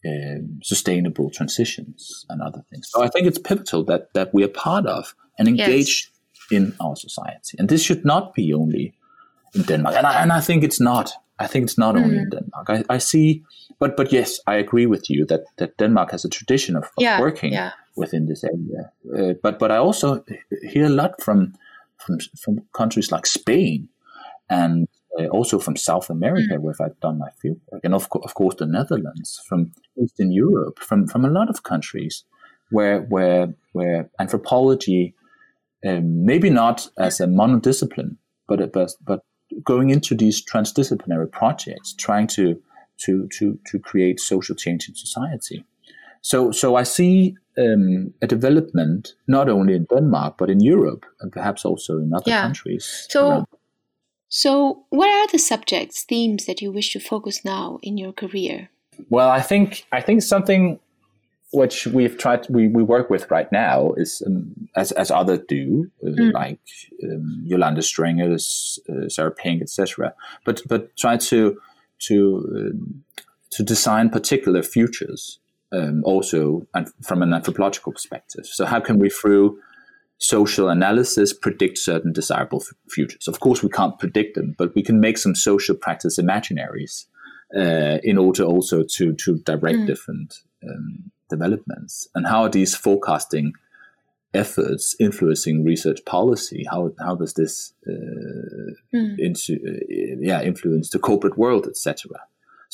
um, 0.05 0.59
sustainable 0.63 1.29
transitions 1.29 2.25
and 2.29 2.41
other 2.41 2.63
things. 2.69 2.89
So 2.91 3.03
I 3.03 3.09
think 3.09 3.27
it's 3.27 3.39
pivotal 3.39 3.83
that 3.85 4.13
that 4.13 4.33
we 4.33 4.43
are 4.43 4.53
part 4.63 4.85
of 4.85 5.15
and 5.37 5.47
engage 5.47 6.11
in 6.51 6.75
our 6.79 6.95
society. 6.95 7.57
And 7.59 7.69
this 7.69 7.83
should 7.83 8.05
not 8.05 8.33
be 8.33 8.53
only 8.53 8.93
in 9.53 9.63
Denmark. 9.63 9.95
And 9.95 10.07
I, 10.07 10.21
and 10.21 10.31
I 10.31 10.41
think 10.41 10.63
it's 10.63 10.79
not. 10.79 11.11
I 11.39 11.47
think 11.47 11.65
it's 11.65 11.77
not 11.77 11.95
mm-hmm. 11.95 12.03
only 12.05 12.17
in. 12.17 12.29
Denmark. 12.29 12.69
I, 12.69 12.83
I, 12.95 12.97
see, 12.97 13.43
but 13.79 13.97
but 13.97 14.11
yes, 14.11 14.39
I 14.47 14.55
agree 14.55 14.85
with 14.85 15.09
you 15.09 15.25
that, 15.25 15.41
that 15.57 15.77
Denmark 15.77 16.11
has 16.11 16.25
a 16.25 16.29
tradition 16.29 16.75
of, 16.75 16.83
of 16.83 16.89
yeah, 16.97 17.19
working 17.19 17.53
yeah. 17.53 17.71
within 17.95 18.25
this 18.25 18.43
area. 18.43 18.91
Uh, 19.17 19.33
but 19.43 19.59
but 19.59 19.71
I 19.71 19.77
also 19.77 20.23
hear 20.71 20.85
a 20.85 20.89
lot 20.89 21.21
from 21.21 21.53
from, 21.97 22.19
from 22.41 22.61
countries 22.71 23.11
like 23.11 23.25
Spain 23.25 23.89
and 24.49 24.87
uh, 25.19 25.27
also 25.27 25.59
from 25.59 25.75
South 25.75 26.09
America, 26.09 26.53
mm-hmm. 26.53 26.63
where 26.63 26.75
I've 26.81 26.99
done 26.99 27.19
my 27.19 27.29
fieldwork, 27.43 27.81
and 27.83 27.93
of, 27.93 28.09
co- 28.09 28.19
of 28.19 28.33
course 28.33 28.55
the 28.55 28.65
Netherlands, 28.65 29.41
from 29.47 29.71
Eastern 30.01 30.31
Europe, 30.31 30.79
from 30.79 31.07
from 31.07 31.25
a 31.25 31.29
lot 31.29 31.49
of 31.49 31.63
countries 31.63 32.23
where 32.71 33.01
where 33.01 33.53
where 33.73 34.09
anthropology 34.19 35.15
um, 35.85 36.25
maybe 36.25 36.49
not 36.49 36.89
as 36.97 37.19
a 37.19 37.27
monodiscipline, 37.27 38.17
but 38.47 38.71
but 38.71 38.91
but 39.05 39.19
going 39.63 39.89
into 39.89 40.15
these 40.15 40.43
transdisciplinary 40.43 41.31
projects, 41.31 41.93
trying 41.93 42.27
to 42.27 42.61
to 43.05 43.27
to 43.37 43.59
to 43.65 43.79
create 43.79 44.19
social 44.19 44.55
change 44.55 44.89
in 44.89 44.95
society. 44.95 45.65
So 46.21 46.51
so 46.51 46.75
I 46.75 46.83
see 46.83 47.35
um, 47.57 48.13
a 48.21 48.27
development 48.27 49.13
not 49.27 49.49
only 49.49 49.75
in 49.75 49.85
Denmark 49.85 50.37
but 50.37 50.49
in 50.49 50.59
Europe 50.59 51.05
and 51.19 51.31
perhaps 51.31 51.65
also 51.65 51.97
in 51.97 52.13
other 52.13 52.29
yeah. 52.29 52.41
countries. 52.41 53.07
So. 53.09 53.29
Around. 53.29 53.47
So, 54.27 54.83
what 54.89 55.07
are 55.07 55.27
the 55.31 55.37
subjects, 55.37 56.03
themes 56.03 56.45
that 56.45 56.61
you 56.61 56.71
wish 56.71 56.91
to 56.93 56.99
focus 56.99 57.45
now 57.45 57.79
in 57.81 57.97
your 57.97 58.11
career? 58.11 58.69
Well, 59.09 59.29
I 59.29 59.39
think 59.39 59.85
I 59.91 60.01
think 60.01 60.23
something 60.23 60.79
which 61.55 61.87
we've 61.87 62.17
tried 62.17 62.45
we, 62.49 62.67
we 62.67 62.83
work 62.83 63.09
with 63.09 63.31
right 63.31 63.51
now 63.51 63.93
is 63.93 64.21
um, 64.27 64.53
as 64.75 64.91
as 64.93 65.09
others 65.09 65.39
do 65.47 65.89
uh, 66.05 66.09
mm. 66.09 66.33
like 66.33 66.59
um, 67.03 67.41
Yolanda 67.43 67.81
Strenger, 67.81 68.33
uh, 68.35 69.09
Sarah 69.09 69.31
Pink, 69.31 69.61
etc. 69.61 70.13
But 70.45 70.61
but 70.67 70.95
try 70.97 71.17
to 71.17 71.59
to 72.07 72.45
um, 72.55 73.03
to 73.51 73.63
design 73.63 74.09
particular 74.09 74.61
futures 74.61 75.39
um, 75.71 76.03
also 76.03 76.67
and 76.73 76.91
from 77.01 77.21
an 77.21 77.33
anthropological 77.33 77.93
perspective. 77.93 78.45
So 78.45 78.65
how 78.65 78.79
can 78.79 78.99
we 78.99 79.09
through 79.09 79.57
social 80.17 80.69
analysis 80.69 81.33
predict 81.33 81.77
certain 81.77 82.11
desirable 82.11 82.61
f- 82.61 82.75
futures? 82.89 83.27
Of 83.27 83.39
course, 83.39 83.63
we 83.63 83.69
can't 83.69 83.97
predict 83.97 84.35
them, 84.35 84.55
but 84.57 84.75
we 84.75 84.83
can 84.83 84.99
make 84.99 85.17
some 85.17 85.35
social 85.35 85.75
practice 85.75 86.19
imaginaries 86.19 87.05
uh, 87.55 87.99
in 88.03 88.17
order 88.17 88.43
also 88.43 88.83
to 88.83 89.13
to 89.13 89.37
direct 89.39 89.79
mm. 89.79 89.87
different 89.87 90.35
um, 90.63 91.11
developments 91.29 92.07
and 92.15 92.27
how 92.27 92.43
are 92.43 92.49
these 92.49 92.75
forecasting 92.75 93.53
efforts 94.33 94.95
influencing 94.99 95.63
research 95.63 96.03
policy 96.05 96.65
how 96.69 96.91
how 96.99 97.15
does 97.15 97.33
this 97.35 97.73
uh, 97.87 98.71
mm. 98.93 99.15
into 99.17 99.53
uh, 99.65 100.17
yeah 100.19 100.41
influence 100.41 100.89
the 100.89 100.99
corporate 100.99 101.37
world 101.37 101.65
etc 101.67 102.11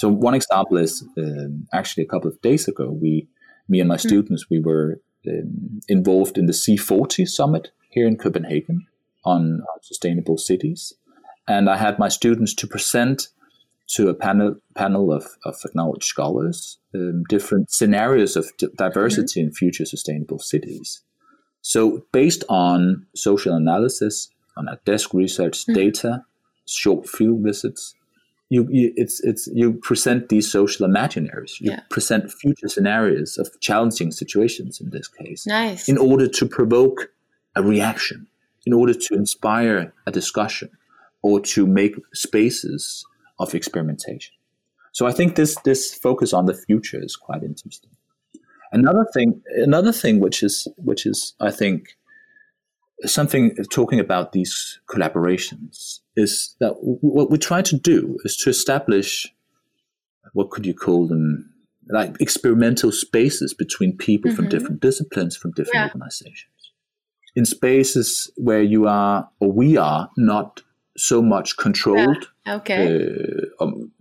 So 0.02 0.10
one 0.10 0.34
example 0.34 0.78
is 0.78 1.04
um, 1.18 1.68
actually 1.74 2.04
a 2.04 2.08
couple 2.08 2.30
of 2.30 2.41
days 2.41 2.68
ago, 2.68 2.89
we, 2.89 3.28
me 3.68 3.80
and 3.80 3.89
my 3.89 3.97
mm. 3.97 4.08
students, 4.08 4.49
we 4.49 4.60
were 4.60 4.99
um, 5.28 5.80
involved 5.88 6.38
in 6.38 6.47
the 6.47 6.54
C40 6.54 7.28
summit 7.28 7.72
here 7.89 8.08
in 8.08 8.18
Copenhagen 8.18 8.88
on, 9.26 9.62
on 9.62 9.82
sustainable 9.84 10.38
cities, 10.38 10.93
and 11.47 11.70
I 11.70 11.78
had 11.78 11.99
my 11.99 12.08
students 12.08 12.56
to 12.56 12.68
present 12.68 13.28
to 13.92 14.10
a 14.10 14.14
panel 14.14 14.56
panel 14.76 15.12
of, 15.12 15.26
of 15.46 15.56
acknowledged 15.66 16.06
scholars 16.06 16.78
um, 16.96 17.24
different 17.30 17.72
scenarios 17.72 18.36
of 18.36 18.52
d- 18.58 18.68
diversity 18.78 19.39
mm-hmm. 19.39 19.50
in 19.50 19.54
future 19.54 19.86
sustainable 19.86 20.39
cities. 20.39 21.02
So, 21.62 22.04
based 22.12 22.44
on 22.50 23.06
social 23.16 23.54
analysis, 23.54 24.30
on 24.58 24.68
a 24.68 24.80
desk 24.86 25.14
research 25.14 25.60
mm-hmm. 25.60 25.74
data, 25.74 26.26
short 26.68 27.08
field 27.08 27.44
visits, 27.44 27.94
you, 28.50 28.68
you, 28.70 28.94
it's 28.96 29.22
it's 29.24 29.48
you 29.48 29.74
present 29.74 30.30
these 30.30 30.52
social 30.52 30.88
imaginaries. 30.88 31.60
You 31.60 31.72
yeah. 31.72 31.82
present 31.89 32.32
future 32.32 32.68
scenarios 32.68 33.38
of 33.38 33.50
challenging 33.60 34.12
situations 34.12 34.82
in 34.82 34.89
this 34.89 35.08
case, 35.08 35.46
nice. 35.46 35.88
in 35.88 35.98
order 35.98 36.28
to 36.28 36.46
provoke 36.46 37.12
a 37.56 37.64
reaction, 37.64 38.28
in 38.66 38.74
order 38.74 38.94
to 38.94 39.14
inspire 39.14 39.94
a 40.06 40.12
discussion, 40.12 40.70
or 41.22 41.39
to 41.39 41.68
make 41.68 41.96
spaces 42.14 43.06
of 43.42 43.56
experimentation. 43.56 44.34
So 44.94 45.08
I 45.08 45.12
think 45.12 45.36
this 45.36 45.56
this 45.64 45.94
focus 45.94 46.34
on 46.34 46.46
the 46.46 46.54
future 46.54 47.02
is 47.02 47.16
quite 47.16 47.44
interesting. 47.44 47.92
Another 48.74 49.06
thing, 49.14 49.42
another 49.56 49.92
thing 49.92 50.20
which 50.20 50.44
is 50.44 50.68
which 50.78 51.06
is 51.06 51.34
I 51.39 51.52
think 51.52 51.98
something 53.06 53.56
talking 53.72 54.00
about 54.00 54.32
these 54.32 54.80
collaborations 54.88 56.00
is 56.16 56.56
that 56.60 56.74
w- 56.76 57.00
what 57.02 57.32
we 57.32 57.38
try 57.38 57.62
to 57.62 57.78
do 57.78 58.18
is 58.24 58.38
to 58.38 58.50
establish 58.50 59.34
what 60.34 60.52
could 60.52 60.66
you 60.66 60.74
call 60.74 61.08
them 61.08 61.52
like 61.89 62.16
experimental 62.22 62.92
spaces 62.92 63.54
between 63.54 63.98
people 63.98 64.30
mm-hmm. 64.30 64.36
from 64.36 64.50
different 64.50 64.82
disciplines 64.82 65.36
from 65.36 65.52
different 65.52 65.76
yeah. 65.76 65.86
organizations 65.86 66.72
in 67.36 67.46
spaces 67.46 68.32
where 68.36 68.62
you 68.62 68.88
are 68.88 69.30
or 69.39 69.52
we 69.52 69.78
are 69.78 70.10
not 70.18 70.62
so 71.02 71.22
much 71.22 71.58
controlled 71.58 72.30
yeah. 72.45 72.56
okay. 72.56 73.08
uh, 73.60 73.64
um, 73.64 73.91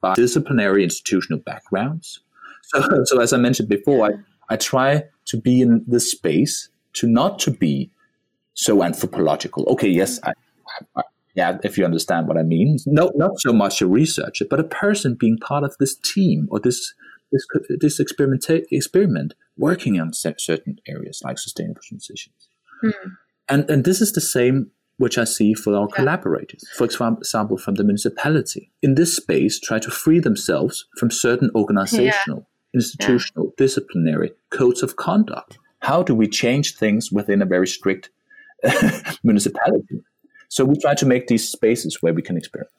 by 0.00 0.14
disciplinary 0.14 0.82
institutional 0.82 1.38
backgrounds. 1.38 2.20
So, 2.64 2.82
so 3.04 3.20
as 3.20 3.32
I 3.32 3.36
mentioned 3.36 3.68
before, 3.68 4.06
I, 4.06 4.54
I 4.54 4.56
try 4.56 5.04
to 5.26 5.36
be 5.36 5.62
in 5.62 5.84
this 5.86 6.10
space 6.10 6.68
to 6.94 7.06
not 7.06 7.38
to 7.40 7.52
be 7.52 7.90
so 8.54 8.82
anthropological. 8.82 9.64
Okay, 9.68 9.88
yes, 9.88 10.18
I, 10.24 10.32
I, 10.96 11.02
yeah, 11.34 11.58
if 11.62 11.78
you 11.78 11.84
understand 11.84 12.26
what 12.26 12.36
I 12.36 12.42
mean. 12.42 12.78
No, 12.84 13.12
not 13.14 13.38
so 13.38 13.52
much 13.52 13.80
a 13.80 13.86
researcher, 13.86 14.44
but 14.50 14.58
a 14.58 14.64
person 14.64 15.14
being 15.14 15.38
part 15.38 15.62
of 15.62 15.76
this 15.78 15.94
team 15.94 16.48
or 16.50 16.58
this 16.58 16.94
this 17.30 17.46
this 17.68 18.00
experiment 18.00 18.44
experiment 18.72 19.34
working 19.56 20.00
on 20.00 20.12
certain 20.12 20.78
areas 20.88 21.22
like 21.24 21.38
sustainable 21.38 21.80
transitions. 21.84 22.48
Mm. 22.82 23.16
And 23.48 23.70
and 23.70 23.84
this 23.84 24.00
is 24.00 24.12
the 24.12 24.20
same 24.20 24.72
which 25.00 25.16
I 25.16 25.24
see 25.24 25.54
for 25.54 25.74
our 25.74 25.88
yeah. 25.90 25.96
collaborators. 25.96 26.62
For 26.76 26.84
example, 26.84 27.56
from 27.56 27.76
the 27.76 27.84
municipality. 27.84 28.70
In 28.82 28.96
this 28.96 29.16
space, 29.16 29.58
try 29.58 29.78
to 29.78 29.90
free 29.90 30.20
themselves 30.20 30.84
from 30.98 31.10
certain 31.10 31.50
organizational, 31.54 32.46
yeah. 32.46 32.78
institutional, 32.78 33.46
yeah. 33.46 33.54
disciplinary 33.56 34.32
codes 34.50 34.82
of 34.82 34.96
conduct. 34.96 35.58
How 35.78 36.02
do 36.02 36.14
we 36.14 36.28
change 36.28 36.76
things 36.76 37.10
within 37.10 37.40
a 37.40 37.46
very 37.46 37.66
strict 37.66 38.10
municipality? 39.24 40.02
So 40.50 40.66
we 40.66 40.76
try 40.78 40.94
to 40.96 41.06
make 41.06 41.28
these 41.28 41.48
spaces 41.48 42.02
where 42.02 42.12
we 42.12 42.20
can 42.20 42.36
experiment. 42.36 42.74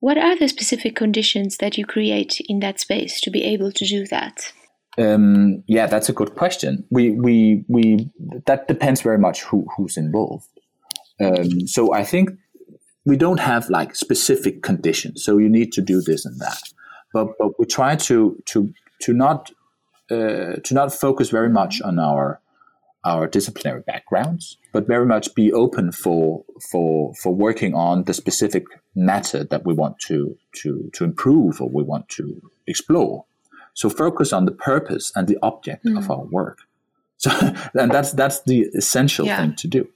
What 0.00 0.18
are 0.18 0.38
the 0.38 0.48
specific 0.48 0.94
conditions 0.94 1.56
that 1.56 1.78
you 1.78 1.86
create 1.86 2.38
in 2.50 2.60
that 2.60 2.80
space 2.80 3.18
to 3.22 3.30
be 3.30 3.42
able 3.44 3.72
to 3.72 3.86
do 3.86 4.06
that? 4.08 4.52
Um, 4.98 5.62
yeah, 5.66 5.86
that's 5.86 6.10
a 6.10 6.12
good 6.12 6.34
question. 6.34 6.84
We 6.90 7.12
we 7.12 7.64
we 7.68 8.10
that 8.44 8.68
depends 8.68 9.00
very 9.00 9.18
much 9.18 9.42
who 9.42 9.66
who's 9.74 9.96
involved. 9.96 10.48
Um, 11.20 11.66
so 11.66 11.92
I 11.92 12.04
think 12.04 12.30
we 13.04 13.16
don't 13.16 13.40
have 13.40 13.70
like 13.70 13.94
specific 13.94 14.62
conditions. 14.62 15.24
So 15.24 15.38
you 15.38 15.48
need 15.48 15.72
to 15.72 15.80
do 15.80 16.00
this 16.00 16.26
and 16.26 16.38
that, 16.40 16.62
but 17.12 17.28
but 17.38 17.58
we 17.58 17.66
try 17.66 17.96
to 17.96 18.42
to 18.46 18.72
to 19.00 19.12
not 19.12 19.50
uh, 20.10 20.56
to 20.62 20.74
not 20.74 20.92
focus 20.92 21.30
very 21.30 21.48
much 21.48 21.80
on 21.82 21.98
our 21.98 22.40
our 23.04 23.28
disciplinary 23.28 23.82
backgrounds, 23.82 24.58
but 24.72 24.86
very 24.86 25.06
much 25.06 25.34
be 25.34 25.52
open 25.52 25.92
for 25.92 26.44
for 26.70 27.14
for 27.14 27.32
working 27.32 27.72
on 27.74 28.04
the 28.04 28.12
specific 28.12 28.64
matter 28.94 29.44
that 29.44 29.64
we 29.64 29.72
want 29.72 29.98
to 30.00 30.36
to 30.56 30.90
to 30.92 31.04
improve 31.04 31.60
or 31.60 31.68
we 31.68 31.82
want 31.82 32.08
to 32.08 32.42
explore. 32.66 33.24
So 33.74 33.88
focus 33.88 34.32
on 34.32 34.46
the 34.46 34.52
purpose 34.52 35.12
and 35.14 35.28
the 35.28 35.38
object 35.42 35.84
mm. 35.84 35.96
of 35.96 36.10
our 36.10 36.24
work. 36.24 36.58
So 37.18 37.30
and 37.74 37.92
that's 37.92 38.12
that's 38.12 38.42
the 38.42 38.62
essential 38.74 39.26
yeah. 39.26 39.40
thing 39.40 39.54
to 39.56 39.68
do. 39.68 39.88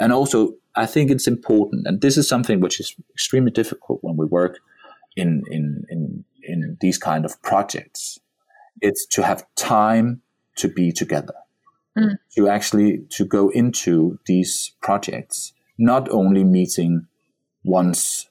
And 0.00 0.12
also, 0.12 0.54
I 0.74 0.86
think 0.86 1.10
it's 1.10 1.28
important, 1.28 1.86
and 1.86 2.00
this 2.00 2.16
is 2.16 2.28
something 2.28 2.60
which 2.60 2.80
is 2.80 2.96
extremely 3.12 3.50
difficult 3.50 4.02
when 4.02 4.16
we 4.16 4.26
work 4.26 4.58
in 5.14 5.42
in 5.50 5.84
in, 5.90 6.24
in 6.42 6.78
these 6.80 6.98
kind 6.98 7.24
of 7.24 7.40
projects. 7.42 8.18
It's 8.80 9.06
to 9.08 9.22
have 9.22 9.44
time 9.56 10.22
to 10.56 10.68
be 10.68 10.90
together, 10.90 11.34
mm. 11.96 12.16
to 12.34 12.48
actually 12.48 13.04
to 13.10 13.26
go 13.26 13.50
into 13.50 14.18
these 14.26 14.72
projects, 14.80 15.52
not 15.76 16.08
only 16.08 16.44
meeting 16.44 17.06
once 17.62 18.30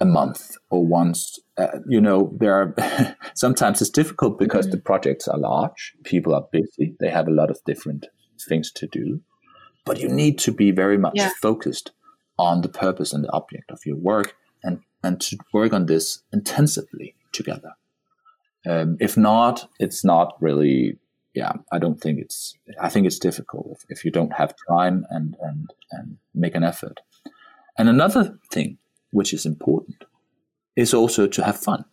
a 0.00 0.06
month 0.06 0.56
or 0.70 0.86
once 0.86 1.38
uh, 1.58 1.78
you 1.86 2.00
know 2.00 2.34
there 2.40 2.54
are 2.54 3.16
sometimes 3.34 3.82
it's 3.82 3.90
difficult 3.90 4.38
because 4.38 4.66
mm. 4.66 4.70
the 4.70 4.78
projects 4.78 5.28
are 5.28 5.38
large 5.38 5.92
people 6.04 6.34
are 6.34 6.48
busy 6.50 6.96
they 6.98 7.10
have 7.10 7.28
a 7.28 7.32
lot 7.32 7.50
of 7.50 7.58
different 7.66 8.06
things 8.48 8.72
to 8.72 8.86
do 8.86 9.20
but 9.84 10.00
you 10.00 10.08
need 10.08 10.38
to 10.38 10.52
be 10.52 10.70
very 10.70 10.98
much 10.98 11.14
yeah. 11.16 11.30
focused 11.40 11.92
on 12.38 12.62
the 12.62 12.68
purpose 12.68 13.12
and 13.12 13.24
the 13.24 13.32
object 13.32 13.70
of 13.70 13.80
your 13.84 13.96
work 13.96 14.34
and, 14.62 14.80
and 15.02 15.20
to 15.20 15.38
work 15.52 15.72
on 15.72 15.86
this 15.86 16.22
intensively 16.32 17.14
together. 17.32 17.72
Um, 18.66 18.96
if 19.00 19.16
not, 19.16 19.68
it's 19.78 20.04
not 20.04 20.36
really, 20.40 20.98
yeah, 21.34 21.52
I 21.72 21.78
don't 21.78 22.00
think 22.00 22.18
it's, 22.18 22.56
I 22.80 22.88
think 22.88 23.06
it's 23.06 23.18
difficult 23.18 23.68
if, 23.72 23.98
if 23.98 24.04
you 24.04 24.10
don't 24.10 24.32
have 24.34 24.54
time 24.68 25.06
and, 25.10 25.36
and, 25.40 25.70
and 25.90 26.18
make 26.34 26.54
an 26.54 26.64
effort. 26.64 27.00
And 27.78 27.88
another 27.88 28.38
thing 28.50 28.78
which 29.12 29.32
is 29.32 29.46
important 29.46 30.04
is 30.76 30.94
also 30.94 31.26
to 31.26 31.44
have 31.44 31.58
fun. 31.58 31.84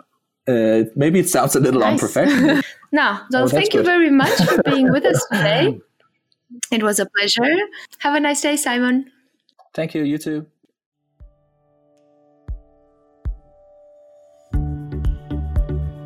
Uh, 0.47 0.83
maybe 0.95 1.19
it 1.19 1.29
sounds 1.29 1.55
a 1.55 1.59
little 1.59 1.81
nice. 1.81 1.93
unprofessional. 1.93 2.61
no, 2.91 3.19
oh, 3.33 3.47
thank 3.47 3.73
you 3.73 3.83
very 3.83 4.09
much 4.09 4.37
for 4.45 4.63
being 4.63 4.91
with 4.91 5.05
us 5.05 5.25
today. 5.31 5.79
It 6.71 6.83
was 6.83 6.99
a 6.99 7.05
pleasure. 7.05 7.55
Have 7.99 8.15
a 8.15 8.19
nice 8.19 8.41
day, 8.41 8.55
Simon. 8.55 9.11
Thank 9.73 9.93
you. 9.95 10.03
You 10.03 10.17
too. 10.17 10.45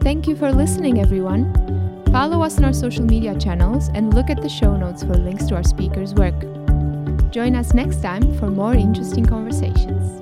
Thank 0.01 0.27
you 0.27 0.35
for 0.35 0.51
listening, 0.51 0.99
everyone. 0.99 1.53
Follow 2.11 2.43
us 2.43 2.57
on 2.57 2.65
our 2.65 2.73
social 2.73 3.05
media 3.05 3.37
channels 3.39 3.89
and 3.93 4.13
look 4.13 4.29
at 4.29 4.41
the 4.41 4.49
show 4.49 4.75
notes 4.75 5.03
for 5.03 5.13
links 5.13 5.45
to 5.47 5.55
our 5.55 5.63
speakers' 5.63 6.13
work. 6.13 6.35
Join 7.31 7.55
us 7.55 7.73
next 7.73 8.01
time 8.01 8.37
for 8.37 8.47
more 8.47 8.73
interesting 8.73 9.25
conversations. 9.25 10.20